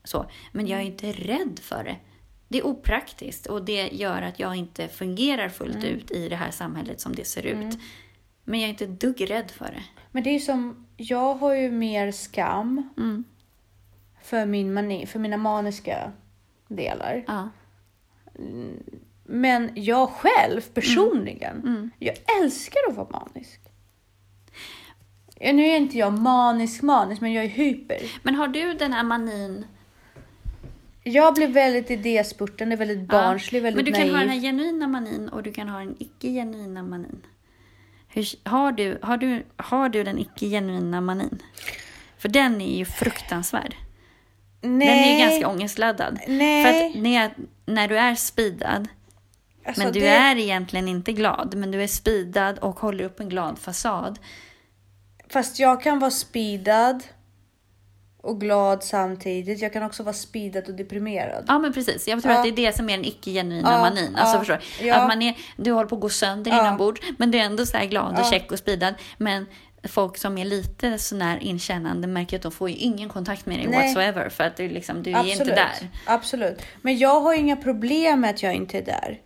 så. 0.05 0.31
Men 0.53 0.67
jag 0.67 0.81
är 0.81 0.85
inte 0.85 1.13
rädd 1.13 1.59
för 1.63 1.85
det. 1.85 1.97
Det 2.49 2.59
är 2.59 2.67
opraktiskt 2.67 3.47
och 3.47 3.65
det 3.65 3.89
gör 3.93 4.23
att 4.23 4.39
jag 4.39 4.57
inte 4.57 4.89
fungerar 4.89 5.49
fullt 5.49 5.85
ut 5.85 6.11
i 6.11 6.29
det 6.29 6.37
här 6.37 6.51
samhället 6.51 7.01
som 7.01 7.15
det 7.15 7.25
ser 7.25 7.47
ut. 7.47 7.79
Men 8.45 8.61
jag 8.61 8.67
är 8.67 8.71
inte 8.71 8.87
dugg 8.87 9.31
rädd 9.31 9.51
för 9.51 9.65
det. 9.65 9.85
Men 10.11 10.23
det 10.23 10.31
är 10.31 10.39
som, 10.39 10.87
jag 10.97 11.35
har 11.35 11.55
ju 11.55 11.71
mer 11.71 12.13
skam 12.13 12.91
Mm. 12.97 13.25
för, 14.23 14.47
min 14.47 14.73
mani, 14.75 15.07
för 15.07 15.19
mina 15.19 15.37
maniska 15.37 16.13
delar. 16.69 17.25
Ja. 17.27 17.49
Men 19.33 19.71
jag 19.75 20.09
själv 20.11 20.61
personligen, 20.61 21.57
Mm. 21.63 21.91
jag 21.99 22.15
älskar 22.43 22.81
att 22.89 22.97
vara 22.97 23.09
manisk. 23.11 23.61
Ja, 25.41 25.53
Nu 25.53 25.67
är 25.67 25.77
inte 25.77 25.99
jag 25.99 26.19
manisk 26.19 26.83
manisk, 26.83 27.21
men 27.21 27.33
jag 27.33 27.45
är 27.45 27.49
hyper. 27.49 27.99
Men 28.23 28.35
har 28.35 28.49
du 28.49 28.75
den 28.75 28.93
här 28.93 29.03
manin 29.03 29.65
Jag 31.05 31.35
blir 31.35 31.49
väldigt 31.49 31.91
idéspurtande, 31.91 32.77
väldigt 32.77 33.09
barnslig, 33.09 33.63
väldigt 33.63 33.77
Men 33.77 33.85
du 33.85 33.93
kan 33.93 34.01
naiv. 34.01 34.13
ha 34.15 34.21
den 34.21 34.29
här 34.29 34.41
genuina 34.41 34.89
manin 34.89 35.29
och 35.29 35.43
du 35.43 35.53
kan 35.53 35.69
ha 35.69 35.79
den 35.79 35.97
icke-genuina 35.99 36.83
manin. 36.83 37.23
Hur, 38.09 38.49
har, 38.49 38.73
du, 38.73 38.99
har, 39.03 39.17
du, 39.17 39.45
har 39.57 39.89
du 39.89 40.05
den 40.05 40.19
icke-genuina 40.19 41.01
manin? 41.01 41.43
För 42.19 42.29
den 42.29 42.61
är 42.61 42.79
ju 42.79 42.85
fruktansvärd. 42.85 43.75
Nej. 44.63 44.89
Den 44.89 44.99
är 44.99 45.29
ganska 45.29 45.49
ångestladdad. 45.49 46.19
Nej. 46.29 46.65
För 46.65 46.71
att 46.99 47.03
när, 47.03 47.31
när 47.67 47.89
du 47.89 47.99
är 47.99 48.15
speedad, 48.15 48.89
Alltså, 49.67 49.83
men 49.83 49.93
du 49.93 50.01
det- 50.01 50.07
är 50.09 50.37
egentligen 50.39 50.89
inte 50.89 51.13
glad, 51.13 51.55
men 51.57 51.71
du 51.71 51.83
är 51.83 51.87
speedad 51.87 52.59
och 52.59 52.81
håller 52.81 53.05
upp 53.05 53.21
en 53.21 53.29
glad 53.29 53.59
fasad. 53.59 54.19
Fast 55.29 55.59
jag 55.59 55.83
kan 55.83 55.99
vara 55.99 56.11
speedad 56.11 57.03
och 58.23 58.41
glad 58.41 58.85
samtidigt. 58.85 59.63
Jag 59.63 59.73
kan 59.73 59.83
också 59.83 60.03
vara 60.03 60.13
speedad 60.13 60.69
och 60.69 60.75
deprimerad. 60.75 61.45
Ja 61.49 61.59
men 61.59 61.73
precis, 61.73 62.09
jag 62.09 62.23
tror 62.23 62.33
Ja. 62.35 62.39
att 62.39 62.45
det 62.45 62.51
är 62.63 62.67
det 62.67 62.77
som 62.77 62.91
är 62.91 62.97
den 62.97 63.05
icke-genuina 63.07 63.73
Ja, 63.73 63.79
manin. 63.79 64.17
Alltså, 64.17 64.35
ja, 64.35 64.39
förstår 64.39 64.83
du? 64.85 64.91
Att 64.91 65.09
man 65.09 65.23
är, 65.23 65.35
du 65.57 65.73
håller 65.73 65.89
på 65.89 65.95
att 65.95 66.01
gå 66.01 66.09
sönder 66.09 66.51
Ja. 66.51 66.61
inombords, 66.67 67.01
men 67.19 67.31
du 67.31 67.39
är 67.39 67.43
ändå 67.43 67.67
så 67.67 67.77
här 67.77 67.87
glad 67.87 68.19
och 68.19 68.25
check 68.27 68.53
och 68.53 68.59
speedad. 68.59 68.95
Men 69.19 69.47
folk 69.89 70.17
som 70.19 70.39
är 70.39 70.45
lite 70.45 70.99
sånär 70.99 71.39
inkännande 71.43 72.07
märker 72.09 72.37
att 72.37 72.43
de 72.43 72.53
får 72.53 72.71
ju 72.71 72.77
ingen 72.77 73.09
kontakt 73.09 73.47
med 73.47 73.59
dig 73.59 73.67
Nej. 73.67 73.79
whatsoever 73.87 74.29
för 74.29 74.45
att 74.45 74.57
du, 74.57 74.69
liksom, 74.69 75.03
du 75.03 75.11
är 75.11 75.25
inte 75.25 75.45
där. 75.45 75.89
Absolut. 76.07 76.63
Men 76.83 76.99
jag 76.99 77.21
har 77.21 77.35
inga 77.35 77.57
problem 77.57 78.21
med 78.21 78.31
att 78.31 78.43
jag 78.43 78.55
inte 78.55 78.79
är 78.79 78.83
där. 78.85 79.19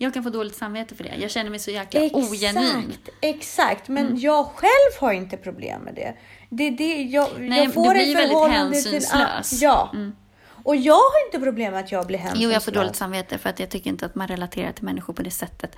Jag 0.00 0.14
kan 0.14 0.22
få 0.22 0.30
dåligt 0.30 0.56
samvete 0.56 0.94
för 0.94 1.04
det. 1.04 1.16
Jag 1.16 1.30
känner 1.30 1.50
mig 1.50 1.58
så 1.58 1.70
jäkla 1.70 2.00
ogenuin. 2.00 2.88
Exakt, 2.88 3.08
exakt. 3.20 3.88
Men 3.88 4.20
jag 4.20 4.46
själv 4.46 5.00
har 5.00 5.12
inte 5.12 5.36
problem 5.36 5.82
med 5.82 5.94
det. 5.94 6.14
Det 6.50 6.70
det 6.70 7.02
jag, 7.02 7.28
Nej, 7.38 7.58
jag 7.58 7.68
du 7.68 7.72
får 7.72 7.90
blir 7.90 8.02
ett 8.02 8.16
väldigt 8.16 8.44
till 8.44 8.52
hänsynslös. 8.52 9.62
Ja. 9.62 9.92
Och 10.64 10.76
jag 10.76 10.94
har 10.94 11.26
inte 11.26 11.38
problem 11.38 11.72
med 11.72 11.84
att 11.84 11.92
jag 11.92 12.06
blir 12.06 12.18
hänsynslös. 12.18 12.44
Jo, 12.44 12.52
jag 12.52 12.64
får 12.64 12.72
dåligt 12.72 12.96
samvete 12.96 13.38
för 13.38 13.50
att 13.50 13.60
jag 13.60 13.70
tycker 13.70 13.90
inte 13.90 14.06
att 14.06 14.14
man 14.14 14.28
relaterar 14.28 14.72
till 14.72 14.84
människor 14.84 15.12
på 15.12 15.22
det 15.22 15.30
sättet. 15.30 15.76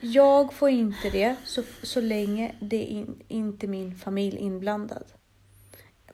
Jag 0.00 0.52
får 0.52 0.70
inte 0.70 1.10
det 1.10 1.36
så, 1.44 1.62
så 1.82 2.00
länge 2.00 2.54
det 2.60 2.76
är 2.76 2.86
in, 2.86 3.22
inte 3.28 3.66
min 3.66 3.96
familj 3.96 4.38
inblandad. 4.38 5.04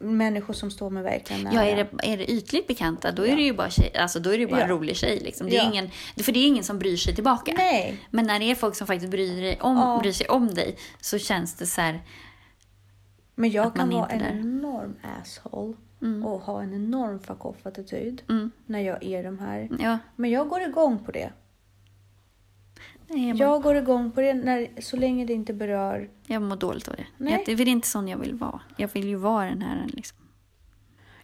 Människor 0.03 0.55
som 0.55 0.71
står 0.71 0.91
mig 0.91 1.03
verkligen 1.03 1.43
nära. 1.43 1.55
Ja, 1.55 1.63
är 1.63 1.77
det, 1.77 2.13
är 2.13 2.17
det 2.17 2.31
ytligt 2.31 2.67
bekanta, 2.67 3.13
då 3.13 3.27
är 3.27 3.37
det 3.37 3.43
ju 3.43 3.53
bara, 3.53 3.71
tjej, 3.71 3.97
alltså, 3.97 4.21
då 4.21 4.31
är 4.35 4.39
det 4.39 4.47
bara 4.47 4.61
en 4.63 4.69
Ja. 4.69 4.75
rolig 4.75 4.97
tjej. 4.97 5.21
Liksom. 5.21 5.47
Det 5.47 5.57
är 5.57 5.63
Ja. 5.65 5.69
ingen, 5.71 5.91
för 6.25 6.33
det 6.33 6.39
är 6.39 6.47
ingen 6.47 6.65
som 6.65 6.79
bryr 6.79 6.97
sig 6.97 7.15
tillbaka. 7.15 7.53
Nej. 7.57 7.99
Men 8.11 8.27
när 8.27 8.39
det 8.41 8.51
är 8.51 8.55
folk 8.55 8.75
som 8.75 8.87
faktiskt 8.87 9.11
bryr, 9.11 9.57
om, 9.61 9.77
Ja. 9.77 9.99
bryr 10.03 10.13
sig 10.13 10.29
om 10.29 10.55
dig 10.55 10.77
så 11.01 11.19
känns 11.19 11.55
det 11.55 11.67
så 11.67 11.81
här... 11.81 12.03
Men 13.35 13.51
jag 13.51 13.75
kan 13.75 13.91
vara 13.91 14.07
en 14.07 14.23
enorm 14.41 14.97
asshole 15.21 15.75
och 16.25 16.41
ha 16.41 16.63
en 16.63 16.75
enorm 16.75 17.21
fuck 17.21 17.45
off-attityd 17.45 18.23
Mm, 18.29 18.51
när 18.67 18.81
jag 18.81 19.03
är 19.05 19.25
de 19.25 19.39
här. 19.39 19.69
ja, 19.81 19.99
Men 20.17 20.31
jag 20.31 20.49
går 20.49 20.61
igång 20.63 20.99
på 21.05 21.11
det. 21.13 21.33
Nej, 23.07 23.29
jag, 23.29 23.39
mår, 23.39 23.47
Jag 23.47 23.63
går 23.63 23.77
igång 23.77 24.13
på 24.13 24.21
det 24.21 24.35
när, 24.35 24.81
så 24.81 24.97
länge 24.97 25.25
det 25.25 25.33
inte 25.33 25.53
berör. 25.53 26.11
jag 26.27 26.43
mår 26.43 26.57
dåligt 26.57 26.89
av 26.89 26.97
det. 26.97 27.07
Nej. 27.17 27.45
Jag, 27.47 27.57
det 27.57 27.63
är 27.63 27.69
inte 27.69 27.89
sån 27.89 28.09
jag 28.09 28.19
vill 28.19 28.35
vara. 28.35 28.61
Jag 28.77 28.89
vill 28.93 29.09
ju 29.09 29.17
vara 29.17 29.49
den 29.49 29.63
här 29.63 29.87
liksom. 29.89 30.19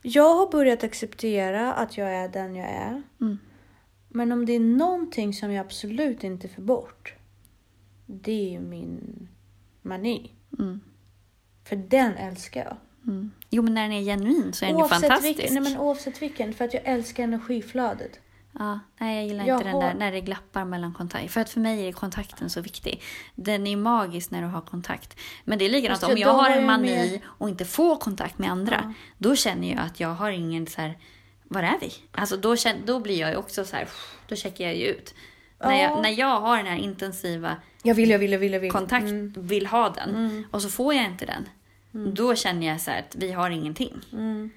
Jag 0.03 0.35
har 0.35 0.51
börjat 0.51 0.85
acceptera 0.85 1.73
att 1.73 1.97
jag 1.97 2.15
är 2.15 2.29
den 2.29 2.57
jag 2.57 2.69
är. 2.69 3.03
Mm. 3.21 3.39
Men 4.09 4.33
om 4.33 4.47
det 4.47 4.53
är 4.53 4.61
någonting 4.61 5.33
som 5.33 5.53
jag 5.53 5.67
absolut 5.67 6.25
inte 6.25 6.49
får 6.49 6.63
bort. 6.63 7.15
Det 8.07 8.33
är 8.33 8.51
ju 8.51 8.61
min 8.61 9.29
mani. 9.83 10.33
Mm. 10.59 10.81
För 11.65 11.77
den 11.77 12.15
älskar 12.15 12.65
jag. 12.65 12.77
Mm. 13.07 13.31
Jo, 13.51 13.63
men 13.63 13.75
när 13.75 13.83
den 13.83 13.93
är 13.93 14.03
genuin 14.03 14.53
så 14.53 14.65
är 14.65 14.69
den 14.69 14.79
ju 14.79 14.89
fantastisk. 14.89 15.39
vilken, 15.39 15.55
nej 15.55 15.63
men 15.63 15.81
oavsett 15.81 16.23
vilken, 16.23 16.55
för 16.55 16.65
att 16.65 16.75
jag 16.75 16.83
älskar 16.85 17.25
energiflödet. 17.25 18.21
Ja, 18.59 18.79
nej, 18.99 19.17
jag 19.17 19.27
gillar 19.27 19.45
inte 19.55 19.65
den 19.65 19.81
där 19.81 19.95
när 19.95 20.13
det 20.13 20.21
glappar 20.21 20.65
mellan 20.65 20.95
kontakt. 20.95 21.33
För 21.33 21.41
att 21.41 21.51
för 21.51 21.61
mig 21.61 21.89
är 21.89 21.93
kontakten 21.93 22.51
så 22.51 22.61
viktig. 22.61 23.03
Den 23.35 23.67
är 23.67 23.77
magisk 23.77 24.31
när 24.31 24.43
du 24.43 24.49
har 24.49 24.61
kontakt. 24.61 25.19
Men 25.45 25.59
det 25.59 25.65
är 25.65 25.69
likadant 25.69 26.03
om 26.03 26.17
jag- 26.19 26.29
har 26.33 26.51
en 26.51 26.67
mani 26.67 26.83
mer- 26.89 27.21
och 27.27 27.49
inte 27.49 27.65
får 27.65 27.97
kontakt 27.97 28.39
med 28.39 28.51
andra. 28.51 28.95
Då 29.19 29.37
känner 29.37 29.69
jag 29.71 29.79
att 29.79 30.01
jag 30.01 30.09
har 30.15 30.31
ingen 30.31 30.67
så 30.67 30.81
här, 30.81 30.99
var 31.49 31.63
är 31.63 31.79
vi? 31.81 31.93
Alltså 32.13 32.37
då, 32.37 32.57
känner, 32.57 32.81
då 32.87 33.01
blir 33.01 33.21
jag 33.21 33.31
ju 33.31 33.37
också 33.37 33.65
så 33.65 33.77
här, 33.77 33.89
då 34.29 34.37
checkar 34.37 34.65
jag 34.65 34.77
ju 34.77 34.85
ut. 34.87 35.15
När, 35.61 35.73
Ja. 35.73 35.83
jag, 35.83 36.03
när 36.03 36.11
jag 36.11 36.41
har 36.41 36.57
den 36.57 36.67
här 36.67 36.77
intensiva 36.79 37.57
Jag 37.83 37.95
vill, 37.95 38.11
jag 38.11 38.19
vill, 38.19 38.33
jag 38.33 38.39
vill, 38.39 38.53
jag 38.53 38.61
vill. 38.61 38.71
kontakt, 38.73 39.05
Mm. 39.07 39.33
vill 39.37 39.67
ha 39.67 39.89
den 39.91 40.45
och 40.51 40.63
så 40.63 40.69
får 40.69 40.95
jag 40.95 41.05
inte 41.05 41.27
den. 41.27 41.49
Då 42.15 42.35
känner 42.35 42.67
jag 42.67 42.81
så 42.81 42.91
här 42.91 42.99
att 42.99 43.15
vi 43.17 43.33
har 43.33 43.51
ingenting. 43.51 43.95
Mm. 44.13 44.51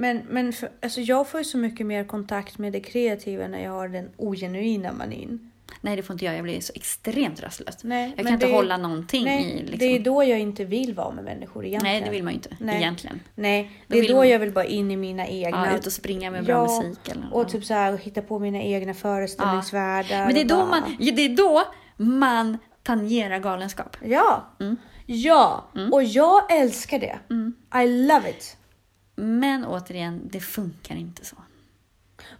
Men, 0.00 0.22
men 0.28 0.52
för, 0.52 0.68
alltså 0.82 1.00
jag 1.00 1.28
får 1.28 1.40
ju 1.40 1.44
så 1.44 1.58
mycket 1.58 1.86
mer 1.86 2.04
kontakt 2.04 2.58
med 2.58 2.72
det 2.72 2.80
kreativa 2.80 3.48
när 3.48 3.64
jag 3.64 3.70
har 3.72 3.88
den 3.88 4.10
ogenuina 4.16 4.92
manin. 4.92 5.50
nej, 5.80 5.96
det 5.96 6.02
får 6.02 6.14
inte 6.14 6.24
jag. 6.24 6.34
Jag 6.36 6.42
blir 6.42 6.60
så 6.60 6.72
extremt 6.76 7.42
rastlös. 7.42 7.76
Nej, 7.84 8.12
jag 8.16 8.26
kan 8.26 8.34
inte 8.34 8.46
det- 8.46 8.52
hålla 8.52 8.76
någonting 8.76 9.24
Nej, 9.24 9.44
i. 9.52 9.58
Liksom. 9.62 9.78
det 9.78 9.84
är 9.84 10.00
då 10.00 10.24
jag 10.24 10.38
inte 10.40 10.64
vill 10.64 10.94
vara 10.94 11.10
med 11.10 11.24
människor 11.24 11.64
egentligen. 11.66 11.94
Nej, 11.96 12.02
det 12.04 12.10
vill 12.10 12.22
man 12.24 12.32
ju 12.32 12.36
inte 12.36 12.56
Nej. 12.60 12.76
egentligen. 12.76 13.20
Nej, 13.34 13.70
Då 13.86 13.92
det 13.92 13.98
är 13.98 14.02
vill 14.02 14.10
då 14.10 14.16
man- 14.16 14.28
jag 14.28 14.38
vill 14.38 14.52
bara 14.52 14.64
in 14.64 14.90
i 14.90 14.96
mina 14.96 15.26
egna... 15.26 15.66
Ja, 15.70 15.76
ut 15.78 15.86
och 15.86 15.92
springa 15.92 16.30
med 16.30 16.44
bra 16.44 16.66
Ja, 16.68 16.82
musik 16.82 17.08
eller 17.12 17.34
Och 17.34 17.48
typ 17.48 17.64
så 17.64 17.74
här 17.74 17.96
hitta 17.96 18.22
på 18.22 18.38
mina 18.38 18.62
egna 18.62 18.94
föreställningsvärldar. 18.94 20.24
Men 20.26 20.34
det 20.34 20.40
är, 20.40 20.44
då 20.44 20.56
bara- 20.56 20.66
man, 20.66 20.96
ja, 20.98 21.12
det 21.14 21.22
är 21.24 21.36
då 21.36 21.62
man 21.96 22.58
tangerar 22.82 23.38
galenskap. 23.38 23.96
Ja. 24.04 24.46
Mm. 24.60 24.76
Ja, 25.06 25.64
och 25.92 26.02
jag 26.02 26.52
älskar 26.60 26.98
det. 26.98 27.18
I 27.84 27.86
love 28.06 28.30
it. 28.30 28.56
Men 29.20 29.64
återigen, 29.64 30.28
det 30.32 30.40
funkar 30.40 30.96
inte 30.96 31.24
så. 31.24 31.36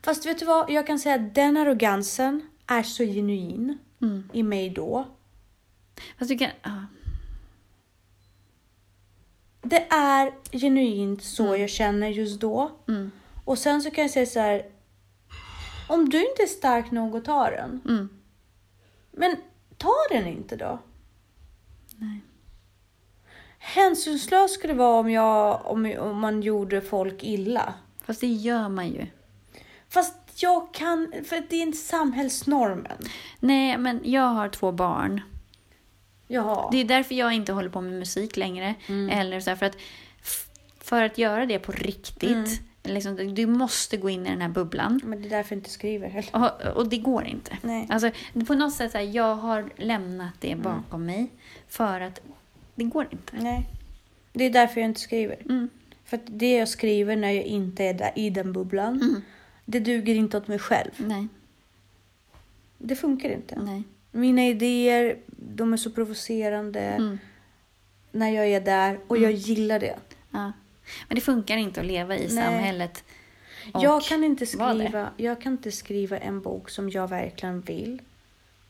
Fast 0.02 0.26
vet 0.26 0.38
du 0.38 0.44
vad? 0.44 0.70
Jag 0.70 0.86
kan 0.86 0.98
säga 0.98 1.14
att 1.14 1.34
den 1.34 1.56
arrogansen 1.56 2.42
är 2.66 2.82
så 2.82 3.04
genuin 3.04 3.78
Mm. 4.00 4.30
i 4.32 4.42
mig 4.42 4.70
då. 4.70 5.06
Fast 6.18 6.28
du 6.28 6.38
kan... 6.38 6.50
ja. 6.62 6.86
Det 9.62 9.86
är 9.90 10.32
genuint 10.52 11.22
så 11.22 11.56
jag 11.56 11.70
känner 11.70 12.08
just 12.08 12.40
då. 12.40 12.70
Mm. 12.88 13.10
Och 13.44 13.58
sen 13.58 13.82
så 13.82 13.90
kan 13.90 14.02
jag 14.02 14.10
säga 14.10 14.26
så 14.26 14.40
här. 14.40 14.66
Om 15.88 16.08
du 16.08 16.30
inte 16.30 16.42
är 16.42 16.46
stark 16.46 16.90
nog 16.90 17.16
att 17.16 17.24
ta 17.24 17.50
den. 17.50 17.80
Mm. 17.88 18.08
Men 19.10 19.36
ta 19.76 19.94
den 20.10 20.26
inte 20.26 20.56
då. 20.56 20.78
Nej. 21.96 22.20
Hänsynslös 23.74 24.54
skulle 24.54 24.72
det 24.72 24.78
vara 24.78 25.00
om, 25.00 25.10
jag, 25.10 25.66
om, 25.66 25.96
om 25.98 26.20
man 26.20 26.42
gjorde 26.42 26.80
folk 26.80 27.22
illa. 27.22 27.74
Fast 28.04 28.20
det 28.20 28.26
gör 28.26 28.68
man 28.68 28.88
ju. 28.88 29.06
Fast 29.88 30.14
jag 30.42 30.74
kan, 30.74 31.12
för 31.24 31.42
det 31.48 31.56
är 31.56 31.62
inte 31.62 31.78
samhällsnormen. 31.78 32.98
Nej, 33.40 33.78
men 33.78 34.00
jag 34.04 34.22
har 34.22 34.48
två 34.48 34.72
barn. 34.72 35.20
Jaha. 36.26 36.68
Det 36.72 36.78
är 36.78 36.84
därför 36.84 37.14
jag 37.14 37.32
inte 37.32 37.52
håller 37.52 37.68
på 37.68 37.80
med 37.80 37.92
musik 37.92 38.36
längre. 38.36 38.74
Eller 39.10 39.40
så 39.40 39.50
här, 39.50 39.56
för, 39.56 39.66
att, 39.66 39.76
för 40.80 41.02
att 41.02 41.18
göra 41.18 41.46
det 41.46 41.58
på 41.58 41.72
riktigt. 41.72 42.62
Liksom, 42.82 43.34
du 43.34 43.46
måste 43.46 43.96
gå 43.96 44.10
in 44.10 44.26
i 44.26 44.30
den 44.30 44.40
här 44.40 44.48
bubblan. 44.48 45.00
Men 45.04 45.22
det 45.22 45.28
är 45.28 45.30
därför 45.30 45.54
jag 45.54 45.58
inte 45.58 45.70
skriver 45.70 46.08
heller. 46.08 46.30
Och, 46.32 46.76
och 46.76 46.88
det 46.88 46.98
går 46.98 47.24
inte. 47.24 47.58
Nej. 47.62 47.86
Alltså, 47.90 48.10
på 48.46 48.54
något 48.54 48.74
sätt, 48.74 48.92
så 48.92 48.98
här, 48.98 49.04
jag 49.04 49.34
har 49.34 49.70
lämnat 49.76 50.32
det 50.40 50.56
bakom 50.56 51.06
mig. 51.06 51.30
För 51.68 52.00
att 52.00 52.20
det 52.78 52.84
går 52.84 53.08
inte. 53.10 53.36
Nej. 53.36 53.68
Det 54.32 54.44
är 54.44 54.50
därför 54.50 54.80
jag 54.80 54.90
inte 54.90 55.00
skriver. 55.00 55.36
Mm. 55.44 55.68
För 56.04 56.16
att 56.16 56.22
det 56.26 56.52
jag 56.56 56.68
skriver 56.68 57.16
när 57.16 57.30
jag 57.30 57.44
inte 57.44 57.84
är 57.84 57.94
där, 57.94 58.12
i 58.16 58.30
den 58.30 58.52
bubblan, 58.52 59.02
Mm. 59.02 59.22
det 59.64 59.80
duger 59.80 60.14
inte 60.14 60.36
åt 60.36 60.48
mig 60.48 60.58
själv. 60.58 60.90
Nej, 60.96 61.28
Det 62.78 62.96
funkar 62.96 63.30
inte. 63.30 63.58
nej. 63.62 63.82
Mina 64.10 64.46
idéer, 64.46 65.16
de 65.26 65.72
är 65.72 65.76
så 65.76 65.90
provocerande 65.90 66.80
Mm. 66.80 67.18
när 68.12 68.30
jag 68.30 68.48
är 68.48 68.60
där 68.60 68.98
och 69.06 69.18
jag 69.18 69.32
gillar 69.32 69.80
det. 69.80 69.96
Ja. 70.30 70.52
Men 71.08 71.14
det 71.14 71.20
funkar 71.20 71.56
inte 71.56 71.80
att 71.80 71.86
leva 71.86 72.16
i 72.16 72.20
Nej. 72.20 72.28
samhället. 72.44 73.04
Jag 73.74 74.02
kan, 74.02 74.24
inte 74.24 74.46
skriva, 74.46 75.10
jag 75.16 75.40
kan 75.40 75.52
inte 75.52 75.72
skriva 75.72 76.18
en 76.18 76.40
bok 76.40 76.70
som 76.70 76.90
jag 76.90 77.08
verkligen 77.08 77.60
vill. 77.60 78.02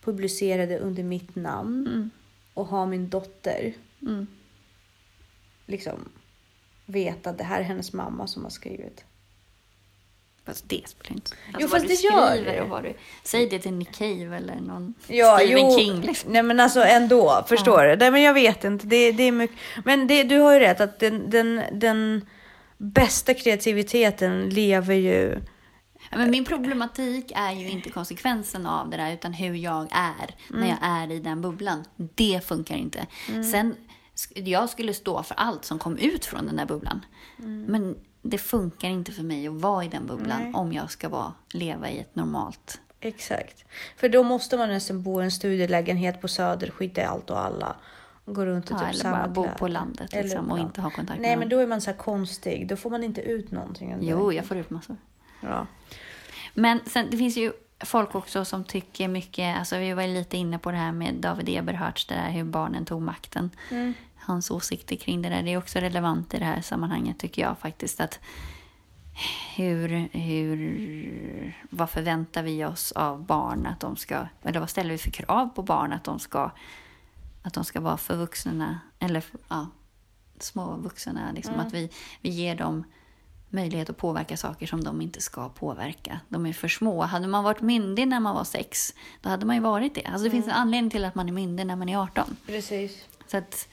Publicera 0.05 0.67
det 0.67 0.79
under 0.79 1.03
mitt 1.03 1.37
namn 1.37 1.87
Mm. 1.87 2.11
och 2.55 2.67
ha 2.67 2.87
min 2.87 3.09
dotter 3.09 3.73
Mm. 4.03 4.27
liksom 5.67 6.09
veta 6.87 7.31
att 7.31 7.39
det 7.39 7.45
här 7.45 7.61
är 7.61 7.65
hennes 7.65 7.93
mamma 7.93 8.27
som 8.27 8.43
har 8.43 8.51
skrivit. 8.51 9.05
Fast 10.45 10.69
det 10.69 10.89
spelar 10.89 11.13
inte 11.13 11.31
alltså, 11.47 11.61
Jo, 11.61 11.69
fast 11.69 11.89
det 11.89 11.95
gör 11.95 12.45
det. 12.45 12.61
och 12.63 12.69
vad 12.69 12.83
du... 12.83 12.95
Säg 13.25 13.49
det 13.49 13.59
till 13.59 13.73
Nick 13.73 13.93
Cave 13.93 14.37
eller 14.37 14.61
någon 14.61 14.95
Ja, 15.07 15.39
Stephen 15.39 15.59
jo. 15.71 15.79
King. 15.79 16.01
Liksom. 16.01 16.33
Nej 16.33 16.43
men 16.43 16.61
alltså 16.61 16.81
ändå, 16.85 17.45
förstår 17.49 17.83
du? 17.85 17.97
Nej 17.97 18.11
men 18.11 18.23
jag 18.23 18.35
vet 18.35 18.65
inte. 18.65 18.87
Det, 18.87 19.13
det 19.13 19.23
är 19.23 19.33
mycket. 19.33 19.57
Men 19.85 20.07
det, 20.07 20.23
du 20.23 20.39
har 20.39 20.53
ju 20.53 20.59
rätt 20.61 20.81
att 20.81 20.99
den, 21.01 21.31
den, 21.31 21.63
den 21.73 22.27
bästa 22.79 23.35
kreativiteten 23.35 24.49
lever 24.51 24.95
ju... 24.95 25.41
Ja, 26.11 26.17
Men 26.19 26.31
min 26.31 26.45
problematik 26.45 27.33
är 27.35 27.53
ju 27.53 27.71
inte 27.71 27.91
konsekvensen 27.91 28.67
av 28.67 28.91
det 28.91 28.97
där 28.97 29.13
utan 29.15 29.33
hur 29.33 29.55
jag 29.55 29.89
är 29.91 30.35
när 30.49 30.57
Mm. 30.57 30.69
jag 30.69 30.79
är 30.83 31.11
i 31.13 31.19
den 31.21 31.43
bubblan. 31.43 31.85
Det 31.97 32.41
funkar 32.45 32.75
inte. 32.77 33.07
Sen, 33.27 33.75
sk- 33.75 33.88
jag 34.35 34.69
skulle 34.69 34.95
stå 34.95 35.23
för 35.23 35.35
allt 35.35 35.65
som 35.65 35.79
kom 35.79 35.99
ut 35.99 36.25
från 36.25 36.47
den 36.47 36.57
där 36.57 36.67
bubblan. 36.67 37.05
Men 37.67 37.97
det 38.23 38.39
funkar 38.39 38.89
inte 38.89 39.13
för 39.13 39.23
mig 39.23 39.47
att 39.49 39.55
vara 39.55 39.85
i 39.85 39.89
den 39.89 40.07
bubblan 40.07 40.41
Mm. 40.41 40.53
Nej. 40.53 40.61
om 40.61 40.73
jag 40.73 40.91
ska 40.91 41.09
vara, 41.09 41.33
leva 41.53 41.91
i 41.91 41.99
ett 41.99 42.15
normalt... 42.17 42.81
Exakt. 43.01 43.65
För 43.97 44.09
då 44.09 44.23
måste 44.23 44.57
man 44.57 44.69
nästan 44.69 45.03
bo 45.03 45.21
i 45.21 45.25
en 45.25 45.31
studielägenhet 45.31 46.21
på 46.21 46.29
Söder, 46.29 46.71
skita 46.71 47.01
i 47.01 47.05
allt 47.05 47.31
och 47.31 47.41
alla. 47.41 47.77
Och 48.25 48.35
gå 48.35 48.47
runt 48.47 48.71
i 48.71 48.75
Ja, 48.75 48.79
typ 48.79 48.89
eller 49.01 49.11
bara 49.11 49.29
bo 49.29 49.49
på 49.59 49.69
landet 49.69 50.13
liksom, 50.13 50.51
och 50.51 50.59
inte 50.59 50.81
ha 50.81 50.91
kontakt 50.91 51.21
Nej 51.21 51.31
med 51.31 51.39
men 51.39 51.49
någon. 51.49 51.59
då 51.59 51.63
är 51.63 51.67
man 51.67 51.81
så 51.81 51.93
konstig. 51.93 52.69
Då 52.69 52.77
får 52.77 52.91
man 52.91 53.05
inte 53.05 53.21
ut 53.21 53.51
någonting. 53.51 53.91
ändå. 53.91 54.07
Jo, 54.07 54.33
jag 54.33 54.45
får 54.45 54.57
ut 54.57 54.71
massor. 54.71 54.97
Ja. 55.41 55.67
Men 56.55 56.81
sen, 56.87 57.07
det 57.11 57.17
finns 57.17 57.37
ju 57.37 57.53
folk 57.81 58.15
också 58.15 58.45
som 58.45 58.65
tycker 58.65 59.09
mycket, 59.09 59.59
alltså 59.59 59.79
vi 59.79 59.93
var 59.93 60.07
lite 60.07 60.37
inne 60.37 60.59
på 60.59 60.71
det 60.71 60.77
här 60.77 60.93
med 60.93 61.15
David 61.15 61.49
Eberhards, 61.49 62.07
det 62.07 62.15
där 62.15 62.31
hur 62.31 62.45
barnen 62.45 62.85
tog 62.85 63.03
makten. 63.03 63.51
Mm. 63.71 63.95
Hans 64.29 64.51
åsikter 64.51 64.97
kring 64.97 65.23
det 65.23 65.29
där, 65.29 65.43
det 65.43 65.53
är 65.53 65.57
också 65.59 65.79
relevant 65.79 66.35
i 66.35 66.39
det 66.39 66.45
här 66.45 66.61
sammanhanget 66.61 67.19
tycker 67.19 67.43
jag 67.43 67.59
faktiskt. 67.59 68.01
att 68.01 68.21
hur, 69.57 70.09
hur, 70.13 71.67
vad 71.71 71.91
förväntar 71.91 72.43
vi 72.43 72.65
oss 72.65 72.93
av 72.93 73.27
barn 73.27 73.67
att 73.67 73.81
de 73.81 73.97
ska, 73.97 74.27
eller 74.43 74.61
vad 74.61 74.71
ställer 74.71 74.91
vi 74.91 74.99
för 74.99 75.11
krav 75.11 75.47
på 75.49 75.63
barn 75.63 75.93
att 75.93 76.05
de 76.05 76.19
ska, 76.19 76.51
att 77.43 77.55
de 77.55 77.65
ska 77.65 77.81
vara 77.81 77.97
för 77.97 78.17
vuxna, 78.17 78.81
eller 78.99 79.25
ja, 79.49 79.67
små 80.39 80.77
vuxna, 80.77 81.33
liksom 81.35 81.55
Mm. 81.55 81.67
att 81.67 81.73
vi, 81.75 81.91
vi 82.21 82.31
ger 82.31 82.57
dem 82.57 82.85
möjlighet 83.51 83.91
att 83.91 83.97
påverka 83.97 84.37
saker 84.37 84.67
som 84.67 84.85
de 84.85 85.01
inte 85.01 85.21
ska 85.21 85.49
påverka. 85.49 86.21
De 86.29 86.47
är 86.47 86.53
för 86.53 86.69
små. 86.69 87.03
Hade 87.03 87.27
man 87.27 87.45
varit 87.45 87.61
myndig 87.61 88.09
när 88.09 88.21
man 88.21 88.35
var 88.35 88.45
sex, 88.45 88.95
då 89.21 89.29
hade 89.29 89.47
man 89.47 89.57
ju 89.57 89.63
varit 89.63 89.95
det. 89.95 90.05
Alltså 90.05 90.25
det 90.25 90.31
finns 90.31 90.47
en 90.47 90.51
Mm. 90.53 90.63
anledning 90.63 90.91
till 90.91 91.05
att 91.05 91.15
man 91.15 91.29
är 91.29 91.33
myndig 91.33 91.67
när 91.67 91.77
man 91.77 91.89
är 91.89 91.97
18. 91.99 92.37
Precis. 92.47 93.05
Så 93.27 93.37
att, 93.37 93.69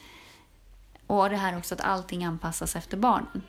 och 1.08 1.30
det 1.30 1.36
här 1.38 1.58
också 1.58 1.76
att 1.76 1.82
allting 1.82 2.24
anpassas 2.24 2.76
efter 2.76 2.97
barnen. 2.97 3.41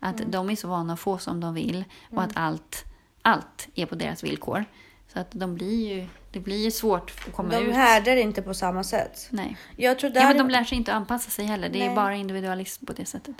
Att 0.00 0.20
Mm. 0.20 0.30
de 0.30 0.50
är 0.50 0.56
så 0.56 0.68
vana 0.68 0.92
att 0.92 1.00
få 1.00 1.18
som 1.18 1.40
de 1.40 1.54
vill 1.54 1.84
och 2.10 2.22
att 2.22 2.32
allt, 2.34 2.84
allt 3.22 3.68
är 3.74 3.86
på 3.86 3.94
deras 3.94 4.24
villkor. 4.24 4.64
Så 5.12 5.20
att 5.20 5.30
de 5.30 5.54
blir 5.54 5.94
ju, 5.94 6.06
det 6.32 6.40
blir 6.40 6.64
ju 6.64 6.70
svårt 6.70 7.12
att 7.26 7.32
komma 7.34 7.48
De 7.48 7.56
ut. 7.66 7.74
härdar 7.74 8.16
inte 8.16 8.42
på 8.42 8.54
samma 8.54 8.84
sätt. 8.84 9.26
Nej. 9.30 9.56
Jag 9.76 9.98
tror 9.98 10.10
där... 10.10 10.20
Ja, 10.20 10.28
men 10.28 10.38
de 10.38 10.50
lär 10.50 10.64
sig 10.64 10.78
inte 10.78 10.92
att 10.92 10.96
anpassa 10.96 11.30
sig 11.30 11.44
heller. 11.44 11.68
Det 11.68 11.82
är 11.82 11.86
Nej. 11.86 11.94
bara 11.94 12.14
individualism 12.14 12.86
på 12.86 12.92
det 12.92 13.06
sättet. 13.06 13.34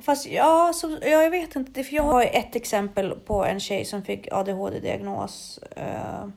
Fast 0.00 0.26
ja, 0.28 0.72
så, 0.74 0.98
ja, 1.02 1.08
jag 1.08 1.30
vet 1.30 1.56
inte. 1.56 1.84
För 1.84 1.94
jag 1.96 2.02
har 2.02 2.22
ett 2.24 2.56
exempel 2.56 3.10
på 3.10 3.44
en 3.44 3.60
tjej 3.60 3.84
som 3.84 4.02
fick 4.02 4.28
ADHD-diagnos 4.32 5.58
eh, 5.76 6.28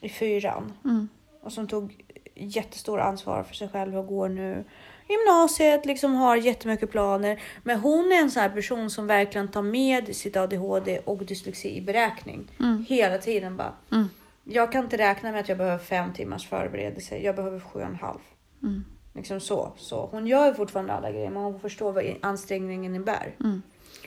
i 0.00 0.08
fyran. 0.08 0.72
Mm. 0.84 1.08
Och 1.42 1.52
som 1.52 1.68
tog 1.68 2.04
jättestor 2.34 3.00
ansvar 3.00 3.42
för 3.42 3.54
sig 3.54 3.68
själv 3.68 3.96
och 3.98 4.06
går 4.06 4.28
nu 4.28 4.64
gymnasiet, 5.08 5.86
liksom 5.86 6.14
har 6.14 6.36
jättemycket 6.36 6.90
planer. 6.90 7.42
Men 7.62 7.80
hon 7.80 8.12
är 8.12 8.16
en 8.16 8.30
sån 8.30 8.42
här 8.42 8.50
person 8.50 8.90
som 8.90 9.06
verkligen 9.06 9.48
tar 9.48 9.62
med 9.62 10.16
sitt 10.16 10.36
ADHD 10.36 10.98
och 10.98 11.24
dyslexi 11.24 11.76
i 11.76 11.80
beräkning. 11.80 12.50
Mm. 12.60 12.84
Hela 12.88 13.18
tiden 13.18 13.56
bara. 13.56 13.72
Mm. 13.92 14.08
Jag 14.44 14.72
kan 14.72 14.84
inte 14.84 14.98
räkna 14.98 15.32
med 15.32 15.40
att 15.40 15.48
jag 15.48 15.58
behöver 15.58 15.78
fem 15.78 16.12
timmars 16.12 16.48
förberedelse. 16.48 17.18
Jag 17.18 17.36
behöver 17.36 17.60
sju 17.60 17.78
och 17.78 17.86
en 17.86 17.94
halv. 17.94 18.20
Mm. 18.62 18.84
Liksom 19.14 19.40
så. 19.40 19.72
så. 19.76 20.06
Hon 20.06 20.26
gör 20.26 20.54
fortfarande 20.54 20.92
alla 20.92 21.12
grejer, 21.12 21.30
men 21.30 21.42
hon 21.42 21.60
förstår 21.60 21.92
vad 21.92 22.14
ansträngningen 22.20 22.84
innebär. 22.84 23.34
Mm. 23.40 23.62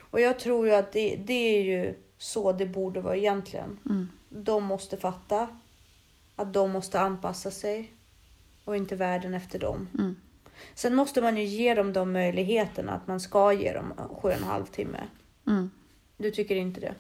Och 0.10 0.22
jag 0.22 0.40
tror 0.40 0.68
ju 0.68 0.74
att 0.74 0.92
det, 0.92 1.16
det 1.16 1.34
är 1.34 1.62
ju 1.62 1.94
så 2.18 2.52
det 2.52 2.66
borde 2.66 3.02
vara 3.02 3.16
egentligen. 3.16 3.80
Mm. 3.86 4.10
De 4.30 4.64
måste 4.64 4.98
fatta 4.98 5.48
att 6.36 6.54
de 6.54 6.72
måste 6.72 7.00
anpassa 7.00 7.52
sig 7.52 7.94
och 8.66 8.78
inte 8.78 8.96
världen 8.96 9.34
efter 9.34 9.60
dem. 9.60 9.88
Mm. 10.00 10.16
Sen 10.76 10.96
måste 10.96 11.22
man 11.22 11.38
ju 11.38 11.44
ge 11.44 11.74
dem 11.74 11.94
de 11.94 12.12
möjligheterna 12.12 12.92
att 12.92 13.08
man 13.08 13.20
ska 13.20 13.54
ge 13.54 13.74
dem 13.74 13.94
sju 13.98 14.28
och 14.28 14.34
en 14.34 14.44
halv 14.44 14.66
timme. 14.66 15.00
Mm. 15.48 15.72
Du 16.18 16.32
tycker 16.32 16.56
inte 16.56 16.80
det? 16.82 16.94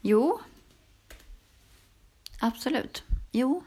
Jo. 0.00 0.38
Absolut. 2.40 3.02
Jo. 3.32 3.62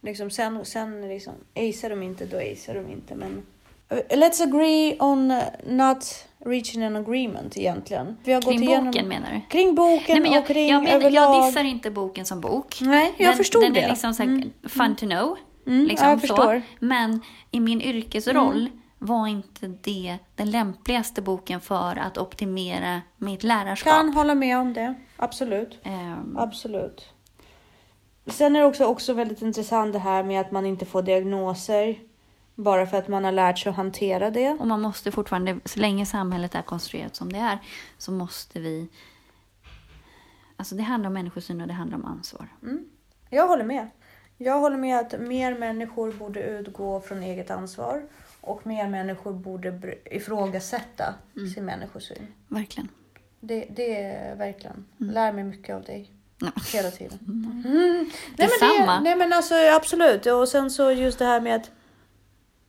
Liksom 0.00 0.30
sen, 0.30 0.64
sen 0.64 1.08
liksom, 1.08 1.34
acear 1.54 1.90
de 1.90 2.02
inte, 2.02 2.26
då 2.26 2.36
acear 2.36 2.74
de 2.74 2.92
inte. 2.92 3.14
Men 3.14 3.42
let's 3.90 4.42
agree 4.42 4.96
on 4.98 5.30
uh, 5.30 5.42
not 5.66 6.26
reaching 6.44 6.84
an 6.84 6.96
agreement 6.96 7.56
egentligen. 7.56 8.16
Vi 8.24 8.32
har 8.32 8.42
Kring 8.42 8.56
gått 8.60 8.62
igenom... 8.68 8.86
boken 8.86 9.08
menar 9.08 9.32
du? 9.32 9.40
Kring 9.58 9.74
boken 9.74 10.04
Nej, 10.08 10.20
men 10.20 10.32
jag, 10.32 10.42
och 10.42 10.48
kring 10.48 10.68
jag, 10.68 10.82
men, 10.82 10.92
överlag. 10.92 11.34
jag 11.34 11.48
dissar 11.48 11.64
inte 11.64 11.90
boken 11.90 12.26
som 12.26 12.40
bok. 12.40 12.80
Nej, 12.80 13.14
jag 13.18 13.28
den, 13.28 13.36
förstod 13.36 13.62
den 13.62 13.72
det. 13.72 13.80
är 13.80 13.88
liksom 13.88 14.14
så 14.14 14.22
här 14.22 14.50
fun 14.68 14.96
to 14.96 15.06
know. 15.06 15.38
Mm, 15.70 15.86
liksom 15.86 16.06
ja, 16.06 16.12
jag 16.12 16.20
så. 16.20 16.26
förstår. 16.26 16.62
Men 16.78 17.20
i 17.50 17.60
min 17.60 17.80
yrkesroll 17.80 18.70
var 18.98 19.26
inte 19.26 19.66
det 19.66 20.18
den 20.34 20.50
lämpligaste 20.50 21.22
boken 21.22 21.60
för 21.60 21.96
att 21.96 22.18
optimera 22.18 23.00
mitt 23.16 23.42
lärarskap. 23.42 23.92
Kan 23.92 24.12
hålla 24.12 24.34
med 24.34 24.58
om 24.58 24.72
det. 24.72 24.94
Absolut. 25.16 25.78
Ehm, 25.82 26.36
Absolut. 26.36 27.08
Sen 28.26 28.56
är 28.56 28.60
det 28.60 28.66
också, 28.66 28.84
också 28.84 29.12
väldigt 29.12 29.42
intressant 29.42 29.92
det 29.92 29.98
här 29.98 30.22
med 30.22 30.40
att 30.40 30.50
man 30.50 30.66
inte 30.66 30.86
får 30.86 31.02
diagnoser 31.02 31.98
bara 32.54 32.86
för 32.86 32.96
att 32.98 33.08
man 33.08 33.24
har 33.24 33.32
lärt 33.32 33.58
sig 33.58 33.70
att 33.70 33.76
hantera 33.76 34.30
det. 34.30 34.50
och 34.50 34.66
man 34.66 34.80
måste 34.80 35.12
fortfarande, 35.12 35.60
så 35.64 35.80
länge 35.80 36.06
samhället 36.06 36.54
är 36.54 36.62
konstruerat 36.62 37.16
som 37.16 37.32
det 37.32 37.38
är, 37.38 37.58
så 37.98 38.12
måste 38.12 38.60
vi... 38.60 38.88
Alltså 40.56 40.74
det 40.74 40.82
handlar 40.82 41.06
om 41.06 41.14
människosyn 41.14 41.60
och 41.60 41.66
det 41.66 41.74
handlar 41.74 41.98
om 41.98 42.04
ansvar. 42.04 42.48
Jag 43.30 43.48
håller 43.48 43.64
med. 43.64 43.90
Jag 44.42 44.60
håller 44.60 44.76
med 44.76 44.98
att 44.98 45.20
mer 45.20 45.54
människor 45.58 46.12
borde 46.12 46.42
utgå 46.42 47.00
från 47.00 47.22
eget 47.22 47.50
ansvar 47.50 48.02
och 48.40 48.66
mer 48.66 48.88
människor 48.88 49.32
borde 49.32 49.94
ifrågasätta 50.04 51.14
sin 51.54 51.64
människosyn. 51.64 52.26
Verkligen. 52.48 52.88
Det, 53.40 53.66
det 53.70 54.02
är 54.02 54.36
verkligen. 54.36 54.86
Lär 54.98 55.32
mig 55.32 55.44
mycket 55.44 55.76
av 55.76 55.82
dig. 55.82 56.10
Ja. 56.38 56.50
Hela 56.72 56.90
tiden. 56.90 57.18
Mm. 57.64 58.10
Nej, 58.38 58.48
men 58.48 58.48
Detsamma. 58.48 58.94
det, 58.94 59.00
nej 59.00 59.16
men 59.16 59.32
alltså 59.32 59.54
absolut. 59.54 60.26
Och 60.26 60.48
sen 60.48 60.70
så 60.70 60.92
just 60.92 61.18
det 61.18 61.24
här 61.24 61.40
med 61.40 61.56
att 61.56 61.70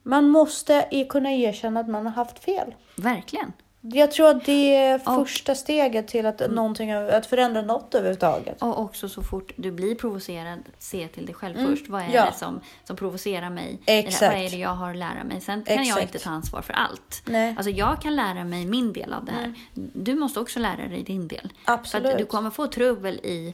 man 0.03 0.29
måste 0.29 1.05
kunna 1.09 1.31
erkänna 1.31 1.79
att 1.79 1.89
man 1.89 2.05
har 2.05 2.13
haft 2.13 2.39
fel. 2.39 2.75
Verkligen. 2.97 3.53
Jag 3.83 4.11
tror 4.11 4.29
att 4.29 4.45
det 4.45 4.75
är 4.75 4.95
Och- 4.95 5.15
första 5.27 5.55
steget 5.55 6.07
till 6.07 6.25
att, 6.25 6.51
någonting, 6.51 6.91
att 6.91 7.25
förändra 7.25 7.61
något 7.61 7.95
överhuvudtaget. 7.95 8.61
Och 8.61 8.79
också 8.79 9.09
så 9.09 9.21
fort 9.21 9.51
du 9.55 9.71
blir 9.71 9.95
provocerad, 9.95 10.59
se 10.79 11.07
till 11.07 11.25
dig 11.25 11.35
själv 11.35 11.67
först. 11.67 11.87
Vad 11.89 12.01
är 12.01 12.05
Mm. 12.05 12.15
Ja. 12.15 12.25
det 12.25 12.37
som, 12.37 12.59
som 12.83 12.95
provocerar 12.95 13.49
mig? 13.49 13.79
Exakt. 13.85 14.33
Vad 14.33 14.45
är 14.45 14.49
det 14.49 14.57
jag 14.57 14.69
har 14.69 14.89
att 14.89 14.95
lära 14.97 15.23
mig? 15.23 15.41
Sen 15.41 15.63
kan 15.63 15.75
jag 15.75 15.85
Exakt. 15.87 16.01
inte 16.01 16.19
ta 16.19 16.29
ansvar 16.29 16.61
för 16.61 16.73
allt. 16.73 17.21
Nej. 17.25 17.53
Alltså 17.57 17.69
jag 17.69 18.01
kan 18.01 18.15
lära 18.15 18.43
mig 18.43 18.65
min 18.65 18.93
del 18.93 19.13
av 19.13 19.25
det 19.25 19.31
här. 19.31 19.53
Du 19.93 20.15
måste 20.15 20.39
också 20.39 20.59
lära 20.59 20.87
dig 20.87 21.03
din 21.03 21.27
del. 21.27 21.53
För 21.65 21.73
Absolut. 21.73 22.11
att 22.11 22.17
du 22.17 22.25
kommer 22.25 22.49
få 22.49 22.67
trubbel 22.67 23.15
i 23.15 23.53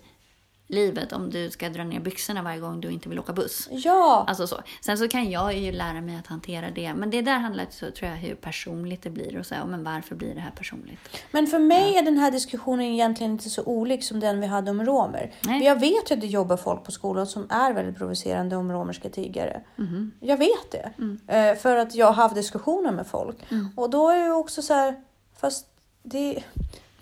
livet 0.69 1.13
om 1.13 1.29
du 1.29 1.49
ska 1.49 1.69
dra 1.69 1.83
ner 1.83 1.99
byxorna 1.99 2.41
varje 2.41 2.59
gång 2.59 2.81
du 2.81 2.91
inte 2.91 3.09
vill 3.09 3.19
åka 3.19 3.33
buss. 3.33 3.67
Ja, 3.71 4.25
Alltså 4.27 4.47
så. 4.47 4.57
Sen 4.81 4.97
så 4.97 5.07
kan 5.07 5.29
jag 5.31 5.53
ju 5.57 5.71
lära 5.71 6.01
mig 6.01 6.15
att 6.15 6.27
hantera 6.27 6.69
det. 6.71 6.93
Men 6.93 7.09
det 7.09 7.21
där 7.21 7.37
handlar 7.39 7.65
så 7.69 7.91
tror 7.91 8.09
jag 8.09 8.17
hur 8.17 8.35
personligt 8.35 9.01
det 9.01 9.09
blir 9.09 9.39
och 9.39 9.45
så 9.45 9.55
här, 9.55 9.65
men 9.65 9.83
varför 9.83 10.15
blir 10.15 10.33
det 10.35 10.39
här 10.41 10.51
personligt? 10.51 10.99
men 11.31 11.47
för 11.47 11.59
mig 11.59 11.95
är 11.97 12.01
den 12.03 12.17
här 12.17 12.31
diskussionen 12.31 12.85
egentligen 12.85 13.31
inte 13.31 13.49
så 13.49 13.63
olik 13.63 14.03
som 14.03 14.19
den 14.19 14.39
vi 14.41 14.47
hade 14.47 14.71
om 14.71 14.85
romer. 14.85 15.31
Nej. 15.45 15.63
Jag 15.63 15.79
vet 15.79 16.11
ju 16.11 16.15
att 16.15 16.21
det 16.21 16.27
jobbar 16.27 16.57
folk 16.57 16.83
på 16.83 16.91
skolan 16.91 17.27
som 17.27 17.47
är 17.49 17.73
väldigt 17.73 17.97
provocerande 17.97 18.55
om 18.55 18.71
romerska 18.71 19.09
tiggare. 19.09 19.61
Mhm. 19.75 20.11
Jag 20.19 20.37
vet 20.37 20.71
det. 20.71 20.91
Mm. 20.97 21.19
Eh, 21.27 21.55
För 21.61 21.75
att 21.77 21.95
jag 21.95 22.05
har 22.05 22.13
haft 22.13 22.35
diskussioner 22.35 22.91
med 22.91 23.07
folk. 23.07 23.37
Och 23.75 23.89
då 23.89 24.09
är 24.09 24.25
det 24.25 24.31
också 24.31 24.61
så 24.61 24.73
här, 24.73 24.95
fast 25.39 25.65
det, 26.03 26.43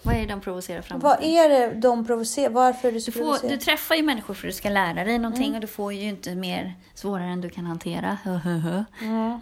Vad 0.05 0.15
är 0.15 0.19
det 0.19 0.25
de 0.25 0.41
provocerar 0.41 0.81
fram 0.81 0.99
vad 0.99 1.23
är 1.23 1.49
det 1.49 1.73
de 1.73 2.05
provocerar? 2.05 2.49
Varför 2.49 2.87
är 2.87 2.91
det 2.91 2.99
så 3.01 3.11
Du, 3.11 3.17
får, 3.19 3.47
du 3.49 3.57
träffar 3.57 3.95
ju 3.95 4.03
människor 4.03 4.33
för 4.33 4.47
att 4.47 4.53
du 4.53 4.57
ska 4.57 4.69
lära 4.69 5.03
dig 5.03 5.19
någonting 5.19 5.43
Mm. 5.45 5.55
och 5.55 5.61
du 5.61 5.67
får 5.67 5.93
ju 5.93 6.01
inte 6.09 6.35
mer 6.35 6.73
svårare 6.93 7.27
än 7.27 7.41
du 7.41 7.49
kan 7.49 7.65
hantera. 7.65 8.17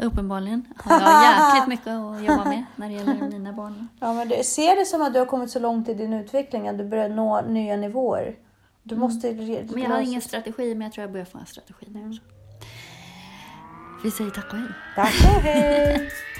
Uppenbarligen 0.01 0.65
har 0.77 0.99
jag 1.01 1.45
jäkligt 1.55 1.67
mycket 1.67 1.87
att 1.87 2.23
jobba 2.23 2.43
med 2.49 2.63
när 2.75 2.87
det 2.89 2.93
gäller 2.93 3.29
mina 3.29 3.53
barn. 3.53 3.87
Ja, 3.99 4.13
men 4.13 4.27
det, 4.29 4.43
ser 4.43 4.75
det 4.75 4.85
som 4.85 5.01
att 5.01 5.13
du 5.13 5.19
har 5.19 5.25
kommit 5.25 5.51
så 5.51 5.59
långt 5.59 5.89
i 5.89 5.93
din 5.93 6.13
utveckling 6.13 6.67
att 6.67 6.77
du 6.77 6.83
börjar 6.85 7.09
nå 7.09 7.41
nya 7.41 7.75
nivåer. 7.75 8.35
Du 8.83 8.95
måste... 8.95 9.29
Mm. 9.29 9.67
Men 9.73 9.83
jag 9.83 9.89
har 9.89 10.01
ingen 10.01 10.21
strategi, 10.21 10.75
men 10.75 10.81
jag 10.81 10.93
tror 10.93 11.01
jag 11.03 11.11
börjar 11.11 11.25
få 11.25 11.37
en 11.37 11.45
strategi 11.45 11.85
nu. 11.89 12.07
också. 12.09 12.21
Vi 14.03 14.11
säger 14.11 14.31
tack 14.31 14.53
och 14.53 14.57
hej. 14.59 14.67
Tack 14.95 15.13
och 15.35 15.41
hej! 15.41 16.09